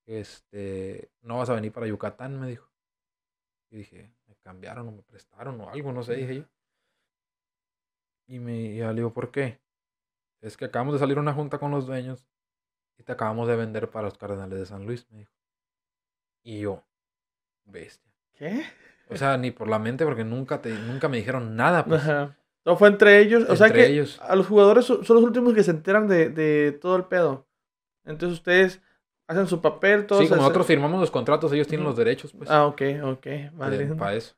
[0.06, 2.70] Este, no vas a venir para Yucatán, me dijo.
[3.70, 6.44] Y dije, me cambiaron o me prestaron o algo, no sé, dije yo.
[8.28, 9.60] Y me y le digo, ¿por qué?
[10.42, 12.28] Es que acabamos de salir a una junta con los dueños
[12.98, 15.34] y te acabamos de vender para los Cardenales de San Luis, me dijo.
[16.44, 16.84] Y yo,
[17.66, 18.12] bestia.
[18.34, 18.64] ¿Qué?
[19.10, 21.86] O sea, ni por la mente, porque nunca, te, nunca me dijeron nada.
[21.86, 22.38] Pues, Ajá.
[22.64, 23.46] Todo fue entre ellos.
[23.48, 24.20] O sea entre que ellos.
[24.22, 27.48] a los jugadores son los últimos que se enteran de, de todo el pedo.
[28.06, 28.82] Entonces ustedes
[29.28, 32.32] hacen su papel, todos Sí, como hacen- nosotros firmamos los contratos, ellos tienen los derechos,
[32.34, 32.50] pues.
[32.50, 33.28] Ah, ok, ok.
[33.54, 33.86] Vale.
[33.96, 34.36] para eso.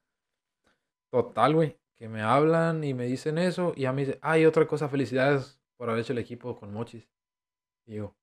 [1.12, 1.78] Total, güey.
[1.96, 3.74] Que me hablan y me dicen eso.
[3.76, 7.10] Y ya me dice, ay, otra cosa, felicidades por haber hecho el equipo con Mochis.
[7.86, 8.06] Y yo.
[8.08, 8.16] O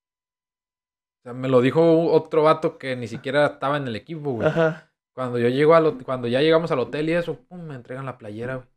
[1.22, 4.46] sea, me lo dijo otro vato que ni siquiera estaba en el equipo, güey.
[4.48, 4.92] Ajá.
[5.12, 8.18] Cuando yo llego al, cuando ya llegamos al hotel y eso, pum, me entregan la
[8.18, 8.68] playera, güey.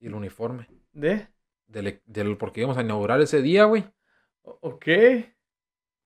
[0.00, 0.68] Y el uniforme.
[0.92, 1.28] ¿De?
[1.66, 3.84] Del, e- del, porque íbamos a inaugurar ese día, güey.
[4.42, 4.86] Ok.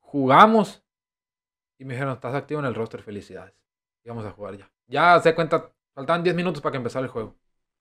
[0.01, 0.83] Jugamos.
[1.79, 3.55] Y me dijeron, estás activo en el roster, felicidades.
[4.05, 4.71] Y vamos a jugar ya.
[4.87, 7.37] Ya se cuenta, faltaban 10 minutos para que empezara el juego.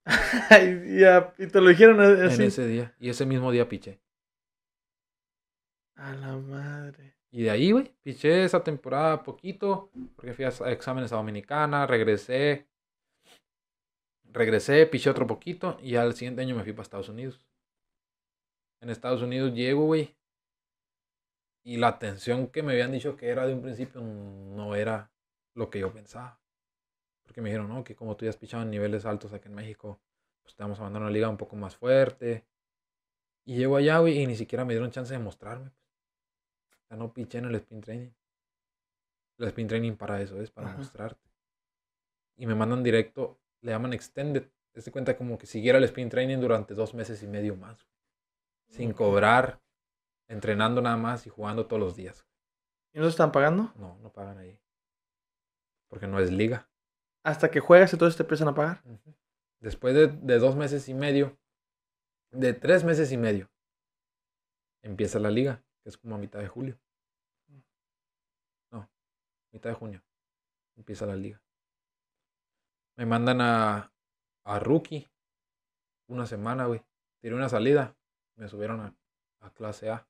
[0.86, 2.42] y, ya, y te lo dijeron así.
[2.42, 2.96] En ese día.
[3.00, 4.00] Y ese mismo día piché.
[5.96, 7.16] A la madre.
[7.32, 12.68] Y de ahí, güey, piché esa temporada poquito, porque fui a exámenes a Dominicana, regresé.
[14.32, 17.46] Regresé, piché otro poquito y al siguiente año me fui para Estados Unidos.
[18.82, 20.16] En Estados Unidos llego, güey.
[21.66, 25.12] Y la atención que me habían dicho que era de un principio no era
[25.56, 26.40] lo que yo pensaba.
[27.24, 29.56] Porque me dijeron, no, que como tú ya has pichado en niveles altos aquí en
[29.56, 30.00] México,
[30.44, 32.46] pues te vamos a mandar a una liga un poco más fuerte.
[33.46, 35.72] Y llego allá, güey, y ni siquiera me dieron chance de mostrarme.
[36.84, 38.12] O sea, no piché en el spin training.
[39.40, 40.78] El spin training para eso es, para Ajá.
[40.78, 41.28] mostrarte.
[42.38, 44.48] Y me mandan directo, le llaman extended.
[44.72, 47.88] Te cuenta como que siguiera el spin training durante dos meses y medio más.
[48.70, 49.62] Sin cobrar,
[50.28, 52.26] entrenando nada más y jugando todos los días.
[52.94, 53.74] ¿Y no se están pagando?
[53.76, 54.60] No, no pagan ahí.
[55.90, 56.70] Porque no es liga.
[57.24, 58.84] Hasta que juegas, entonces te empiezan a pagar.
[59.60, 61.38] Después de, de dos meses y medio,
[62.32, 63.50] de tres meses y medio,
[64.84, 66.80] empieza la liga, que es como a mitad de julio.
[68.72, 68.90] No,
[69.52, 70.04] mitad de junio.
[70.76, 71.42] Empieza la liga.
[72.98, 73.92] Me mandan a,
[74.44, 75.10] a rookie
[76.08, 76.86] una semana, güey.
[77.22, 77.98] Tiré una salida.
[78.36, 78.96] Me subieron a,
[79.40, 80.08] a clase A,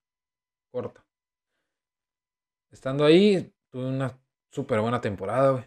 [0.75, 1.07] corta.
[2.69, 4.19] Estando ahí, tuve una
[4.51, 5.65] súper buena temporada, güey.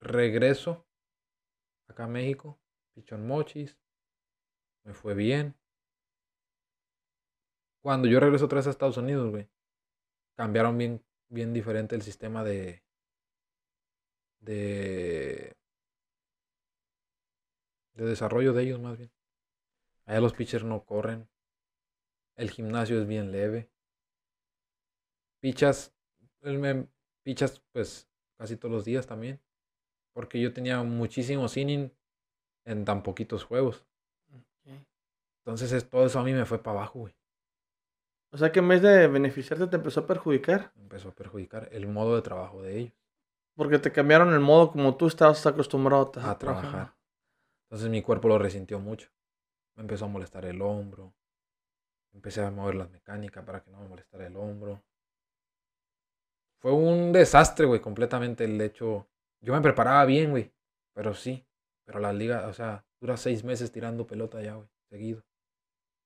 [0.00, 0.86] Regreso
[1.86, 2.58] acá a México,
[2.94, 3.76] Pichón Mochis.
[4.84, 5.54] Me fue bien.
[7.82, 9.50] Cuando yo regreso otra vez a Estados Unidos, güey,
[10.36, 12.82] cambiaron bien, bien diferente el sistema de.
[14.38, 15.54] de.
[17.92, 19.12] de desarrollo de ellos, más bien.
[20.06, 21.28] Allá los pitchers no corren.
[22.40, 23.68] El gimnasio es bien leve.
[25.40, 25.94] Pichas,
[26.40, 26.86] él me
[27.22, 28.08] pichas pues
[28.38, 29.38] casi todos los días también.
[30.14, 31.92] Porque yo tenía muchísimos innings
[32.64, 33.84] en tan poquitos juegos.
[35.44, 37.14] Entonces es, todo eso a mí me fue para abajo, güey.
[38.32, 40.72] O sea que en vez de beneficiarte te empezó a perjudicar.
[40.76, 42.94] Empezó a perjudicar el modo de trabajo de ellos.
[43.54, 46.94] Porque te cambiaron el modo como tú estabas acostumbrado a, trabajar.
[47.64, 49.10] Entonces mi cuerpo lo resintió mucho.
[49.76, 51.12] Me empezó a molestar el hombro.
[52.12, 54.82] Empecé a mover las mecánicas para que no me molestara el hombro.
[56.60, 59.08] Fue un desastre, güey, completamente el hecho.
[59.40, 60.52] Yo me preparaba bien, güey.
[60.94, 61.46] Pero sí.
[61.84, 65.24] Pero la liga, o sea, dura seis meses tirando pelota ya, güey, seguido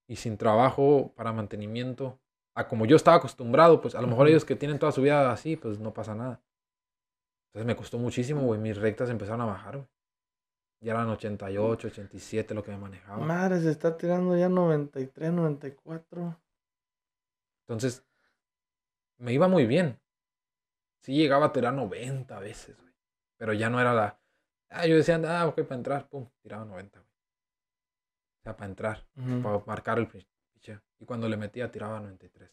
[0.07, 2.21] y sin trabajo para mantenimiento,
[2.55, 5.33] a como yo estaba acostumbrado, pues a lo mejor ellos que tienen toda su vida
[5.33, 6.43] así, pues no pasa nada.
[7.49, 8.61] Entonces me costó muchísimo, güey.
[8.61, 9.89] Mis rectas empezaron a bajar, güey.
[10.81, 13.25] Ya eran 88, 87 lo que me manejaba.
[13.25, 16.41] Madre, se está tirando ya 93, 94.
[17.61, 18.05] Entonces,
[19.19, 19.99] me iba muy bien.
[21.01, 22.93] Sí llegaba a tirar 90 veces, güey.
[23.37, 24.21] Pero ya no era la...
[24.69, 27.15] Ah, yo decía, ah, ok, para entrar, pum, tiraba 90, güey
[28.45, 29.07] sea, para entrar,
[29.43, 30.83] para marcar el picheo.
[31.01, 32.51] Y cuando le metía, tiraba 93.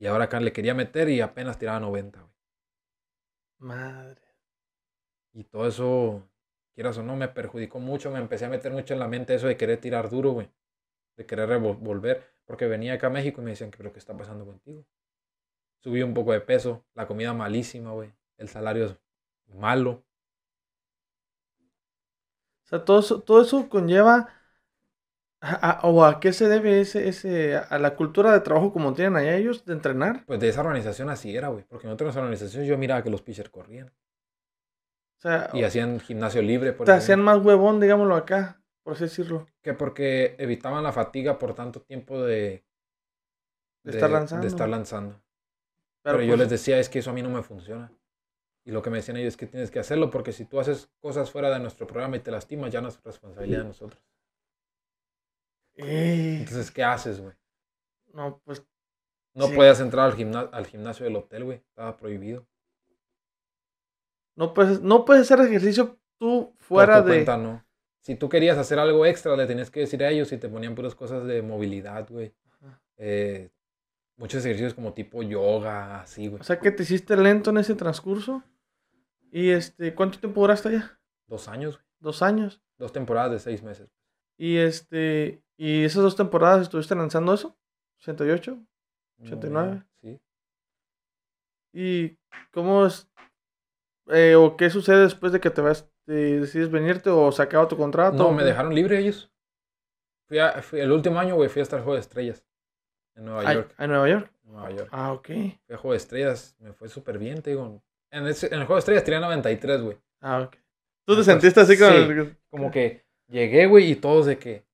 [0.00, 2.32] Y ahora acá le quería meter y apenas tiraba 90, güey.
[3.58, 4.22] Madre.
[5.32, 6.28] Y todo eso,
[6.74, 8.10] quieras o no, me perjudicó mucho.
[8.10, 10.50] Me empecé a meter mucho en la mente eso de querer tirar duro, güey.
[11.16, 12.24] De querer volver.
[12.44, 14.84] Porque venía acá a México y me decían, ¿pero qué está pasando contigo?
[15.80, 18.12] Subí un poco de peso, la comida malísima, güey.
[18.36, 18.96] El salario es
[19.54, 20.04] malo.
[22.64, 24.28] O sea, todo eso, todo eso conlleva
[25.82, 29.36] o a qué se debe ese, ese, a la cultura de trabajo como tienen allá
[29.36, 30.24] ellos de entrenar.
[30.26, 31.64] Pues de esa organización así era, güey.
[31.68, 33.90] Porque en otras organizaciones yo miraba que los pitchers corrían.
[35.18, 36.72] O sea, y hacían gimnasio libre.
[36.72, 39.48] Por te hacían más huevón, digámoslo acá, por así decirlo.
[39.62, 42.64] Que porque evitaban la fatiga por tanto tiempo de,
[43.82, 44.42] de, estar lanzando.
[44.42, 45.20] De estar lanzando.
[46.02, 47.92] Pero, yo pues les decía, es que eso a mí no me funciona.
[48.64, 50.88] Y lo que me decían ellos es que tienes que hacerlo porque si tú haces
[51.00, 54.02] cosas fuera de nuestro programa y te lastimas, ya no es responsabilidad de nosotros.
[55.74, 57.34] Entonces, ¿qué haces, güey?
[58.12, 58.64] No, pues.
[59.34, 61.58] No podías entrar al, al gimnasio del hotel, güey.
[61.58, 62.46] Estaba prohibido.
[64.38, 67.10] No puedes, no puedes hacer ejercicio tú fuera de.
[67.10, 67.64] Cuenta, no.
[68.02, 70.76] Si tú querías hacer algo extra, le tenías que decir a ellos y te ponían
[70.76, 72.32] puras cosas de movilidad, güey.
[72.98, 73.50] Eh,
[74.16, 76.40] muchos ejercicios como tipo yoga, así, güey.
[76.40, 78.44] O sea que te hiciste lento en ese transcurso.
[79.32, 81.00] ¿Y este, cuánto tiempo duraste allá?
[81.26, 81.86] Dos años, güey.
[81.98, 82.62] Dos años.
[82.78, 83.90] Dos temporadas de seis meses.
[84.36, 87.58] Y este, ¿y esas dos temporadas estuviste lanzando eso?
[88.04, 88.64] ¿88?
[89.20, 89.84] ¿89?
[90.00, 90.20] sí.
[91.72, 92.16] ¿Y
[92.52, 93.10] cómo es,
[94.08, 97.76] eh, o qué sucede después de que te vas, decides venirte o se acaba tu
[97.76, 98.16] contrato?
[98.16, 99.30] No, me dejaron libre ellos.
[100.26, 102.44] Fui, a, el último año, güey, fui hasta el Juego de Estrellas.
[103.14, 103.74] En Nueva York.
[103.78, 104.32] ¿En Nueva York?
[104.44, 104.88] Nueva York.
[104.92, 105.26] Ah, ok.
[105.26, 107.82] Fui a Juego de Estrellas, me fue súper bien, te digo.
[108.10, 109.96] En, el juego de estrellas tiré 93, güey.
[110.20, 110.56] Ah, ok.
[111.04, 112.30] ¿Tú te sentiste así como...
[112.50, 114.66] como que llegué, güey, y todos de que...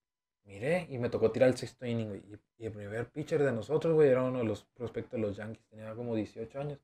[0.44, 2.22] Miré, y me tocó tirar el sexto inning, güey.
[2.58, 5.66] Y, el primer pitcher de nosotros, güey, era uno de los prospectos de los Yankees.
[5.66, 6.78] Tenía como 18 años.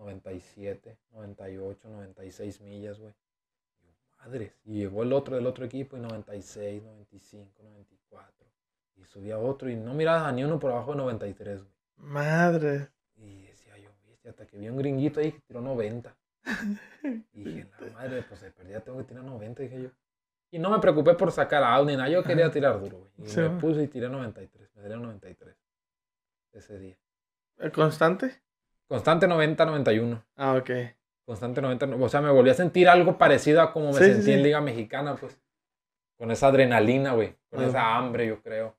[0.00, 3.14] 97, 98, 96 millas, güey.
[4.18, 4.52] Madres.
[4.64, 8.46] Y llegó el otro del otro equipo y 96, 95, 94.
[8.96, 11.72] Y subía otro y no miraba ni uno por abajo de 93, güey.
[11.96, 12.88] Madre.
[13.16, 16.16] Y hasta que vi un gringuito ahí que tiró 90.
[17.32, 19.90] Y dije, la madre, pues se perdía, tengo que tirar 90, dije yo.
[20.50, 23.30] Y no me preocupé por sacar a ni nada, yo quería tirar duro, güey.
[23.30, 25.56] Y me puse y tiré 93, me tiré 93
[26.52, 26.98] ese día.
[27.58, 28.42] ¿El constante?
[28.90, 30.20] Constante 90-91.
[30.36, 30.70] Ah, ok.
[31.24, 34.42] Constante 90, o sea, me volví a sentir algo parecido a como me sentí en
[34.42, 35.38] Liga Mexicana, pues.
[36.18, 37.36] Con esa adrenalina, güey.
[37.50, 38.76] Con esa hambre, yo creo.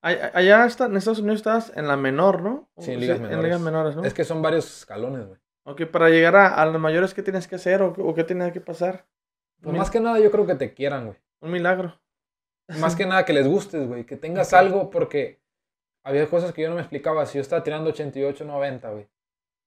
[0.00, 2.70] Allá está, en Estados Unidos estás en la menor, ¿no?
[2.78, 3.36] Sí, en ligas, menores.
[3.36, 3.96] en ligas menores.
[3.96, 4.04] ¿no?
[4.04, 5.40] Es que son varios escalones, güey.
[5.64, 8.60] Ok, para llegar a, a las mayores, ¿qué tienes que hacer o, qué tienes que
[8.60, 9.04] pasar?
[9.62, 11.18] Pues más que nada yo creo que te quieran, güey.
[11.40, 12.00] Un milagro.
[12.78, 14.06] Más que nada que les gustes, güey.
[14.06, 15.40] Que tengas algo porque
[16.06, 17.26] había cosas que yo no me explicaba.
[17.26, 19.08] Si yo estaba tirando 88, 90, güey.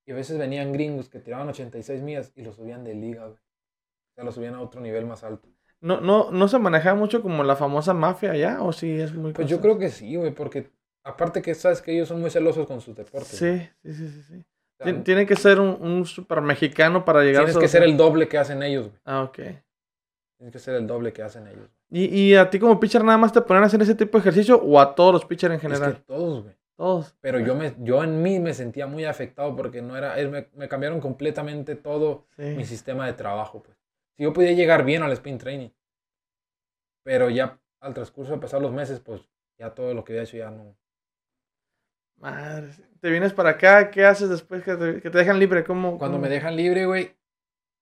[0.07, 3.35] Y a veces venían gringos que tiraban 86 millas y lo subían de liga, güey.
[3.37, 5.47] O sea, lo subían a otro nivel más alto.
[5.81, 9.33] No, no, no se manejaba mucho como la famosa mafia allá, o sí es muy
[9.33, 10.71] Pues yo creo que sí, güey, porque
[11.05, 13.29] aparte que sabes que ellos son muy celosos con sus deportes.
[13.29, 14.23] Sí, sí, sí, sí.
[14.23, 14.45] sí.
[14.81, 17.71] O sea, Tiene que ser un, un super mexicano para llegar tienes a que esos-
[17.73, 18.99] ser el doble que hacen ellos, güey.
[19.05, 19.35] Ah, ok.
[20.37, 21.69] Tienes que ser el doble que hacen ellos.
[21.91, 24.21] ¿Y, y a ti como pitcher nada más te ponen a hacer ese tipo de
[24.21, 25.95] ejercicio o a todos los pitchers en Es general?
[25.95, 26.55] que todos, güey.
[26.75, 27.15] Todos.
[27.19, 30.69] Pero yo, me, yo en mí me sentía muy afectado porque no era, me, me
[30.69, 33.61] cambiaron completamente todo mi sistema de trabajo.
[33.63, 33.77] Pues.
[34.15, 35.69] Si yo podía llegar bien al spin training,
[37.03, 39.21] pero ya al transcurso de pasar los meses, pues
[39.57, 40.77] ya todo lo que había hecho ya no.
[42.17, 45.63] Madre, te vienes para acá, ¿qué haces después que te, que te dejan libre?
[45.63, 46.23] ¿Cómo, Cuando cómo?
[46.27, 47.15] me dejan libre, güey,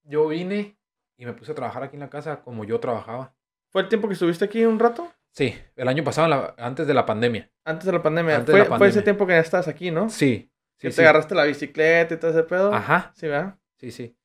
[0.03, 0.77] yo vine
[1.17, 3.35] y me puse a trabajar aquí en la casa como yo trabajaba.
[3.71, 5.11] ¿Fue el tiempo que estuviste aquí un rato?
[5.31, 7.51] Sí, el año pasado, la- antes de la pandemia.
[7.65, 8.37] Antes de la pandemia.
[8.37, 9.03] Antes de fue, la fue ese pandemia.
[9.03, 10.09] tiempo que ya estabas aquí, ¿no?
[10.09, 10.51] Sí.
[10.79, 11.01] que sí, te sí.
[11.01, 12.71] agarraste la bicicleta y todo ese pedo.
[12.73, 13.57] Ajá, Sí, ¿verdad?
[13.77, 14.15] sí, sí.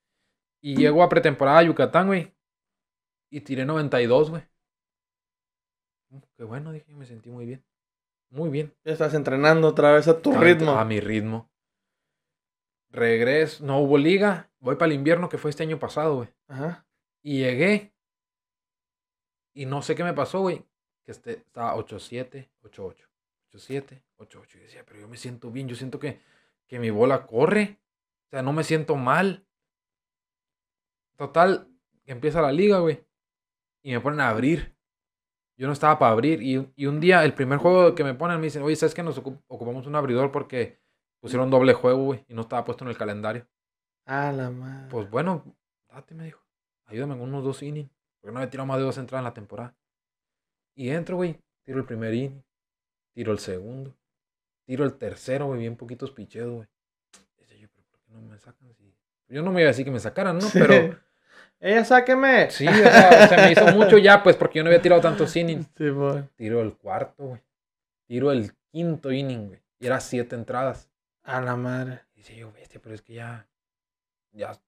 [0.63, 2.35] Y llego a pretemporada a Yucatán, güey.
[3.31, 4.43] Y tiré 92, güey.
[6.11, 7.65] Mm, Qué bueno, dije, me sentí muy bien.
[8.31, 8.75] Muy bien.
[8.85, 10.73] Ya estás entrenando otra vez a tu ritmo.
[10.73, 11.51] A mi ritmo.
[12.91, 14.51] Regreso, no hubo liga.
[14.61, 16.29] Voy para el invierno que fue este año pasado, güey.
[16.49, 16.87] Ajá.
[17.23, 17.92] Y llegué.
[19.55, 20.65] Y no sé qué me pasó, güey.
[21.05, 22.95] Que este, estaba 8-7, 8-8.
[23.53, 24.55] 8-7, 8-8.
[24.57, 25.69] Y decía, pero yo me siento bien.
[25.69, 26.21] Yo siento que,
[26.67, 27.79] que mi bola corre.
[28.27, 29.47] O sea, no me siento mal.
[31.17, 31.69] Total,
[32.07, 33.05] empieza la liga, güey.
[33.83, 34.77] Y me ponen a abrir.
[35.57, 36.43] Yo no estaba para abrir.
[36.43, 39.03] Y, y un día, el primer juego que me ponen, me dicen, oye, ¿sabes que
[39.03, 40.81] nos ocup- ocupamos un abridor porque
[41.21, 42.25] pusieron doble juego, güey?
[42.29, 43.47] Y no estaba puesto en el calendario.
[44.07, 44.89] Ah, la madre.
[44.91, 45.45] Pues bueno,
[45.89, 46.41] date, me dijo.
[46.87, 47.91] Ayúdame en unos dos innings.
[48.23, 49.75] Porque no había tirado más de dos entradas en la temporada.
[50.77, 51.39] Y entro, güey.
[51.65, 52.43] Tiro el primer inning.
[53.13, 53.95] Tiro el segundo.
[54.65, 55.59] Tiro el tercero, güey.
[55.59, 56.69] Bien poquitos picheos, güey.
[57.37, 58.73] Decía yo, pero ¿por qué no me sacan?
[58.75, 58.95] Si...
[59.29, 60.43] Yo no me iba a decir que me sacaran, ¿no?
[60.43, 60.59] Sí.
[60.59, 60.99] Pero
[61.61, 62.51] Ella, sáqueme.
[62.51, 65.35] sí, o sea, se me hizo mucho ya, pues, porque yo no había tirado tantos
[65.37, 65.69] innings.
[65.77, 66.29] Sí, boy.
[66.37, 67.41] Tiro el cuarto, güey.
[68.07, 69.63] Tiro el quinto inning, güey.
[69.79, 70.89] Y era siete entradas.
[71.23, 72.01] A la madre.
[72.15, 73.49] Y decía yo, bestia, pero es que ya.
[74.33, 74.59] Ya.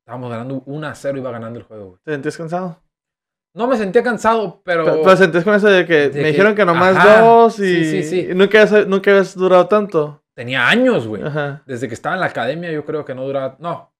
[0.00, 2.00] Estábamos ganando 1 a 0, iba ganando el juego, güey.
[2.04, 2.82] ¿Te sentías cansado?
[3.54, 4.84] No me sentía cansado, pero.
[4.84, 7.58] Pero, pero sentías con eso de que de me que- dijeron que nomás ajá, dos
[7.60, 8.28] y, sí, sí, sí.
[8.30, 10.22] y nunca, habías, nunca habías durado tanto.
[10.34, 11.22] Tenía años, güey.
[11.22, 11.62] Ajá.
[11.64, 13.56] Desde que estaba en la academia, yo creo que no duraba.
[13.60, 13.92] No.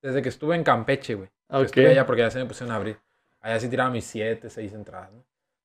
[0.00, 1.28] Desde que estuve en Campeche, güey.
[1.50, 1.64] que Ok.
[1.64, 2.98] Estuve allá porque ya se me pusieron a abrir.
[3.40, 5.24] Allá sí tiraba mis 7, 6 entradas, ¿no?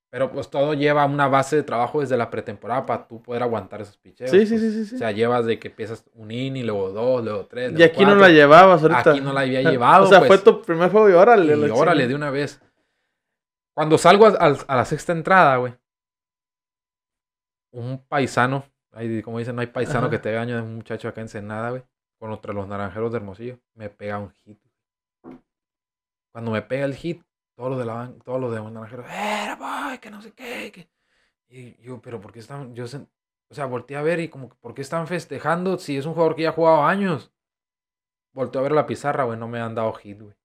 [0.10, 3.82] Pero pues todo lleva una base de trabajo desde la pretemporada para tú poder aguantar
[3.82, 4.32] esos picheos.
[4.32, 4.62] Sí, sí, pues.
[4.62, 4.96] sí, sí, sí.
[4.96, 7.72] O sea, llevas de que empiezas un inning, luego dos, luego tres.
[7.72, 8.22] y luego aquí no cuatro.
[8.22, 9.12] la llevabas ahorita.
[9.12, 10.06] Aquí no la había llevado.
[10.06, 10.28] O sea, pues.
[10.30, 11.56] fue tu primer juego y órale.
[11.56, 12.60] Y órale, de una vez.
[13.78, 15.72] Cuando salgo a, la sexta entrada, güey.
[17.72, 20.10] Un paisano, ahí, como dicen, no hay paisano Ajá.
[20.10, 21.84] que te gaño de un muchacho acá en Senada, güey.
[22.18, 23.60] Contra los naranjeros de Hermosillo.
[23.76, 24.60] Me pega un hit.
[26.32, 27.22] Cuando me pega el hit,
[27.56, 30.00] todos los de la todos los de los naranjeros, ¡eh, boy!
[30.00, 30.72] Que no sé qué.
[30.72, 30.90] que-".
[31.48, 32.74] Y yo, pero ¿por qué están?
[32.74, 33.08] Yo, sen-
[33.52, 36.36] o sea, volteé a ver y como, ¿por qué están festejando si es un jugador
[36.36, 37.32] que ya ha jugado años?
[38.34, 40.36] Volteé a ver la pizarra, güey, no me han dado hit, güey.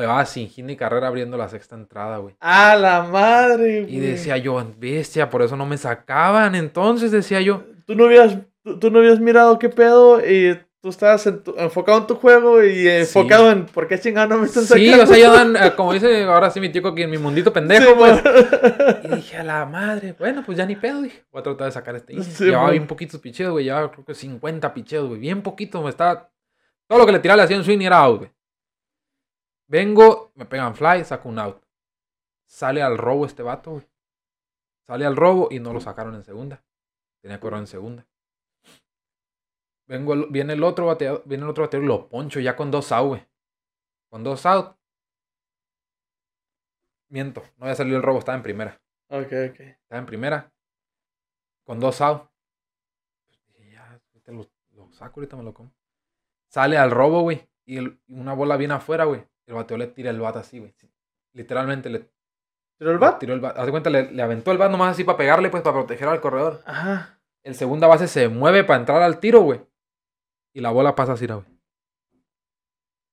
[0.00, 2.34] Llevaba sin hit ni carrera abriendo la sexta entrada, güey.
[2.40, 3.96] ¡A la madre, güey!
[3.96, 6.54] Y decía yo, bestia, por eso no me sacaban.
[6.54, 10.88] Entonces decía yo, Tú no habías, tú, tú no habías mirado qué pedo y tú
[10.90, 14.46] estabas en tu- enfocado en tu juego y enfocado en por qué chingado no me
[14.46, 15.04] están sí, sacando.
[15.04, 17.52] o sea, yo, dan, eh, como dice ahora sí mi tío aquí en mi mundito
[17.52, 18.24] pendejo, Sí, pues.
[18.24, 18.98] man.
[19.04, 21.24] Y dije, a la madre, bueno, pues ya ni pedo, dije.
[21.32, 22.20] Voy a tratar de sacar este.
[22.22, 22.72] Sí, llevaba man.
[22.72, 23.64] bien poquitos picheos, güey.
[23.64, 25.20] Llevaba creo que 50 picheos, güey.
[25.20, 26.28] Bien poquito, me estaba.
[26.88, 28.30] Todo lo que le tiraba le hacía un swing y era out, güey.
[29.68, 31.62] Vengo, me pegan fly, saco un out.
[32.46, 33.88] Sale al robo este vato, güey.
[34.86, 36.64] Sale al robo y no lo sacaron en segunda.
[37.20, 38.06] Tenía que en segunda.
[39.88, 42.92] Vengo, viene el otro bateador, viene el otro bateador y lo poncho ya con dos
[42.92, 43.26] out, güey.
[44.08, 44.76] Con dos out.
[47.08, 48.80] Miento, no había salido el robo, estaba en primera.
[49.08, 49.60] Ok, ok.
[49.60, 50.52] Estaba en primera.
[51.64, 52.28] Con dos out.
[53.52, 55.72] Pues ya, ahorita lo, lo saco, ahorita me lo como.
[56.48, 57.48] Sale al robo, güey.
[57.64, 59.24] Y, el- y una bola viene afuera, güey.
[59.46, 60.74] El bateo le tira el bat así, güey.
[61.32, 62.10] Literalmente le
[62.78, 63.18] ¿Tiró el le bat?
[63.18, 63.56] tiró el bat.
[63.58, 66.08] Haz de cuenta, le, le aventó el bat nomás así para pegarle, pues, para proteger
[66.08, 66.62] al corredor.
[66.66, 67.18] Ajá.
[67.42, 69.60] El segunda base se mueve para entrar al tiro, güey.
[70.52, 71.42] Y la bola pasa así, güey.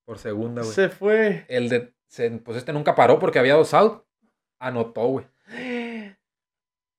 [0.05, 0.73] Por segunda, güey.
[0.73, 1.45] Se fue.
[1.47, 1.93] El de.
[2.07, 4.03] se- pues este nunca paró porque había dos out.
[4.59, 5.25] Anotó, güey.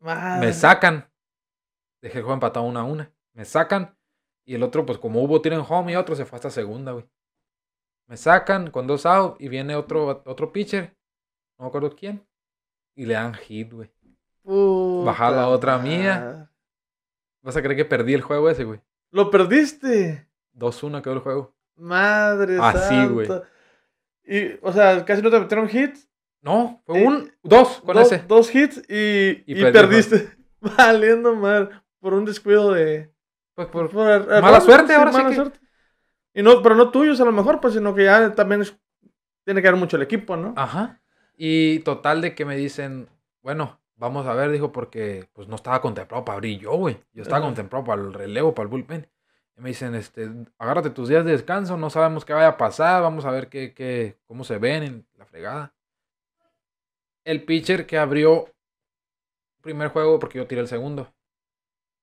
[0.01, 1.11] Me sacan.
[2.01, 3.11] Dejé el juego empatado una a una.
[3.33, 3.97] Me sacan.
[4.47, 6.93] Y el otro, pues como hubo tiro en home y otro, se fue hasta segunda,
[6.93, 7.07] güey.
[8.07, 10.95] Me sacan con dos out y viene otro, otro pitcher.
[11.59, 12.27] No me acuerdo quién.
[12.97, 13.91] y le dan hit, güey.
[15.05, 16.51] Bajar la otra mía.
[17.43, 18.81] ¿Vas a creer que perdí el juego ese, güey?
[19.11, 20.29] ¿Lo perdiste?
[20.55, 21.55] 2-1 quedó el juego.
[21.77, 23.29] Madre Así, güey.
[24.25, 26.09] Y, o sea, casi no te metieron hits.
[26.41, 28.25] No, fue Eh, un, dos con dos, ese.
[28.27, 30.31] Dos hits y, Y perdiste.
[30.61, 31.83] Valiendo mal.
[32.01, 33.11] Por un descuido de.
[33.55, 35.61] Pues por- Mala suerte, ahora sí que- suerte.
[36.35, 38.77] Y no, pero no tuyos a lo mejor, pues, sino que ya también es-
[39.45, 40.53] tiene que ver mucho el equipo, ¿no?
[40.57, 41.01] Ajá.
[41.37, 43.09] Y total de que me dicen,
[43.43, 46.97] bueno, vamos a ver, dijo, porque pues no estaba contemplado para abrir yo, güey.
[47.13, 47.47] Yo estaba Ajá.
[47.47, 49.09] contemplado para el relevo, para el bullpen.
[49.57, 50.29] Y me dicen, este,
[50.59, 53.73] agárrate tus días de descanso, no sabemos qué vaya a pasar, vamos a ver qué,
[53.73, 55.73] qué, cómo se ven en la fregada.
[57.25, 58.47] El pitcher que abrió
[59.61, 61.13] primer juego, porque yo tiré el segundo.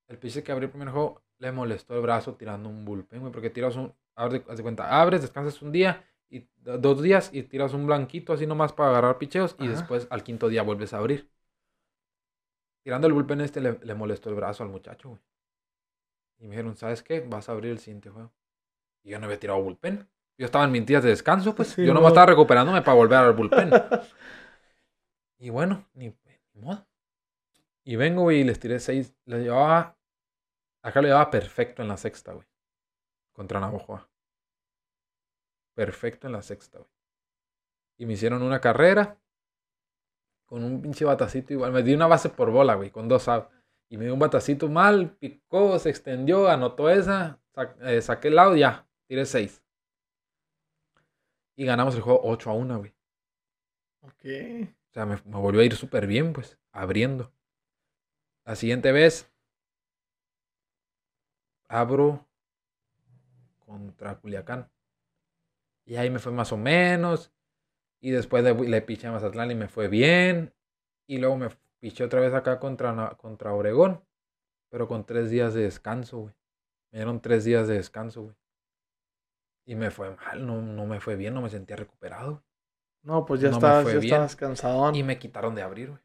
[0.07, 3.31] El pitcher que abrió el primer juego le molestó el brazo tirando un bullpen, güey,
[3.31, 7.43] porque tiras un, abre- haz de cuenta, abres, descansas un día, y dos días y
[7.43, 9.71] tiras un blanquito así nomás para agarrar picheos y Ajá.
[9.73, 11.29] después al quinto día vuelves a abrir.
[12.83, 15.21] Tirando el bullpen este le, le molestó el brazo al muchacho, güey.
[16.39, 17.19] Y me dijeron, ¿sabes qué?
[17.19, 18.31] Vas a abrir el siguiente juego.
[19.03, 20.07] Y yo no había tirado bullpen.
[20.37, 21.67] Yo estaba en mis días de descanso, pues.
[21.69, 21.95] Sí, yo no.
[21.95, 23.69] nomás estaba recuperándome para volver al bullpen.
[25.37, 26.15] y bueno, ni,
[26.53, 26.87] ni modo.
[27.83, 29.13] Y vengo, güey, y les tiré seis.
[29.25, 29.97] Le llevaba.
[30.81, 32.47] Acá le llevaba perfecto en la sexta, güey.
[33.41, 34.07] Contra Navajoa.
[35.73, 36.91] Perfecto en la sexta, güey.
[37.97, 39.19] Y me hicieron una carrera.
[40.45, 41.71] Con un pinche batacito igual.
[41.71, 43.49] Me di una base por bola, güey, con dos outs.
[43.89, 47.41] Y me dio un batacito mal, picó, se extendió, anotó esa.
[47.55, 48.87] sa- eh, saqué el lado, ya.
[49.07, 49.63] Tiré seis.
[51.55, 52.93] Y ganamos el juego 8 a 1, güey.
[54.01, 54.23] Ok.
[54.87, 57.33] O sea, me, me volvió a ir súper bien, pues, abriendo.
[58.45, 59.33] La siguiente vez,
[61.67, 62.27] abro
[63.71, 64.69] contra Culiacán.
[65.85, 67.33] Y ahí me fue más o menos.
[68.01, 70.53] Y después le, le piché a Mazatlán y me fue bien.
[71.07, 71.49] Y luego me
[71.79, 74.03] piché otra vez acá contra, contra Oregón.
[74.69, 76.35] Pero con tres días de descanso, güey.
[76.91, 78.35] Me dieron tres días de descanso, güey.
[79.65, 82.43] Y me fue mal, no, no me fue bien, no me sentía recuperado.
[83.03, 84.91] No, pues ya No estabas, ya estabas cansado.
[84.93, 86.01] Y Y, me quitaron de abrir, güey.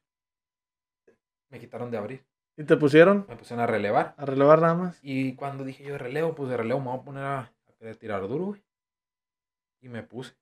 [1.48, 2.26] Me quitaron de abrir.
[2.54, 4.14] te pusieron Me pusieron a relevar.
[4.16, 4.98] a relevar nada más.
[5.02, 7.96] Y cuando dije yo de relevo, pues de relevo me voy a poner a, querer
[7.96, 8.64] tirar duro, güey.
[9.80, 10.34] Y me puse.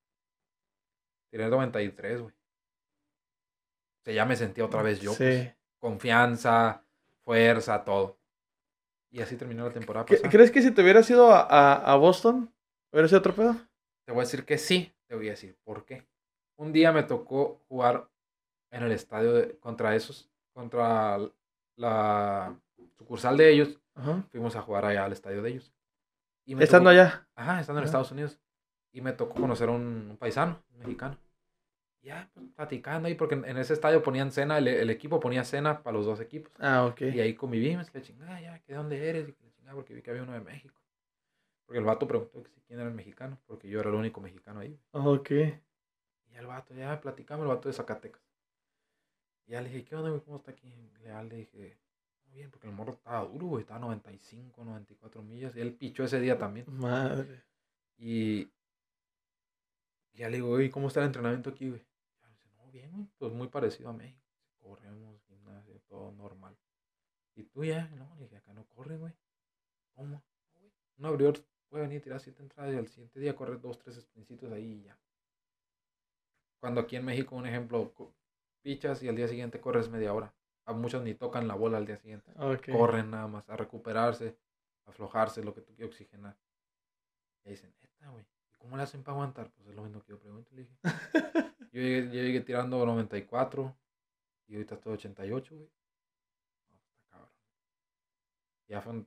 [1.30, 2.34] Tiré 93, güey.
[2.34, 5.12] O sea, ya me sentía otra vez yo.
[5.12, 5.18] sí.
[5.24, 5.54] pues.
[5.78, 6.82] Confianza,
[7.24, 8.18] fuerza, todo.
[9.10, 10.30] Y así terminó la temporada ¿Qué- pasada.
[10.30, 12.52] ¿Crees que si te hubieras ido a, a, a Boston,
[12.90, 13.54] hubiera sido otro pedo?
[14.06, 16.06] Te voy a decir que sí, te voy a decir por qué.
[16.56, 18.08] Un día me tocó jugar
[18.70, 21.18] en el estadio de- contra esos, contra
[21.76, 22.58] la
[22.96, 23.78] sucursal de ellos.
[23.94, 24.22] Ajá.
[24.30, 25.73] Fuimos a jugar allá al estadio de ellos.
[26.44, 27.28] Y me Estando tocó- allá.
[27.34, 27.86] Ajá, estando en Ajá.
[27.86, 28.38] Estados Unidos.
[28.92, 31.18] Y me tocó conocer a un, un paisano, un mexicano.
[32.02, 35.42] Ya, pues, platicando ahí, porque en, en ese estadio ponían cena, el, el equipo ponía
[35.42, 36.52] cena para los dos equipos.
[36.58, 37.00] Ah, ok.
[37.00, 40.02] Y ahí convivimos, que la chingada, ya, de dónde eres, y que chingada, porque vi
[40.02, 40.74] que había uno de México.
[41.64, 44.20] Porque el vato preguntó que si quién era el mexicano, porque yo era el único
[44.20, 44.78] mexicano ahí.
[44.92, 45.30] Ok.
[45.30, 48.22] Y el vato, ya platicamos, el vato de Zacatecas.
[49.46, 50.20] Y ya le dije, ¿qué onda, güey?
[50.22, 50.90] ¿Cómo está aquí?
[51.02, 51.78] Leal le dije,
[52.34, 55.56] bien, porque el morro estaba duro, güey, estaba 95, 94 millas.
[55.56, 56.66] Y él pichó ese día también.
[56.68, 57.42] Madre.
[57.96, 58.50] Y
[60.12, 61.84] ya le digo, oye, ¿cómo está el entrenamiento aquí, güey?
[62.20, 64.20] Ya dice, no, bien, güey, pues muy parecido a México.
[64.58, 66.56] Corremos, gimnasio, todo normal.
[67.36, 67.88] ¿Y tú ya?
[67.96, 69.12] No, le dije, acá no corre, güey.
[69.94, 70.08] ¿Cómo?
[70.08, 70.22] "No,
[70.60, 70.72] güey.
[70.98, 71.38] Un abridor
[71.68, 74.80] puede venir a tirar siete entradas y al siguiente día correr dos, tres sprincitos ahí
[74.80, 74.98] y ya.
[76.60, 77.92] Cuando aquí en México, un ejemplo,
[78.62, 80.32] pichas y al día siguiente corres media hora.
[80.66, 82.32] A muchos ni tocan la bola al día siguiente.
[82.72, 84.36] Corren nada más a recuperarse,
[84.86, 86.36] a aflojarse, lo que tú quieras oxigenar.
[87.44, 88.24] Y dicen, neta, güey.
[88.52, 89.50] ¿Y cómo le hacen para aguantar?
[89.50, 90.50] Pues es lo mismo que yo pregunto.
[90.54, 90.74] Le dije.
[91.72, 93.76] yo, llegué, yo llegué tirando 94
[94.46, 95.70] y ahorita estoy 88, güey.
[96.70, 97.30] No, está cabrón.
[98.68, 99.04] Ya fue,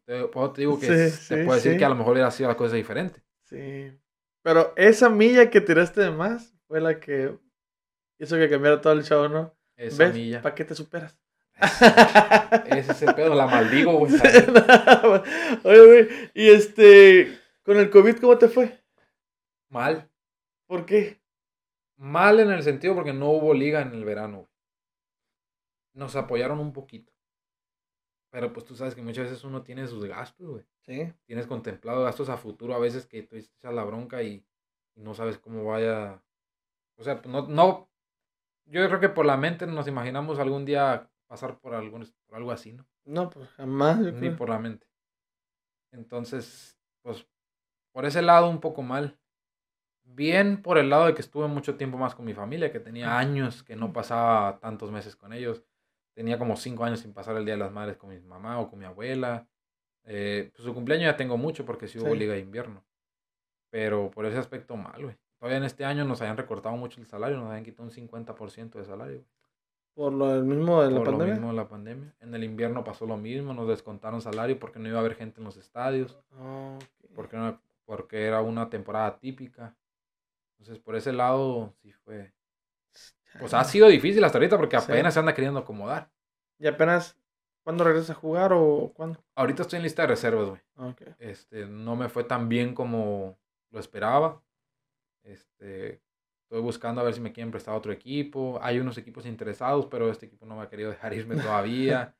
[0.53, 2.49] te, digo que Sí, s- te sí, puedo decir que a lo mejor hubiera sido
[2.49, 3.23] la cosa diferente.
[3.45, 3.99] Sí.
[4.43, 7.37] Pero esa milla que tiraste de más fue la que
[8.19, 9.55] hizo que cambiara todo el show, ¿no?
[9.75, 10.13] Esa ¿Ves?
[10.13, 10.41] milla.
[10.41, 11.19] ¿Para qué te superas?
[12.67, 14.13] Ese es el pedo, la maldigo, güey.
[15.63, 18.79] Oye, güey, y este, con el COVID, ¿cómo te fue?
[19.69, 20.09] Mal.
[20.67, 21.19] ¿Por qué?
[21.97, 24.37] Mal en el sentido porque no hubo liga en el verano.
[24.37, 24.49] güey.
[25.93, 27.11] Nos apoyaron un poquito.
[28.29, 30.65] Pero pues tú sabes que muchas veces uno tiene sus gastos, güey.
[30.81, 31.11] Sí.
[31.25, 34.45] Tienes contemplado gastos a futuro a veces que tú echas la bronca y,
[34.95, 36.21] y no sabes cómo vaya.
[36.97, 37.89] O sea, pues, no, no.
[38.65, 42.51] Yo creo que por la mente nos imaginamos algún día pasar por, algún, por algo
[42.51, 42.85] así, ¿no?
[43.05, 43.99] No, pues jamás.
[43.99, 44.35] yo Ni creo.
[44.37, 44.87] por la mente.
[45.91, 47.25] Entonces, pues,
[47.91, 49.17] por ese lado un poco mal.
[50.09, 53.17] bien por el lado de que estuve mucho tiempo más con mi familia, que tenía
[53.17, 55.63] años que no pasaba tantos meses con ellos.
[56.15, 58.69] Tenía como cinco años sin pasar el Día de las Madres con mi mamá o
[58.69, 59.47] con mi abuela.
[60.05, 62.19] Eh, pues su cumpleaños ya tengo mucho porque sí hubo Sí.
[62.19, 62.85] liga de invierno.
[63.69, 65.17] Pero por ese aspecto mal, güey.
[65.39, 68.79] Todavía en este año nos habían recortado mucho el salario, nos habían quitado un 50%
[68.79, 69.25] de salario.
[69.97, 71.25] Por lo del mismo de la por pandemia.
[71.33, 72.13] lo mismo de la pandemia.
[72.19, 75.39] En el invierno pasó lo mismo, nos descontaron salario porque no iba a haber gente
[75.41, 77.09] en los estadios, Ah, ok.
[77.15, 79.75] porque, no- porque era una temporada típica.
[80.51, 82.31] Entonces, por ese lado, sí fue.
[83.39, 84.85] Pues ha sido difícil hasta ahorita porque Sí.
[84.91, 86.11] apenas se anda queriendo acomodar.
[86.59, 87.17] ¿Y apenas
[87.63, 89.23] cuándo regresas a jugar o cuándo?
[89.33, 90.61] Ahorita estoy en lista de reservas, güey.
[90.75, 91.01] Ah, ok.
[91.17, 93.35] Este, no me fue tan bien como
[93.71, 94.43] lo esperaba.
[95.23, 96.01] Este,
[96.49, 98.57] estoy buscando a ver si me quieren prestar otro equipo.
[98.61, 102.15] Hay unos equipos interesados, pero este equipo no me ha querido dejar irme todavía.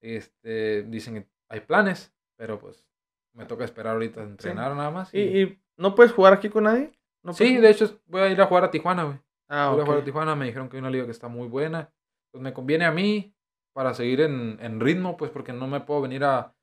[0.00, 2.86] este, dicen que hay planes, pero pues
[3.32, 5.12] me toca esperar ahorita a entrenar nada más.
[5.14, 6.92] ¿Y, y- y no puedes jugar aquí con nadie?
[7.22, 9.18] ¿No sí, puedes- de hecho voy a ir a jugar a Tijuana, güey.
[9.48, 11.48] Ah, Voy a jugar a Tijuana, me dijeron que hay una liga que está muy
[11.48, 11.90] buena.
[12.32, 13.34] Pues me conviene a mí
[13.72, 16.54] para seguir en, en ritmo, pues porque no me puedo venir a,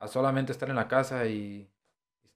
[0.00, 1.70] a solamente estar en la casa y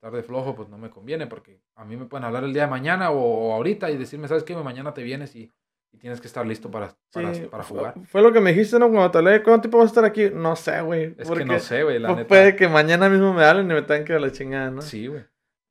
[0.01, 2.63] estar de flojo, pues no me conviene, porque a mí me pueden hablar el día
[2.63, 4.57] de mañana o, ahorita y decirme, ¿sabes qué?
[4.57, 5.53] Mañana te vienes y,
[5.93, 7.95] y tienes que estar listo para, para, Sí, para fue- jugar.
[8.07, 8.89] Fue lo que me dijiste, ¿no?
[8.89, 10.31] Cuando te hablé, ¿cuánto tiempo vas a estar aquí?
[10.33, 11.15] No sé, güey.
[11.19, 12.29] Es porque que no sé, güey, la pues neta.
[12.29, 14.81] Puede que mañana mismo me hablen y me tengan que dar la chingada, ¿no?
[14.81, 15.23] Sí, güey.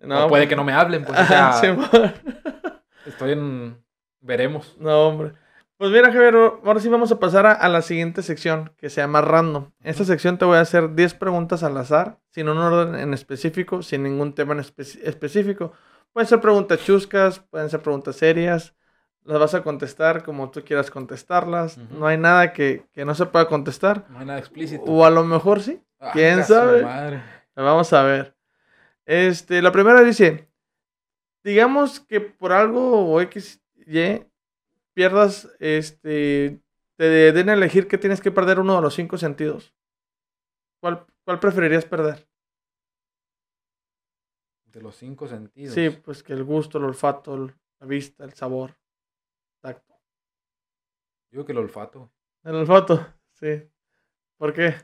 [0.01, 1.59] No, o puede pues- que no me hablen, pues o sea,
[3.07, 3.83] estoy en...
[4.21, 4.75] Veremos.
[4.79, 5.33] no, hombre.
[5.79, 8.99] Pues mira, Javier, ahora sí vamos a pasar a, a la siguiente sección, que se
[8.99, 9.71] llama Random.
[9.79, 13.13] En esta sección te voy a hacer 10 preguntas al azar, sin un orden en
[13.13, 15.71] específico, sin ningún tema en espe- específico.
[16.11, 18.75] Pueden ser preguntas chuscas, pueden ser preguntas serias.
[19.23, 21.77] Las vas a contestar como tú quieras contestarlas.
[21.77, 24.05] No hay nada que, que no se pueda contestar.
[24.09, 24.83] No hay nada explícito.
[24.83, 25.81] O a lo mejor sí.
[25.99, 26.83] Ah, ¿quién sabe?
[26.83, 27.21] madre.
[27.55, 28.35] Vamos a ver.
[29.05, 30.49] Este, la primera dice,
[31.43, 34.25] digamos que por algo o X, Y,
[34.99, 36.61] pierdas, este,
[36.97, 39.73] te den a elegir que tienes que perder uno de los cinco sentidos.
[40.81, 42.27] ¿Cuál, cuál preferirías perder?
[44.65, 45.73] De los cinco sentidos.
[45.73, 48.75] Sí, pues que el gusto, el olfato, el- la vista, el sabor,
[49.61, 49.93] tacto.
[51.31, 52.11] Yo creo que el olfato.
[52.43, 53.63] El olfato, sí.
[54.37, 54.75] ¿Por qué?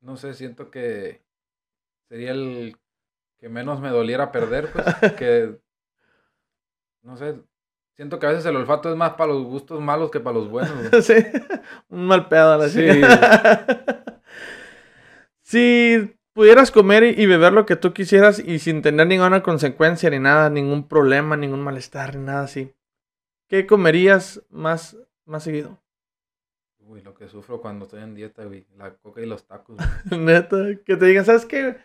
[0.00, 1.22] No sé, siento que
[2.08, 2.76] sería el
[3.38, 4.84] que menos me doliera perder, pues,
[5.16, 5.60] que
[7.02, 7.40] no sé,
[7.96, 10.50] siento que a veces el olfato es más para los gustos malos que para los
[10.50, 10.72] buenos.
[10.90, 11.02] güey.
[11.02, 11.14] sí,
[11.88, 12.86] un mal pedo a la Sí.
[15.42, 20.10] si pudieras comer y y beber lo que tú quisieras y sin tener ninguna consecuencia
[20.10, 22.72] ni nada, ningún problema, ningún malestar, ni nada así,
[23.48, 24.96] ¿qué comerías más,
[25.26, 25.78] más seguido?
[26.84, 29.76] Uy, lo que sufro cuando estoy en dieta, güey, la coca y los tacos.
[30.10, 30.20] güey.
[30.20, 31.76] Neta, que te digan, ¿sabes qué?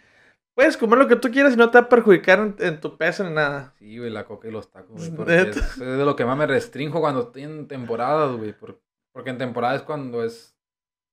[0.57, 2.97] Puedes comer lo que tú quieras y no te va a perjudicar en, en tu
[2.97, 3.75] peso ni nada.
[3.77, 6.35] Sí, güey, la coca y los tacos, güey, porque es, es de lo que más
[6.35, 8.81] me restrinjo cuando estoy en temporadas, güey, por-
[9.11, 10.57] porque en temporada es cuando es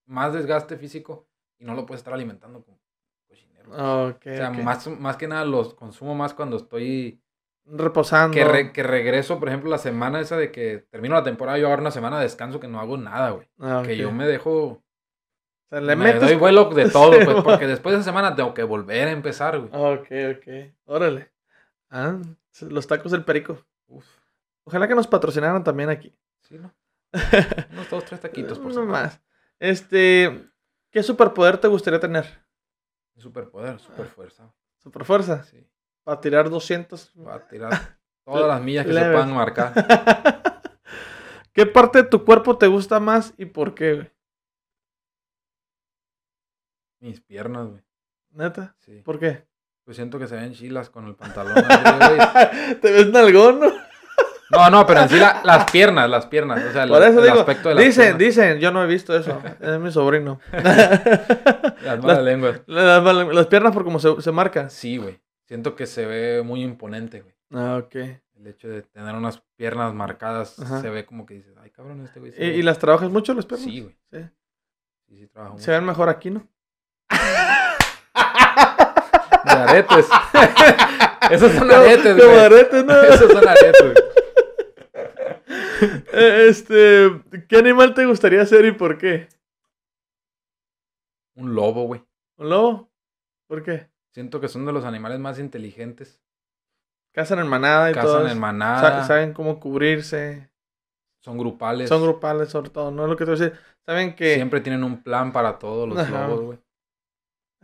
[0.06, 2.78] más desgaste físico y no lo puedes estar alimentando con
[3.28, 3.68] cochinero.
[4.08, 7.20] Ok, o sea, más, más que nada los consumo más cuando estoy
[7.66, 8.34] Reposando.
[8.34, 11.66] Que, re- que regreso, por ejemplo, la semana esa de que termino la temporada, yo
[11.66, 13.48] agarro una semana de descanso que no hago nada, güey.
[13.58, 14.83] Ah, Que yo me dejo,
[15.74, 16.22] sea, le me metes...
[16.22, 19.12] doy vuelo de todo, Sí, pues, porque después de esa semana tengo que volver a
[19.12, 19.70] empezar, güey.
[19.72, 20.74] Ok, ok.
[20.86, 21.30] Órale.
[21.90, 22.18] Ah,
[22.60, 23.64] los tacos del perico.
[23.86, 24.06] Uf,
[24.64, 26.14] Ojalá que nos patrocinaran también aquí.
[26.42, 26.72] sí, ¿no?
[27.72, 28.90] Unos dos, tres taquitos por semana.
[28.90, 29.20] más.
[29.60, 30.50] Este,
[30.90, 32.26] ¿qué superpoder te gustaría tener?
[33.16, 34.52] Superpoder, super fuerza.
[34.78, 35.44] Super fuerza.
[35.44, 35.64] Sí.
[36.02, 37.12] Para tirar 200.
[37.26, 37.72] Va a tirar
[38.24, 39.72] todas las millas que se puedan marcar.
[41.52, 44.10] ¿Qué parte de tu cuerpo te gusta más y por qué, güey?
[47.04, 47.82] Mis piernas, güey.
[48.30, 48.74] Neta.
[48.78, 49.02] Sí.
[49.04, 49.46] ¿Por qué?
[49.84, 51.54] Pues siento que se ven chilas con el pantalón.
[52.80, 53.72] ¿Te ves nalgón, no?
[54.50, 56.62] No, no, pero en sí la- las piernas, las piernas.
[56.64, 58.18] O sea, el, Por eso el digo, aspecto de las dicen, piernas.
[58.20, 59.42] dicen, yo no he visto eso.
[59.60, 60.40] Es mi sobrino.
[61.82, 62.62] Las malas lenguas.
[62.66, 64.70] las, las piernas por cómo se, se marcan.
[64.70, 65.20] Sí, güey.
[65.44, 67.34] Siento que se ve muy imponente, güey.
[67.52, 67.94] Ah, ok.
[68.36, 70.80] El hecho de tener unas piernas marcadas Ajá.
[70.80, 72.32] se ve como que dices, ay, cabrón, este güey.
[72.36, 72.56] ¿Y, ve".
[72.56, 73.64] y las trabajas mucho las piernas?
[73.66, 73.96] Sí, güey.
[74.10, 74.18] Sí.
[75.08, 76.46] Sí, sí, trabajo Se ven mejor aquí, ¿no?
[79.44, 80.08] De aretes.
[81.30, 82.38] Esos son Como- aretes, güey.
[82.38, 83.02] aretes, ¿no?
[83.02, 83.94] Esos son aretes, güey.
[86.12, 87.10] Eh, Este,
[87.48, 89.28] ¿qué animal te gustaría ser y por qué?
[91.36, 92.02] Un lobo, güey.
[92.38, 92.90] ¿Un lobo?
[93.48, 93.90] ¿Por qué?
[94.12, 96.20] Siento que son de los animales más inteligentes.
[97.12, 98.04] Cazan en manada y todo.
[98.14, 99.04] Cazan en Sa- manada.
[99.04, 100.48] saben cómo cubrirse.
[101.22, 101.88] Son grupales.
[101.88, 102.90] Son grupales, sobre todo.
[102.90, 103.58] No es lo que te voy a decir.
[103.84, 104.34] Saben que.
[104.34, 106.26] Siempre tienen un plan para todos los Ajá.
[106.28, 106.58] lobos, güey.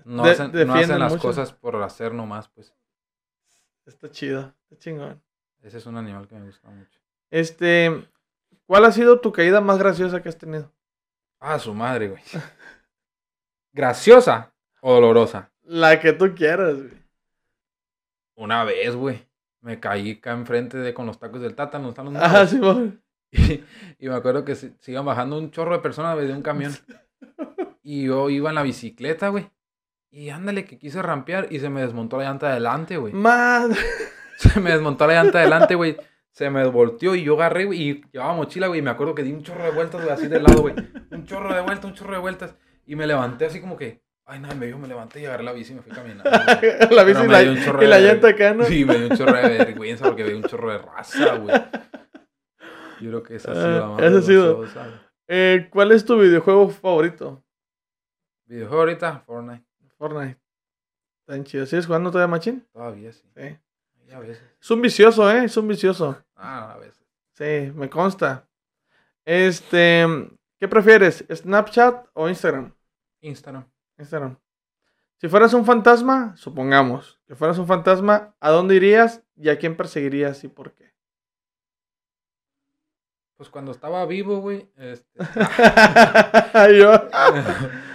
[0.05, 1.23] No, De- hacen, no hacen las mucho.
[1.23, 2.75] cosas por hacer nomás, pues.
[3.87, 4.55] Está chido.
[4.65, 5.23] Está chingón.
[5.63, 6.99] Ese es un animal que me gusta mucho.
[7.31, 8.09] Este,
[8.67, 10.73] ¿cuál ha sido tu caída más graciosa que has tenido?
[11.39, 12.23] Ah, su madre, güey.
[13.73, 15.51] ¿Graciosa o dolorosa?
[15.63, 17.01] La que tú quieras, güey.
[18.37, 19.27] Una vez, güey.
[19.61, 22.57] Me caí acá enfrente de con los tacos del Tata, no están los Ah, sí,
[22.57, 22.93] amor.
[23.31, 23.63] Y,
[23.99, 26.43] y me acuerdo que se, se iban bajando un chorro de personas güey, de un
[26.43, 26.73] camión.
[27.83, 29.51] Y yo iba en la bicicleta, güey.
[30.13, 33.13] Y ándale, que quise rampear y se me desmontó la llanta de adelante, güey.
[33.13, 33.79] Madre.
[34.37, 35.97] Se me desmontó la llanta de adelante, güey.
[36.33, 38.81] Se me volteó y yo agarré, güey, y llevaba mochila, güey.
[38.81, 40.75] Y me acuerdo que di un chorro de vueltas, güey, así de lado, güey.
[41.11, 42.57] Un chorro de vueltas, un chorro de vueltas.
[42.87, 45.53] Y me levanté así como que, ay, nada, me dio, me levanté y agarré la
[45.53, 46.25] bici y me fui caminando.
[46.25, 46.91] güey.
[46.91, 48.65] la bici y me la, dio y la llanta acá, ¿no?
[48.65, 51.55] Sí, me dio un chorro de vergüenza porque veía un chorro de raza, güey.
[53.01, 54.65] Yo creo que esa ha sido la Ah, más esa ha sido.
[55.29, 57.45] Eh, ¿Cuál es tu videojuego favorito?
[58.47, 59.70] Videojuego ahorita, Fortnite.
[60.01, 60.41] Fortnite.
[61.27, 61.67] Tan chido.
[61.67, 62.67] ¿Sigues jugando todavía, Machín?
[62.73, 63.23] Todavía sí.
[63.37, 63.59] Sí.
[64.15, 64.43] A veces.
[64.59, 65.45] Es un vicioso, ¿eh?
[65.45, 66.25] Es un vicioso.
[66.35, 67.05] Ah, a veces.
[67.35, 68.49] Sí, me consta.
[69.27, 70.07] Este,
[70.59, 71.23] ¿qué prefieres?
[71.31, 72.75] ¿Snapchat o Instagram?
[73.21, 73.71] Instagram.
[73.99, 74.39] Instagram.
[75.19, 79.77] Si fueras un fantasma, supongamos que fueras un fantasma, ¿a dónde irías y a quién
[79.77, 80.95] perseguirías y por qué?
[83.37, 84.67] Pues cuando estaba vivo, güey.
[84.77, 85.19] Este,
[86.79, 86.91] Yo,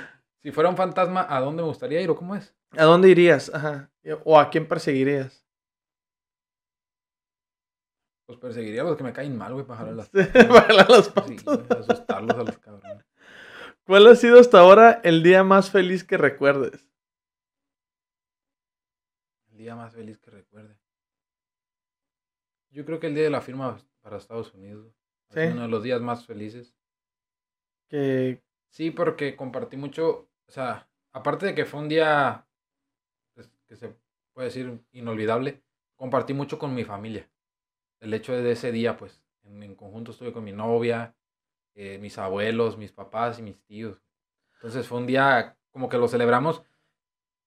[0.45, 2.53] si fuera un fantasma, ¿a dónde me gustaría ir o cómo es?
[2.77, 3.51] ¿A dónde irías?
[3.51, 3.89] Ajá.
[4.25, 5.43] ¿O a quién perseguirías?
[8.27, 10.09] Pues perseguiría a los que me caen mal, güey, para jalar las.
[10.13, 13.03] Para las Sí, güey, asustarlos a los cabrones.
[13.87, 16.87] ¿Cuál ha sido hasta ahora el día más feliz que recuerdes?
[19.49, 20.77] El día más feliz que recuerde.
[22.69, 24.93] Yo creo que el día de la firma para Estados Unidos.
[25.31, 25.39] Sí.
[25.39, 26.75] Uno de los días más felices.
[27.89, 28.45] Que
[28.75, 32.45] Sí, porque compartí mucho, o sea, aparte de que fue un día
[33.33, 33.95] pues, que se
[34.33, 35.61] puede decir inolvidable,
[35.95, 37.29] compartí mucho con mi familia.
[37.99, 41.15] El hecho de ese día, pues, en, en conjunto estuve con mi novia,
[41.73, 44.01] eh, mis abuelos, mis papás y mis tíos.
[44.55, 46.61] Entonces fue un día como que lo celebramos,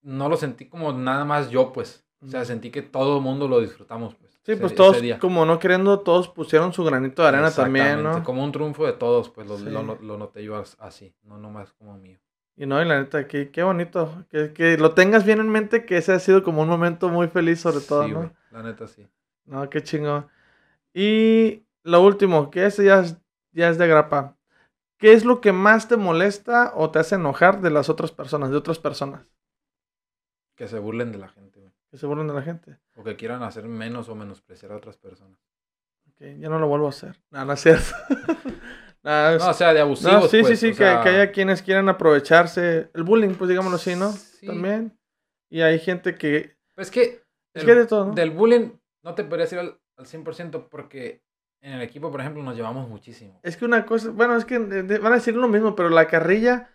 [0.01, 2.05] no lo sentí como nada más yo, pues.
[2.21, 4.33] O sea, sentí que todo el mundo lo disfrutamos, pues.
[4.43, 5.19] sí, ese- pues todos, día.
[5.19, 8.23] como no queriendo, todos pusieron su granito de arena también, ¿no?
[8.23, 9.65] Como un triunfo de todos, pues lo, Sí.
[9.69, 12.19] lo, lo noté yo as- así, no nomás como mío.
[12.59, 14.25] Y no, y la neta, qué, qué bonito.
[14.29, 17.29] Que, que lo tengas bien en mente, que ese ha sido como un momento muy
[17.29, 18.17] feliz, sobre todo, Sí, ¿no?
[18.17, 19.07] güey, la neta sí.
[19.45, 20.27] No, qué chingo.
[20.93, 23.15] Y lo último, que ese ya es,
[23.53, 24.35] ya es de grapa.
[24.97, 28.51] ¿Qué es lo que más te molesta o te hace enojar de las otras personas,
[28.51, 29.31] de otras personas?
[30.55, 31.71] Que se burlen de la gente, güey.
[31.89, 32.77] Que se burlen de la gente.
[32.97, 35.39] O que quieran hacer menos o menospreciar a otras personas.
[36.09, 37.15] Ok, ya no lo vuelvo a hacer.
[37.31, 37.95] No, no es cierto.
[39.03, 40.29] Nada, No, o sea, de no, abusivos.
[40.29, 42.89] sí, pues, sí, sí, que, sea, que haya quienes quieran aprovecharse.
[42.93, 44.11] El bullying, pues digámoslo así, ¿no?
[44.11, 44.45] Sí.
[44.47, 44.97] También.
[45.49, 46.57] Y hay gente que...
[46.77, 47.23] Es que,
[47.53, 48.13] Es el- que de todo, ¿no?
[48.13, 48.71] del bullying
[49.03, 51.21] no te podría decir al, al 100% porque
[51.61, 53.39] en el equipo, por ejemplo, nos llevamos muchísimo.
[53.43, 54.09] Es que una cosa...
[54.11, 56.69] Bueno, es que de- de- van a decir lo mismo, pero la carrilla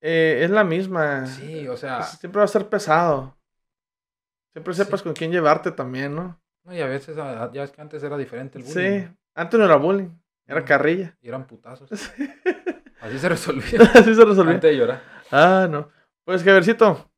[0.00, 1.26] eh, es la misma.
[1.26, 3.36] Sí, o sea, Siempre va a ser pesado.
[4.52, 4.82] Siempre Sí.
[4.84, 6.40] sepas con quién llevarte también, ¿no?
[6.64, 9.06] no, y a veces, ya es que antes era diferente el bullying.
[9.08, 9.16] Sí.
[9.36, 10.08] Antes no era bullying,
[10.46, 11.16] era carrilla.
[11.20, 11.90] Y eran putazos.
[13.00, 13.80] Así se resolvía.
[13.94, 14.54] Así se resolvió.
[14.54, 15.02] antes de llorar.
[15.30, 15.88] Ah, no.
[16.24, 17.10] Pues, Javercito,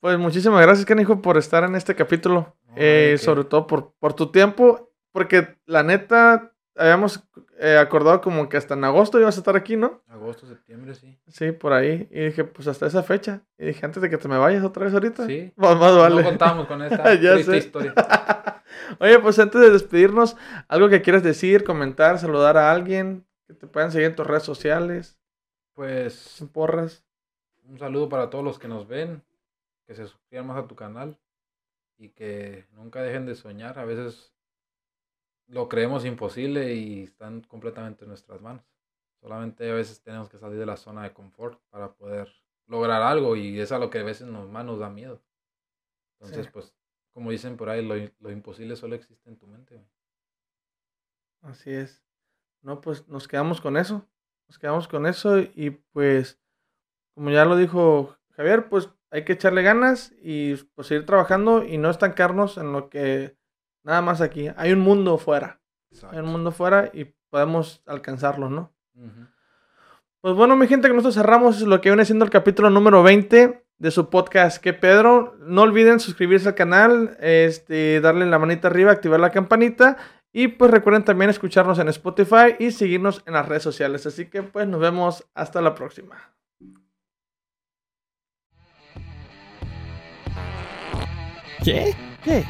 [0.00, 2.56] pues muchísimas gracias, canijo, por estar en este capítulo.
[2.76, 7.22] Eh, sobre todo por, por tu tiempo, porque la neta, habíamos
[7.58, 10.02] eh, acordado como que hasta en agosto ibas a estar aquí, ¿no?
[10.08, 11.18] Agosto, septiembre, sí.
[11.26, 12.08] Sí, por ahí.
[12.10, 13.42] Y dije, pues hasta esa fecha.
[13.58, 15.26] Y dije, antes de que te me vayas otra vez ahorita.
[15.26, 15.52] Sí.
[15.56, 16.22] Más, más vale.
[16.22, 17.94] No contábamos con esta triste historia.
[19.00, 20.36] Oye, pues antes de despedirnos,
[20.68, 24.44] algo que quieras decir, comentar, saludar a alguien, que te puedan seguir en tus redes
[24.44, 25.18] sociales,
[25.74, 27.04] Pues porras.
[27.64, 29.22] un saludo para todos los que nos ven,
[29.86, 31.18] que se suscriban más a tu canal
[31.98, 33.78] y que nunca dejen de soñar.
[33.78, 34.32] A veces
[35.48, 38.64] lo creemos imposible y están completamente en nuestras manos.
[39.20, 42.28] Solamente a veces tenemos que salir de la zona de confort para poder
[42.66, 45.20] lograr algo y es a lo que a veces nos, más nos da miedo.
[46.20, 46.50] Entonces, Sí.
[46.52, 46.74] pues,
[47.12, 49.74] como dicen por ahí, lo, lo imposible solo existe en tu mente.
[49.74, 49.86] güey.
[51.42, 52.04] Así es.
[52.62, 54.06] No, pues nos quedamos con eso.
[54.48, 56.40] Nos quedamos con eso y pues,
[57.14, 61.78] como ya lo dijo Javier, pues hay que echarle ganas y pues seguir trabajando y
[61.78, 63.37] no estancarnos en lo que
[63.88, 64.50] nada más aquí.
[64.56, 65.60] Hay un mundo fuera.
[66.10, 68.70] Hay un mundo fuera y podemos alcanzarlo, ¿no?
[70.20, 73.64] Pues bueno, mi gente, que nosotros cerramos lo que viene siendo el capítulo número 20
[73.78, 75.36] de su podcast Que Pedro.
[75.40, 79.96] No olviden suscribirse al canal, este, darle la manita arriba, activar la campanita.
[80.32, 84.04] Y pues recuerden también escucharnos en Spotify y seguirnos en las redes sociales.
[84.04, 86.34] Así que pues nos vemos hasta la próxima.
[91.64, 91.94] ¿Qué?
[92.22, 92.44] ¿Qué?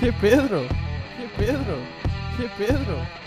[0.00, 0.62] ¿Qué Pedro?
[1.18, 1.76] ¿Qué Pedro?
[2.38, 3.19] ¿Qué Pedro?